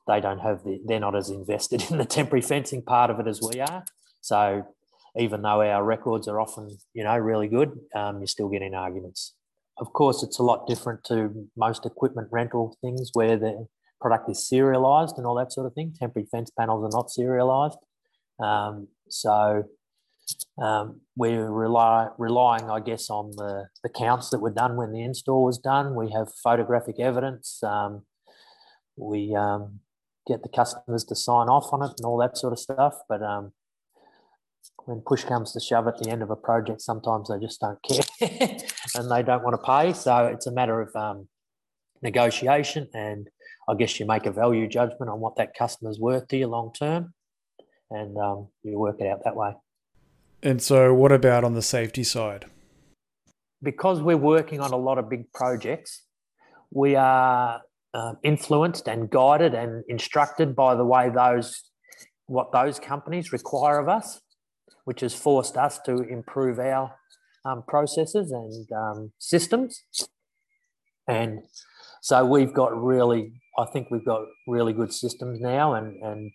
they 0.07 0.21
don't 0.21 0.41
have 0.41 0.65
the 0.65 0.81
they're 0.87 1.01
not 1.01 1.17
as 1.17 1.31
invested 1.31 1.85
in 1.91 1.99
the 1.99 2.05
temporary 2.05 2.43
fencing 2.43 2.83
part 2.83 3.11
of 3.11 3.21
it 3.21 3.27
as 3.27 3.41
we 3.41 3.61
are. 3.61 3.85
So 4.21 4.67
even 5.19 5.43
though 5.43 5.61
our 5.61 5.85
records 5.85 6.27
are 6.29 6.41
often 6.41 6.69
you 6.95 7.05
know 7.05 7.17
really 7.19 7.49
good, 7.49 7.79
um, 7.95 8.19
you're 8.19 8.27
still 8.27 8.49
getting 8.49 8.75
arguments. 8.75 9.35
Of 9.79 9.93
course, 9.93 10.23
it's 10.23 10.39
a 10.39 10.43
lot 10.43 10.67
different 10.67 11.03
to 11.05 11.49
most 11.57 11.87
equipment 11.87 12.29
rental 12.31 12.77
things 12.83 13.11
where 13.15 13.37
the 13.37 13.67
product 14.03 14.29
is 14.29 14.47
serialized 14.49 15.17
and 15.17 15.27
all 15.27 15.37
that 15.37 15.53
sort 15.53 15.67
of 15.67 15.73
thing. 15.73 15.95
Temporary 15.99 16.27
fence 16.31 16.51
panels 16.51 16.85
are 16.85 16.97
not 16.97 17.11
serialized, 17.11 17.79
um, 18.43 18.89
so 19.09 19.65
um, 20.59 21.01
we're 21.17 21.51
rely, 21.51 22.09
relying, 22.19 22.71
I 22.71 22.81
guess, 22.81 23.11
on 23.11 23.31
the, 23.37 23.69
the 23.83 23.89
counts 23.89 24.31
that 24.31 24.41
were 24.41 24.51
done 24.51 24.77
when 24.77 24.93
the 24.93 25.03
install 25.03 25.45
was 25.45 25.59
done. 25.59 25.95
We 25.95 26.13
have 26.13 26.29
photographic 26.43 27.01
evidence. 27.01 27.63
Um, 27.63 28.03
we 28.97 29.35
um, 29.35 29.81
get 30.27 30.43
the 30.43 30.49
customers 30.49 31.05
to 31.05 31.17
sign 31.17 31.49
off 31.49 31.73
on 31.73 31.83
it 31.83 31.93
and 31.99 32.05
all 32.05 32.19
that 32.19 32.37
sort 32.37 32.53
of 32.53 32.59
stuff. 32.59 32.95
But 33.09 33.23
um, 33.23 33.53
when 34.85 35.01
push 35.01 35.25
comes 35.25 35.53
to 35.53 35.61
shove 35.61 35.87
at 35.87 35.99
the 35.99 36.11
end 36.11 36.23
of 36.23 36.31
a 36.31 36.37
project, 36.37 36.83
sometimes 36.83 37.29
they 37.29 37.39
just 37.39 37.61
don't 37.61 37.79
care 37.83 38.05
and 38.95 39.11
they 39.11 39.23
don't 39.23 39.43
want 39.43 39.55
to 39.55 39.67
pay. 39.67 39.93
So 39.93 40.27
it's 40.27 40.47
a 40.47 40.53
matter 40.53 40.81
of 40.81 40.95
um, 40.95 41.29
negotiation, 42.03 42.89
and 42.95 43.29
I 43.69 43.75
guess 43.75 43.99
you 44.01 44.07
make 44.07 44.27
a 44.27 44.33
value 44.33 44.67
judgment 44.69 45.11
on 45.11 45.21
what 45.21 45.37
that 45.37 45.55
customer's 45.55 45.99
worth 45.99 46.29
to 46.29 46.37
you 46.37 46.47
long 46.49 46.73
term, 46.73 47.15
and 47.91 48.17
um, 48.19 48.49
you 48.63 48.79
work 48.79 49.01
it 49.01 49.07
out 49.07 49.25
that 49.25 49.37
way. 49.37 49.55
And 50.43 50.61
so, 50.61 50.93
what 50.93 51.13
about 51.13 51.45
on 51.45 51.55
the 51.55 51.63
safety 51.63 52.05
side? 52.05 52.47
Because 53.63 54.03
we're 54.03 54.17
working 54.17 54.61
on 54.61 54.73
a 54.73 54.77
lot 54.77 54.99
of 54.99 55.09
big 55.09 55.33
projects, 55.33 56.03
we 56.71 56.97
are 56.97 57.63
uh, 57.95 58.15
influenced 58.23 58.89
and 58.89 59.09
guided 59.11 59.55
and 59.55 59.85
instructed 59.89 60.57
by 60.57 60.75
the 60.75 60.85
way 60.85 61.11
those 61.11 61.63
what 62.27 62.53
those 62.53 62.79
companies 62.79 63.33
require 63.33 63.79
of 63.79 63.89
us, 63.89 64.21
which 64.85 65.01
has 65.01 65.15
forced 65.15 65.57
us 65.57 65.79
to 65.85 65.97
improve 65.97 66.59
our 66.59 66.95
um, 67.45 67.63
processes 67.67 68.31
and 68.33 68.73
um, 68.73 69.13
systems. 69.19 69.83
And 71.07 71.41
so 72.01 72.25
we've 72.25 72.55
got 72.55 72.81
really, 72.81 73.33
I 73.59 73.67
think 73.67 73.91
we've 73.91 74.05
got 74.05 74.23
really 74.47 74.73
good 74.73 74.93
systems 74.93 75.41
now, 75.41 75.75
and 75.75 76.03
and 76.03 76.33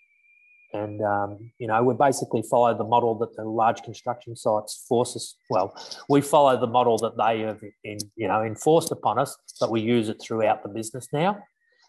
and 0.73 1.01
um, 1.01 1.51
you 1.59 1.67
know 1.67 1.81
we 1.83 1.93
basically 1.93 2.43
follow 2.43 2.77
the 2.77 2.83
model 2.83 3.15
that 3.19 3.35
the 3.35 3.43
large 3.43 3.83
construction 3.83 4.35
sites 4.35 4.85
force 4.87 5.15
us 5.15 5.35
well 5.49 5.73
we 6.09 6.19
follow 6.19 6.59
the 6.59 6.67
model 6.67 6.97
that 6.97 7.15
they 7.17 7.41
have 7.41 7.61
in, 7.83 7.97
you 8.15 8.27
know 8.27 8.43
enforced 8.43 8.91
upon 8.91 9.17
us 9.17 9.37
but 9.59 9.71
we 9.71 9.79
use 9.79 10.09
it 10.09 10.21
throughout 10.21 10.63
the 10.63 10.69
business 10.69 11.07
now. 11.13 11.41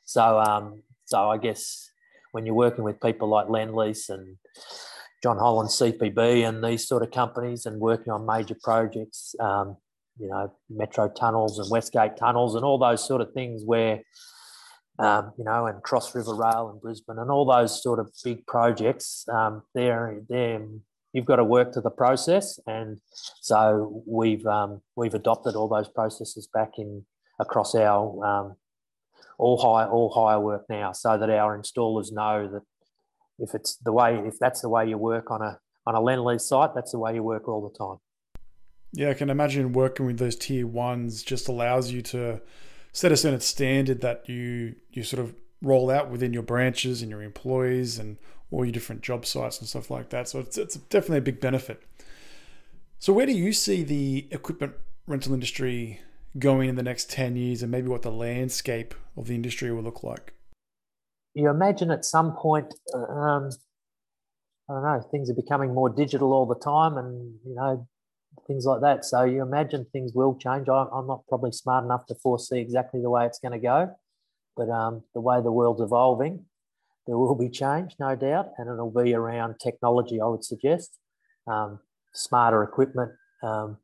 So 0.05 0.39
um, 0.39 0.83
so 1.09 1.31
i 1.31 1.39
guess 1.39 1.91
when 2.33 2.47
you're 2.47 2.55
working 2.55 2.85
with 2.85 3.01
people 3.01 3.29
like 3.29 3.49
Lendlease 3.49 4.11
and 4.11 4.37
john 5.23 5.39
holland 5.39 5.71
cpb 5.71 6.49
and 6.49 6.63
these 6.63 6.87
sort 6.87 7.03
of 7.03 7.11
companies 7.11 7.67
and 7.67 7.81
working 7.81 8.13
on 8.13 8.27
major 8.27 8.57
projects 8.63 9.35
um, 9.41 9.77
you 10.19 10.29
know 10.29 10.53
metro 10.69 11.09
tunnels 11.09 11.59
and 11.59 11.71
westgate 11.71 12.17
tunnels 12.17 12.55
and 12.55 12.65
all 12.65 12.79
those 12.79 13.05
sort 13.07 13.21
of 13.21 13.33
things 13.33 13.63
where 13.65 14.03
um, 14.99 15.33
you 15.39 15.45
know, 15.45 15.67
and 15.67 15.83
Cross 15.83 16.15
River 16.15 16.35
Rail 16.35 16.71
in 16.73 16.81
Brisbane 16.81 17.19
and 17.19 17.31
all 17.31 17.45
those 17.45 17.83
sort 17.83 17.99
of 17.99 18.11
big 18.25 18.47
projects. 18.47 19.25
Um, 19.29 19.63
they're, 19.75 20.21
they're, 20.29 20.67
you've 21.13 21.25
got 21.25 21.37
to 21.37 21.45
work 21.45 21.73
to 21.73 21.81
the 21.81 21.91
process, 21.91 22.59
and 22.67 23.01
so 23.41 24.03
we've 24.07 24.45
um, 24.47 24.83
we've 24.97 25.15
adopted 25.15 25.55
all 25.55 25.69
those 25.69 25.89
processes 25.89 26.49
back 26.53 26.73
in 26.79 27.05
across 27.39 27.75
our 27.75 28.25
um, 28.25 28.57
all 29.39 29.59
high 29.59 29.87
all 29.87 30.11
hire 30.11 30.41
work 30.41 30.65
now, 30.69 30.93
so 30.93 31.17
that 31.17 31.31
our 31.31 31.57
installers 31.57 32.13
know 32.13 32.49
that 32.49 32.63
if 33.39 33.55
it's 33.55 33.77
the 33.77 33.93
way, 33.93 34.19
if 34.27 34.39
that's 34.39 34.63
the 34.63 34.69
way 34.69 34.89
you 34.89 34.99
work 34.99 35.31
on 35.31 35.43
a 35.43 35.61
on 35.87 35.95
a 35.95 36.01
Lendlease 36.01 36.43
site, 36.43 36.75
that's 36.75 36.93
the 36.93 36.99
way 36.99 37.15
you 37.15 37.23
work 37.23 37.49
all 37.49 37.69
the 37.69 37.79
time. 37.79 37.99
Yeah, 38.93 39.11
I 39.11 39.15
can 39.15 39.31
imagine 39.31 39.73
working 39.73 40.07
with 40.07 40.19
those 40.19 40.35
tier 40.35 40.67
ones 40.67 41.23
just 41.23 41.49
allows 41.49 41.93
you 41.93 42.03
to 42.03 42.41
set 42.99 43.13
a 43.13 43.17
certain 43.17 43.41
standard 43.41 44.01
that 44.01 44.29
you 44.29 44.75
you 44.91 45.05
sort 45.05 45.23
of 45.23 45.33
roll 45.63 45.89
out 45.89 46.11
within 46.11 46.33
your 46.33 46.43
branches 46.43 47.01
and 47.01 47.11
your 47.13 47.23
employees 47.23 47.97
and 47.97 48.17
all 48.51 48.65
your 48.65 48.73
different 48.73 49.03
job 49.03 49.25
sites 49.25 49.61
and 49.61 49.69
stuff 49.69 49.89
like 49.89 50.11
that. 50.11 50.29
So 50.29 50.41
it's, 50.41 50.59
it's 50.59 50.75
definitely 50.77 51.19
a 51.19 51.23
big 51.23 51.41
benefit. 51.41 51.81
So 52.99 53.13
where 53.13 53.27
do 53.27 53.33
you 53.33 53.53
see 53.53 53.85
the 53.85 54.27
equipment 54.33 54.75
rental 55.07 55.33
industry 55.33 56.01
going 56.41 56.69
in 56.69 56.75
the 56.75 56.83
next 56.83 57.09
10 57.11 57.37
years 57.37 57.63
and 57.63 57.71
maybe 57.71 57.87
what 57.87 58.03
the 58.03 58.11
landscape 58.11 58.95
of 59.17 59.29
the 59.29 59.35
industry 59.37 59.71
will 59.71 59.83
look 59.83 60.03
like? 60.03 60.35
You 61.35 61.51
imagine 61.51 61.93
at 61.93 62.05
some 62.05 62.35
point, 62.35 62.75
um, 62.95 63.51
I 64.69 64.73
don't 64.73 64.83
know, 64.83 65.01
things 65.13 65.31
are 65.31 65.35
becoming 65.35 65.73
more 65.73 65.89
digital 65.89 66.33
all 66.33 66.47
the 66.47 66.59
time 66.59 66.97
and, 66.97 67.39
you 67.45 67.55
know, 67.55 67.87
things 68.47 68.65
like 68.67 68.81
that. 68.81 69.05
So 69.05 69.25
you 69.25 69.43
imagine 69.43 69.87
things 69.93 70.13
will 70.15 70.35
change. 70.35 70.69
I'm 70.69 71.07
not 71.07 71.27
probably 71.29 71.53
smart 71.53 71.85
enough 71.85 72.07
to 72.07 72.15
foresee 72.15 72.59
exactly 72.59 73.01
the 73.01 73.11
way 73.11 73.27
it's 73.27 73.39
going 73.39 73.53
to 73.53 73.59
go, 73.59 73.95
but 74.57 74.69
um, 74.71 75.03
the 75.15 75.21
way 75.21 75.41
the 75.41 75.53
world's 75.53 75.81
evolving, 75.81 76.45
there 77.07 77.19
will 77.19 77.35
be 77.35 77.49
change, 77.49 77.95
no 77.99 78.15
doubt, 78.17 78.51
and 78.59 78.69
it'll 78.69 78.91
be 78.91 79.15
around 79.15 79.57
technology, 79.59 80.21
I 80.21 80.27
would 80.27 80.45
suggest. 80.45 80.99
Um, 81.47 81.81
smarter 82.13 82.63
equipment. 82.63 83.13
Um, 83.43 83.79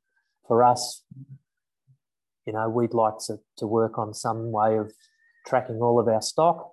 for 0.47 0.63
us, 0.63 1.03
you 2.47 2.53
know, 2.53 2.69
we'd 2.69 2.93
like 2.95 3.15
to, 3.27 3.39
to 3.59 3.67
work 3.67 3.99
on 3.99 4.13
some 4.13 4.53
way 4.53 4.77
of 4.77 4.93
tracking 5.47 5.77
all 5.77 5.99
of 5.99 6.09
our 6.09 6.21
stock, 6.21 6.73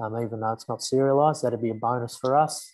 um, 0.00 0.20
even 0.20 0.40
though 0.40 0.52
it's 0.52 0.68
not 0.68 0.82
serialized. 0.82 1.44
That'd 1.44 1.62
be 1.62 1.70
a 1.70 1.74
bonus 1.74 2.16
for 2.16 2.36
us. 2.36 2.68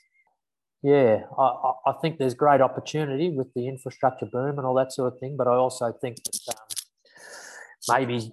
Yeah, 0.83 1.23
I, 1.39 1.73
I 1.87 1.93
think 2.01 2.19
there's 2.19 2.35
great 2.35 2.61
opportunity 2.61 3.31
with 3.31 3.53
the 3.55 3.69
infrastructure 3.69 4.27
boom 4.27 4.59
and 4.59 4.67
all 4.67 4.75
that 4.75 4.93
sort 4.93 5.13
of 5.13 5.21
thing. 5.21 5.37
But 5.37 5.47
I 5.47 5.55
also 5.55 5.93
think 6.01 6.17
that 6.25 6.57
um, 6.57 6.67
maybe 7.89 8.33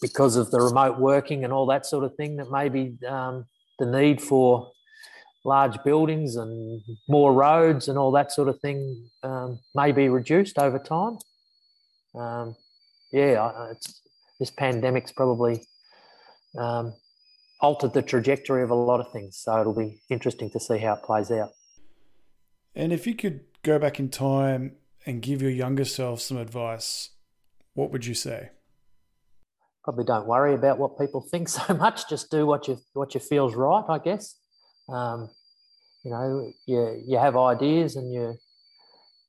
because 0.00 0.36
of 0.36 0.50
the 0.50 0.60
remote 0.60 0.98
working 0.98 1.44
and 1.44 1.52
all 1.52 1.66
that 1.66 1.86
sort 1.86 2.04
of 2.04 2.14
thing, 2.16 2.36
that 2.36 2.50
maybe 2.50 2.96
um, 3.08 3.46
the 3.78 3.86
need 3.86 4.20
for 4.20 4.72
large 5.44 5.76
buildings 5.84 6.36
and 6.36 6.82
more 7.08 7.32
roads 7.32 7.86
and 7.86 7.98
all 7.98 8.10
that 8.12 8.32
sort 8.32 8.48
of 8.48 8.58
thing 8.60 9.08
um, 9.22 9.60
may 9.74 9.92
be 9.92 10.08
reduced 10.08 10.58
over 10.58 10.78
time. 10.78 11.18
Um, 12.14 12.56
yeah, 13.12 13.72
this 14.40 14.50
pandemic's 14.50 15.12
probably 15.12 15.64
um, 16.58 16.94
altered 17.60 17.92
the 17.92 18.02
trajectory 18.02 18.62
of 18.62 18.70
a 18.70 18.74
lot 18.74 19.00
of 19.00 19.12
things. 19.12 19.38
So 19.38 19.60
it'll 19.60 19.74
be 19.74 20.00
interesting 20.10 20.50
to 20.50 20.60
see 20.60 20.78
how 20.78 20.94
it 20.94 21.02
plays 21.02 21.30
out. 21.30 21.50
And 22.74 22.92
if 22.92 23.06
you 23.06 23.14
could 23.14 23.40
go 23.62 23.78
back 23.78 23.98
in 23.98 24.08
time 24.08 24.76
and 25.06 25.22
give 25.22 25.40
your 25.40 25.50
younger 25.50 25.84
self 25.84 26.20
some 26.20 26.36
advice, 26.36 27.10
what 27.74 27.90
would 27.92 28.06
you 28.06 28.14
say? 28.14 28.50
Probably 29.84 30.04
don't 30.04 30.26
worry 30.26 30.54
about 30.54 30.78
what 30.78 30.98
people 30.98 31.20
think 31.30 31.48
so 31.60 31.74
much. 31.74 32.08
Just 32.08 32.30
do 32.30 32.46
what 32.46 32.68
you 32.68 32.78
what 32.94 33.14
you 33.14 33.20
feels 33.20 33.54
right, 33.54 33.84
I 33.88 33.98
guess. 33.98 34.36
Um, 34.88 35.30
you 36.04 36.10
know, 36.10 36.52
you 36.66 37.02
you 37.06 37.18
have 37.18 37.36
ideas 37.36 37.96
and 37.96 38.12
you 38.12 38.34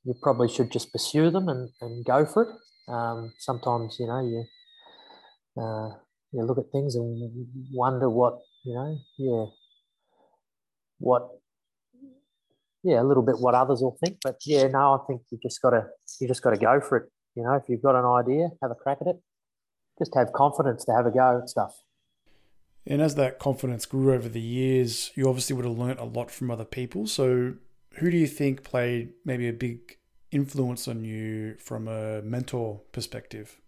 you 0.04 0.14
probably 0.22 0.48
should 0.48 0.70
just 0.70 0.92
pursue 0.92 1.30
them 1.30 1.48
and, 1.48 1.68
and 1.80 2.04
go 2.04 2.24
for 2.24 2.42
it. 2.44 2.92
Um, 2.92 3.32
sometimes, 3.38 3.96
you 3.98 4.06
know, 4.06 4.20
you 4.20 4.44
uh, 5.60 5.88
you 6.32 6.44
look 6.44 6.58
at 6.58 6.70
things 6.70 6.94
and 6.94 7.46
wonder 7.72 8.10
what, 8.10 8.38
you 8.64 8.74
know, 8.74 8.98
yeah, 9.18 9.46
what, 10.98 11.28
yeah, 12.86 13.02
a 13.02 13.04
little 13.04 13.24
bit 13.24 13.40
what 13.40 13.54
others 13.54 13.80
will 13.82 13.98
think. 14.02 14.18
But 14.22 14.36
yeah, 14.46 14.68
no, 14.68 14.94
I 14.94 14.98
think 15.08 15.22
you 15.30 15.38
just 15.42 15.60
gotta 15.60 15.86
you 16.20 16.28
just 16.28 16.40
gotta 16.40 16.56
go 16.56 16.80
for 16.80 16.98
it. 16.98 17.10
You 17.34 17.42
know, 17.42 17.54
if 17.54 17.64
you've 17.68 17.82
got 17.82 17.96
an 17.96 18.04
idea, 18.04 18.50
have 18.62 18.70
a 18.70 18.76
crack 18.76 18.98
at 19.00 19.08
it. 19.08 19.16
Just 19.98 20.14
have 20.14 20.32
confidence 20.32 20.84
to 20.84 20.92
have 20.92 21.04
a 21.04 21.10
go 21.10 21.40
at 21.42 21.48
stuff. 21.48 21.74
And 22.86 23.02
as 23.02 23.16
that 23.16 23.40
confidence 23.40 23.86
grew 23.86 24.14
over 24.14 24.28
the 24.28 24.40
years, 24.40 25.10
you 25.16 25.28
obviously 25.28 25.56
would 25.56 25.64
have 25.64 25.76
learnt 25.76 25.98
a 25.98 26.04
lot 26.04 26.30
from 26.30 26.48
other 26.48 26.64
people. 26.64 27.08
So, 27.08 27.54
who 27.96 28.10
do 28.10 28.16
you 28.16 28.28
think 28.28 28.62
played 28.62 29.14
maybe 29.24 29.48
a 29.48 29.52
big 29.52 29.98
influence 30.30 30.86
on 30.86 31.04
you 31.04 31.56
from 31.58 31.88
a 31.88 32.22
mentor 32.22 32.82
perspective? 32.92 33.60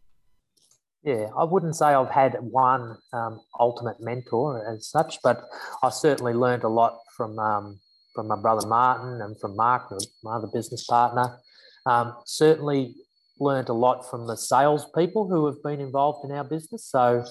Yeah, 1.02 1.26
I 1.36 1.42
wouldn't 1.42 1.74
say 1.74 1.86
I've 1.86 2.10
had 2.10 2.36
one 2.40 2.98
um, 3.12 3.40
ultimate 3.58 4.00
mentor 4.00 4.64
as 4.72 4.86
such, 4.86 5.18
but 5.24 5.42
I 5.82 5.88
certainly 5.88 6.34
learned 6.34 6.62
a 6.62 6.68
lot 6.68 6.98
from 7.16 7.38
um, 7.38 7.80
from 8.14 8.28
my 8.28 8.36
brother 8.36 8.66
Martin 8.66 9.20
and 9.22 9.38
from 9.40 9.56
Mark, 9.56 9.92
my 10.22 10.36
other 10.36 10.48
business 10.52 10.84
partner. 10.84 11.38
Um, 11.86 12.14
certainly 12.26 12.94
learned 13.40 13.68
a 13.68 13.72
lot 13.72 14.08
from 14.10 14.26
the 14.26 14.36
sales 14.36 14.86
people 14.96 15.28
who 15.28 15.46
have 15.46 15.62
been 15.62 15.80
involved 15.80 16.24
in 16.24 16.36
our 16.36 16.44
business. 16.44 16.84
So 16.84 17.24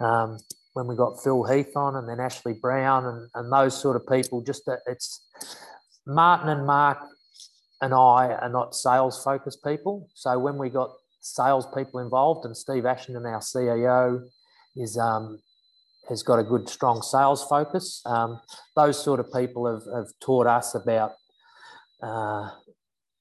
um, 0.00 0.38
when 0.74 0.86
we 0.86 0.96
got 0.96 1.22
Phil 1.22 1.44
Heath 1.44 1.76
on 1.76 1.96
and 1.96 2.08
then 2.08 2.20
Ashley 2.20 2.54
Brown 2.60 3.06
and, 3.06 3.28
and 3.34 3.52
those 3.52 3.80
sort 3.80 3.96
of 3.96 4.06
people. 4.06 4.42
Just 4.42 4.66
that 4.66 4.80
it's 4.86 5.26
Martin 6.06 6.48
and 6.48 6.66
Mark 6.66 6.98
and 7.80 7.94
I 7.94 8.36
are 8.40 8.48
not 8.48 8.74
sales 8.74 9.22
focused 9.22 9.64
people. 9.64 10.08
So 10.14 10.38
when 10.38 10.58
we 10.58 10.68
got 10.68 10.90
sales 11.20 11.66
people 11.74 12.00
involved 12.00 12.44
and 12.44 12.56
Steve 12.56 12.86
Ashton, 12.86 13.16
and 13.16 13.26
our 13.26 13.40
CEO, 13.40 14.22
is 14.76 14.98
um, 14.98 15.40
has 16.08 16.22
got 16.22 16.38
a 16.38 16.42
good 16.42 16.68
strong 16.68 17.02
sales 17.02 17.44
focus. 17.44 18.02
Um, 18.04 18.40
those 18.76 19.02
sort 19.02 19.20
of 19.20 19.32
people 19.32 19.66
have, 19.66 19.82
have 19.94 20.08
taught 20.20 20.46
us 20.46 20.74
about 20.74 21.12
uh, 22.02 22.50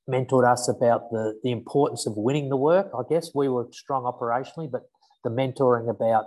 mentored 0.09 0.49
us 0.49 0.67
about 0.67 1.09
the, 1.11 1.39
the 1.43 1.51
importance 1.51 2.05
of 2.05 2.13
winning 2.17 2.49
the 2.49 2.57
work. 2.57 2.91
I 2.93 3.03
guess 3.09 3.31
we 3.33 3.47
were 3.47 3.67
strong 3.71 4.03
operationally, 4.03 4.69
but 4.69 4.81
the 5.23 5.29
mentoring 5.29 5.89
about 5.89 6.25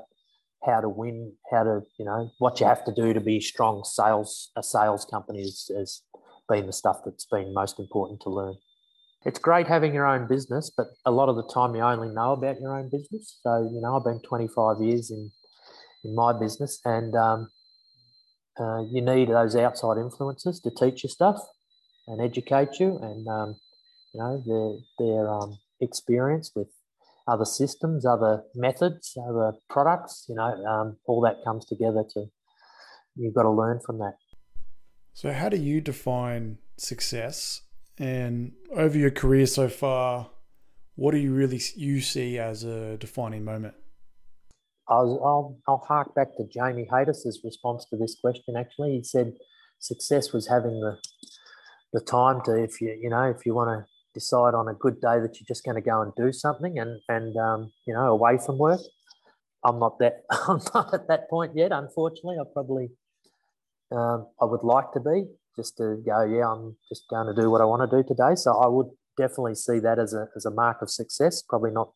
how 0.64 0.80
to 0.80 0.88
win, 0.88 1.32
how 1.52 1.62
to, 1.62 1.80
you 1.98 2.04
know, 2.04 2.30
what 2.38 2.60
you 2.60 2.66
have 2.66 2.84
to 2.86 2.92
do 2.92 3.12
to 3.12 3.20
be 3.20 3.40
strong 3.40 3.84
sales, 3.84 4.50
a 4.56 4.62
sales 4.62 5.04
company 5.04 5.42
has, 5.42 5.70
has 5.76 6.02
been 6.48 6.66
the 6.66 6.72
stuff 6.72 6.98
that's 7.04 7.26
been 7.26 7.52
most 7.52 7.78
important 7.78 8.20
to 8.22 8.30
learn. 8.30 8.54
It's 9.24 9.38
great 9.38 9.66
having 9.66 9.92
your 9.92 10.06
own 10.06 10.28
business, 10.28 10.70
but 10.74 10.86
a 11.04 11.10
lot 11.10 11.28
of 11.28 11.36
the 11.36 11.46
time 11.52 11.74
you 11.74 11.82
only 11.82 12.08
know 12.08 12.32
about 12.32 12.60
your 12.60 12.76
own 12.76 12.88
business. 12.90 13.38
So, 13.42 13.68
you 13.72 13.80
know, 13.80 13.96
I've 13.96 14.04
been 14.04 14.20
25 14.22 14.80
years 14.80 15.10
in, 15.10 15.30
in 16.06 16.14
my 16.14 16.32
business 16.32 16.80
and 16.84 17.14
um, 17.14 17.48
uh, 18.58 18.82
you 18.90 19.02
need 19.02 19.28
those 19.28 19.54
outside 19.56 19.98
influences 19.98 20.60
to 20.60 20.70
teach 20.70 21.04
you 21.04 21.10
stuff 21.10 21.38
and 22.06 22.20
educate 22.20 22.80
you 22.80 22.98
and, 23.02 23.28
um, 23.28 23.56
you 24.14 24.20
know, 24.20 24.42
their, 24.46 25.06
their 25.06 25.28
um, 25.28 25.58
experience 25.80 26.52
with 26.54 26.68
other 27.28 27.44
systems, 27.44 28.06
other 28.06 28.44
methods, 28.54 29.16
other 29.28 29.52
products. 29.68 30.26
You 30.28 30.36
know, 30.36 30.64
um, 30.64 30.96
all 31.06 31.20
that 31.22 31.36
comes 31.44 31.66
together 31.66 32.04
to 32.14 32.26
you've 33.16 33.34
got 33.34 33.42
to 33.42 33.50
learn 33.50 33.80
from 33.84 33.98
that. 33.98 34.14
So, 35.12 35.32
how 35.32 35.48
do 35.48 35.56
you 35.56 35.80
define 35.80 36.58
success? 36.76 37.62
And 37.98 38.52
over 38.74 38.96
your 38.98 39.10
career 39.10 39.46
so 39.46 39.68
far, 39.68 40.30
what 40.94 41.12
do 41.12 41.18
you 41.18 41.32
really 41.34 41.60
you 41.74 42.00
see 42.00 42.38
as 42.38 42.62
a 42.62 42.96
defining 42.98 43.44
moment? 43.44 43.74
I'll, 44.88 45.20
I'll, 45.24 45.58
I'll 45.66 45.84
hark 45.86 46.14
back 46.14 46.36
to 46.36 46.46
Jamie 46.46 46.88
Haytis's 46.90 47.40
response 47.42 47.86
to 47.90 47.96
this 47.96 48.16
question. 48.20 48.56
Actually, 48.56 48.96
he 48.96 49.02
said 49.02 49.34
success 49.78 50.32
was 50.32 50.48
having 50.48 50.80
the 50.80 50.98
the 51.92 52.00
time 52.00 52.40
to, 52.44 52.62
if 52.62 52.80
you 52.80 52.96
you 53.00 53.08
know, 53.08 53.24
if 53.24 53.46
you 53.46 53.54
want 53.54 53.70
to 53.70 53.86
decide 54.14 54.54
on 54.54 54.68
a 54.68 54.74
good 54.74 55.00
day 55.00 55.20
that 55.20 55.38
you're 55.38 55.46
just 55.46 55.64
going 55.64 55.74
to 55.74 55.80
go 55.80 56.00
and 56.02 56.12
do 56.16 56.32
something 56.32 56.78
and 56.78 57.00
and 57.08 57.36
um, 57.36 57.72
you 57.86 57.94
know 57.94 58.06
away 58.16 58.38
from 58.44 58.58
work. 58.58 58.80
I'm 59.64 59.78
not 59.78 59.98
that 59.98 60.22
I'm 60.48 60.60
not 60.74 60.94
at 60.94 61.08
that 61.08 61.28
point 61.28 61.52
yet. 61.54 61.72
Unfortunately, 61.72 62.36
I 62.40 62.44
probably 62.52 62.90
um, 63.92 64.28
I 64.40 64.44
would 64.44 64.64
like 64.64 64.92
to 64.92 65.00
be 65.00 65.26
just 65.56 65.76
to 65.78 66.02
go. 66.04 66.24
Yeah, 66.24 66.48
I'm 66.52 66.76
just 66.88 67.04
going 67.08 67.28
to 67.32 67.40
do 67.40 67.50
what 67.50 67.60
I 67.60 67.64
want 67.64 67.88
to 67.88 67.96
do 67.96 68.06
today. 68.06 68.34
So 68.34 68.52
I 68.52 68.68
would 68.68 68.90
definitely 69.16 69.54
see 69.54 69.78
that 69.80 69.98
as 69.98 70.12
a 70.14 70.28
as 70.36 70.44
a 70.46 70.50
mark 70.50 70.82
of 70.82 70.90
success. 70.90 71.42
Probably 71.42 71.70
not 71.70 71.90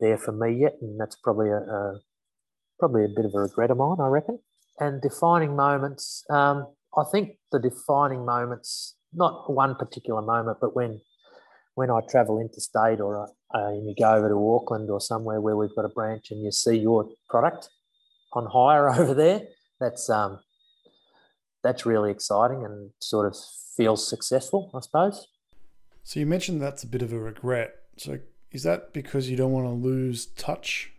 there 0.00 0.18
for 0.18 0.32
me 0.32 0.60
yet, 0.60 0.76
and 0.80 1.00
that's 1.00 1.16
probably 1.16 1.48
a, 1.50 1.58
a 1.58 2.00
probably 2.78 3.04
a 3.04 3.08
bit 3.08 3.24
of 3.24 3.34
a 3.34 3.40
regret 3.40 3.70
of 3.70 3.78
mine, 3.78 3.96
I 4.00 4.08
reckon. 4.08 4.38
And 4.78 5.00
defining 5.00 5.56
moments, 5.56 6.24
um, 6.28 6.66
I 6.96 7.04
think 7.10 7.36
the 7.50 7.58
defining 7.58 8.26
moments, 8.26 8.96
not 9.12 9.50
one 9.52 9.74
particular 9.74 10.22
moment, 10.22 10.58
but 10.60 10.76
when 10.76 11.00
when 11.74 11.90
I 11.90 12.00
travel 12.10 12.40
interstate 12.40 13.00
or 13.00 13.28
uh, 13.54 13.70
you 13.70 13.94
go 13.98 14.14
over 14.14 14.28
to 14.28 14.54
Auckland 14.54 14.90
or 14.90 15.00
somewhere 15.00 15.40
where 15.40 15.56
we've 15.56 15.74
got 15.76 15.84
a 15.84 15.90
branch 15.90 16.30
and 16.30 16.42
you 16.42 16.50
see 16.50 16.76
your 16.76 17.08
product 17.28 17.68
on 18.32 18.46
hire 18.46 18.88
over 18.98 19.14
there, 19.14 19.42
that's 19.78 20.08
um, 20.10 20.40
that's 21.62 21.84
really 21.84 22.10
exciting 22.10 22.64
and 22.64 22.90
sort 23.00 23.26
of 23.26 23.36
feels 23.76 24.08
successful, 24.08 24.70
I 24.74 24.80
suppose. 24.80 25.28
So 26.02 26.20
you 26.20 26.26
mentioned 26.26 26.62
that's 26.62 26.84
a 26.84 26.86
bit 26.86 27.02
of 27.02 27.12
a 27.12 27.18
regret. 27.18 27.74
So 27.96 28.20
is 28.56 28.64
that 28.64 28.92
because 28.92 29.30
you 29.30 29.36
don't 29.36 29.52
want 29.52 29.66
to 29.66 29.70
lose 29.70 30.26
touch 30.26 30.92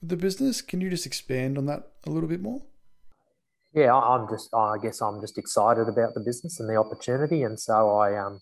with 0.00 0.10
the 0.10 0.16
business? 0.16 0.62
Can 0.62 0.80
you 0.80 0.88
just 0.88 1.06
expand 1.06 1.58
on 1.58 1.66
that 1.66 1.90
a 2.06 2.10
little 2.10 2.28
bit 2.28 2.40
more? 2.40 2.62
yeah, 3.76 3.94
I'm 3.94 4.26
just, 4.28 4.52
I 4.54 4.76
guess 4.82 5.02
I'm 5.02 5.20
just 5.20 5.36
excited 5.36 5.86
about 5.86 6.14
the 6.14 6.20
business 6.20 6.58
and 6.58 6.68
the 6.68 6.76
opportunity. 6.76 7.42
And 7.42 7.60
so 7.60 7.94
I, 7.98 8.18
um, 8.18 8.40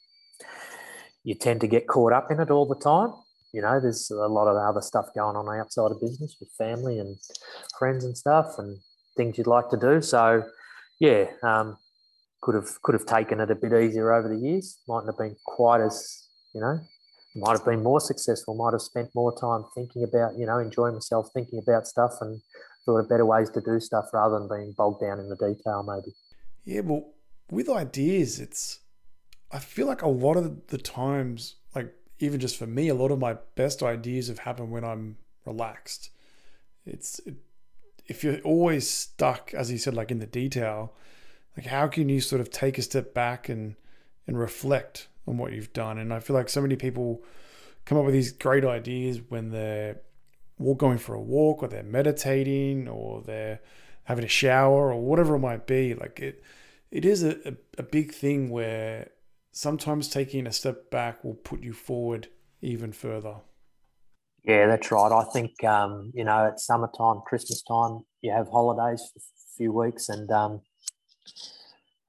you 1.25 1.35
tend 1.35 1.61
to 1.63 1.67
get 1.67 1.89
caught 1.89 2.13
up 2.13 2.31
in 2.31 2.39
it 2.39 2.53
all 2.53 2.67
the 2.67 2.77
time. 2.77 3.13
You 3.53 3.61
know, 3.61 3.81
there's 3.81 4.11
a 4.13 4.29
lot 4.29 4.47
of 4.47 4.57
other 4.57 4.81
stuff 4.81 5.07
going 5.13 5.35
on 5.37 5.59
outside 5.59 5.91
of 5.91 6.01
business 6.01 6.37
with 6.39 6.51
family 6.57 7.01
and 7.01 7.17
friends 7.77 8.05
and 8.05 8.17
stuff 8.17 8.55
and 8.59 8.79
things 9.17 9.37
you'd 9.37 9.49
like 9.49 9.71
to 9.71 9.77
do. 9.77 10.01
So, 10.01 10.45
yeah, 11.01 11.27
um, 11.43 11.79
could 12.41 12.55
have 12.55 12.81
could 12.83 12.95
have 12.95 13.07
taken 13.07 13.41
it 13.41 13.51
a 13.51 13.55
bit 13.57 13.73
easier 13.73 14.13
over 14.13 14.29
the 14.29 14.41
years. 14.41 14.79
Mightn't 14.87 15.09
have 15.09 15.19
been 15.19 15.37
quite 15.45 15.81
as 15.81 16.29
you 16.55 16.61
know, 16.61 16.79
might 17.35 17.53
have 17.53 17.65
been 17.65 17.83
more 17.83 18.01
successful. 18.01 18.55
Might 18.55 18.73
have 18.73 18.83
spent 18.83 19.15
more 19.15 19.37
time 19.39 19.65
thinking 19.75 20.05
about 20.05 20.39
you 20.39 20.47
know 20.47 20.59
enjoying 20.59 20.95
myself, 20.95 21.31
thinking 21.35 21.59
about 21.59 21.87
stuff, 21.87 22.13
and 22.21 22.41
thought 22.85 22.99
of 22.99 23.09
better 23.09 23.27
ways 23.27 23.51
to 23.51 23.61
do 23.61 23.81
stuff 23.81 24.07
rather 24.13 24.39
than 24.39 24.49
being 24.49 24.73
bogged 24.77 25.01
down 25.01 25.19
in 25.19 25.29
the 25.29 25.37
detail. 25.37 25.83
Maybe. 25.83 26.15
Yeah, 26.65 26.81
well, 26.81 27.13
with 27.51 27.69
ideas, 27.69 28.39
it's 28.41 28.81
I 29.51 29.59
feel 29.59 29.87
like 29.87 30.03
a 30.03 30.09
lot 30.09 30.37
of 30.37 30.69
the 30.69 30.79
times, 30.79 31.57
like 31.75 31.93
even 32.19 32.41
just 32.41 32.57
for 32.57 32.67
me, 32.67 32.89
a 32.89 32.95
lot 32.95 33.11
of 33.11 33.19
my 33.19 33.37
best 33.55 33.83
ideas 33.83 34.29
have 34.29 34.41
happened 34.41 34.71
when 34.71 34.85
I'm 34.85 35.17
relaxed. 35.45 36.11
It's 36.87 37.19
it, 37.21 37.35
if 38.07 38.23
you're 38.23 38.41
always 38.41 38.89
stuck, 38.89 39.55
as 39.55 39.73
you 39.73 39.79
said, 39.79 39.95
like 39.95 40.11
in 40.11 40.19
the 40.19 40.27
detail, 40.27 40.93
like 41.57 41.67
how 41.67 41.89
can 41.89 42.09
you 42.09 42.21
sort 42.21 42.41
of 42.41 42.51
take 42.51 42.79
a 42.79 42.83
step 42.83 43.15
back 43.15 43.49
and 43.49 43.77
and 44.27 44.39
reflect 44.39 45.09
on 45.27 45.39
what 45.39 45.53
you've 45.53 45.73
done? 45.73 45.99
And 45.99 46.13
I 46.13 46.21
feel 46.21 46.35
like 46.35 46.49
so 46.49 46.61
many 46.61 46.77
people 46.77 47.23
come 47.85 47.99
up 47.99 48.05
with 48.05 48.15
these 48.15 48.33
great 48.33 48.65
ideas 48.65 49.21
when 49.29 49.51
they're 49.51 50.01
going 50.77 50.99
for 50.99 51.15
a 51.15 51.21
walk 51.21 51.63
or 51.63 51.69
they're 51.69 51.83
meditating 51.83 52.89
or 52.89 53.23
they're 53.23 53.61
having 54.05 54.25
a 54.25 54.29
shower 54.29 54.93
or 54.93 55.01
whatever 55.01 55.37
it 55.37 55.41
might 55.41 55.67
be. 55.67 55.95
Like 55.95 56.21
it, 56.21 56.43
it 56.91 57.05
is 57.05 57.25
a, 57.25 57.57
a, 57.77 57.83
big 57.83 58.13
thing 58.13 58.51
where 58.51 59.11
sometimes 59.53 60.09
taking 60.09 60.47
a 60.47 60.53
step 60.53 60.91
back 60.91 61.25
will 61.25 61.35
put 61.35 61.63
you 61.63 61.73
forward 61.73 62.29
even 62.63 62.93
further. 62.93 63.37
Yeah, 64.45 64.67
that's 64.67 64.91
right. 64.93 65.11
I 65.11 65.25
think 65.33 65.65
um, 65.65 66.13
you 66.15 66.23
know 66.23 66.47
it's 66.47 66.67
summertime, 66.67 67.23
Christmas 67.27 67.63
time. 67.63 68.01
You 68.21 68.31
have 68.33 68.49
holidays 68.49 69.03
for 69.13 69.19
a 69.19 69.57
few 69.57 69.73
weeks, 69.73 70.11
and 70.11 70.31
um, 70.31 70.61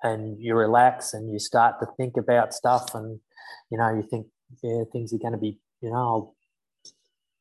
and 0.06 0.38
you 0.40 0.56
relax 0.56 1.14
and 1.14 1.34
you 1.34 1.40
start 1.40 1.80
to 1.80 1.88
think 1.98 2.16
about 2.18 2.54
stuff 2.54 2.94
and 2.94 3.20
you 3.72 3.78
know 3.78 3.90
you 3.90 4.04
think 4.10 4.28
yeah 4.64 4.84
things 4.92 5.14
are 5.14 5.18
going 5.18 5.34
to 5.34 5.40
be 5.40 5.60
you 5.82 5.90
know 5.90 6.36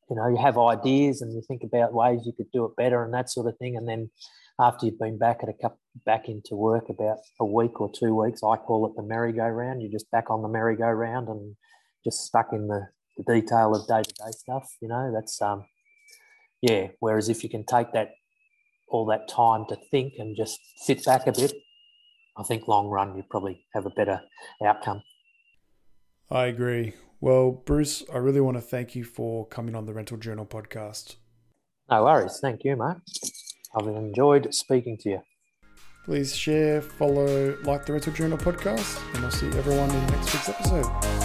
you 0.08 0.16
know 0.16 0.28
you 0.28 0.36
have 0.36 0.58
ideas 0.58 1.20
and 1.20 1.32
you 1.32 1.42
think 1.46 1.62
about 1.62 1.92
ways 1.92 2.20
you 2.24 2.32
could 2.32 2.50
do 2.52 2.64
it 2.64 2.76
better 2.76 3.04
and 3.04 3.14
that 3.14 3.30
sort 3.30 3.46
of 3.46 3.56
thing. 3.58 3.76
And 3.76 3.88
then 3.88 4.10
after 4.60 4.86
you've 4.86 4.98
been 4.98 5.18
back 5.18 5.40
at 5.42 5.48
a 5.48 5.52
couple 5.52 5.80
back 6.04 6.28
into 6.28 6.56
work 6.56 6.88
about 6.88 7.18
a 7.40 7.44
week 7.44 7.80
or 7.80 7.90
two 7.90 8.14
weeks 8.14 8.40
i 8.42 8.56
call 8.56 8.86
it 8.86 8.96
the 8.96 9.02
merry-go-round. 9.02 9.80
You're 9.80 9.92
just 9.92 10.10
back 10.10 10.30
on 10.30 10.42
the 10.42 10.48
merry-go-round 10.48 11.28
and 11.28 11.56
just 12.04 12.24
stuck 12.24 12.48
in 12.52 12.68
the, 12.68 12.88
the 13.16 13.24
detail 13.40 13.74
of 13.74 13.86
day-to-day 13.86 14.32
stuff 14.32 14.68
you 14.80 14.88
know? 14.88 15.12
That's 15.14 15.40
um 15.40 15.64
yeah. 16.60 16.88
Whereas 17.00 17.28
if 17.28 17.42
you 17.42 17.50
can 17.50 17.64
take 17.64 17.92
that 17.92 18.12
all 18.88 19.06
that 19.06 19.28
time 19.28 19.66
to 19.68 19.76
think 19.90 20.14
and 20.18 20.36
just 20.36 20.58
sit 20.76 21.04
back 21.04 21.26
a 21.26 21.32
bit 21.32 21.52
I 22.36 22.42
think 22.42 22.68
long 22.68 22.88
run 22.88 23.16
you 23.16 23.22
probably 23.28 23.64
have 23.74 23.86
a 23.86 23.90
better 23.90 24.20
outcome. 24.64 25.02
I 26.30 26.46
agree. 26.46 26.94
Well, 27.20 27.52
Bruce, 27.52 28.02
I 28.12 28.18
really 28.18 28.40
want 28.40 28.56
to 28.56 28.60
thank 28.60 28.94
you 28.94 29.04
for 29.04 29.46
coming 29.46 29.74
on 29.74 29.86
the 29.86 29.94
Rental 29.94 30.16
Journal 30.16 30.44
podcast. 30.44 31.16
No 31.90 32.04
worries. 32.04 32.38
Thank 32.40 32.64
you, 32.64 32.76
mate. 32.76 32.96
I've 33.76 33.86
enjoyed 33.86 34.54
speaking 34.54 34.96
to 35.02 35.08
you. 35.10 35.20
Please 36.04 36.36
share, 36.36 36.82
follow, 36.82 37.56
like 37.62 37.86
the 37.86 37.92
Rental 37.92 38.12
Journal 38.12 38.38
podcast, 38.38 39.00
and 39.14 39.24
I'll 39.24 39.30
see 39.30 39.46
everyone 39.46 39.90
in 39.90 40.06
next 40.08 40.34
week's 40.34 40.48
episode. 40.48 41.23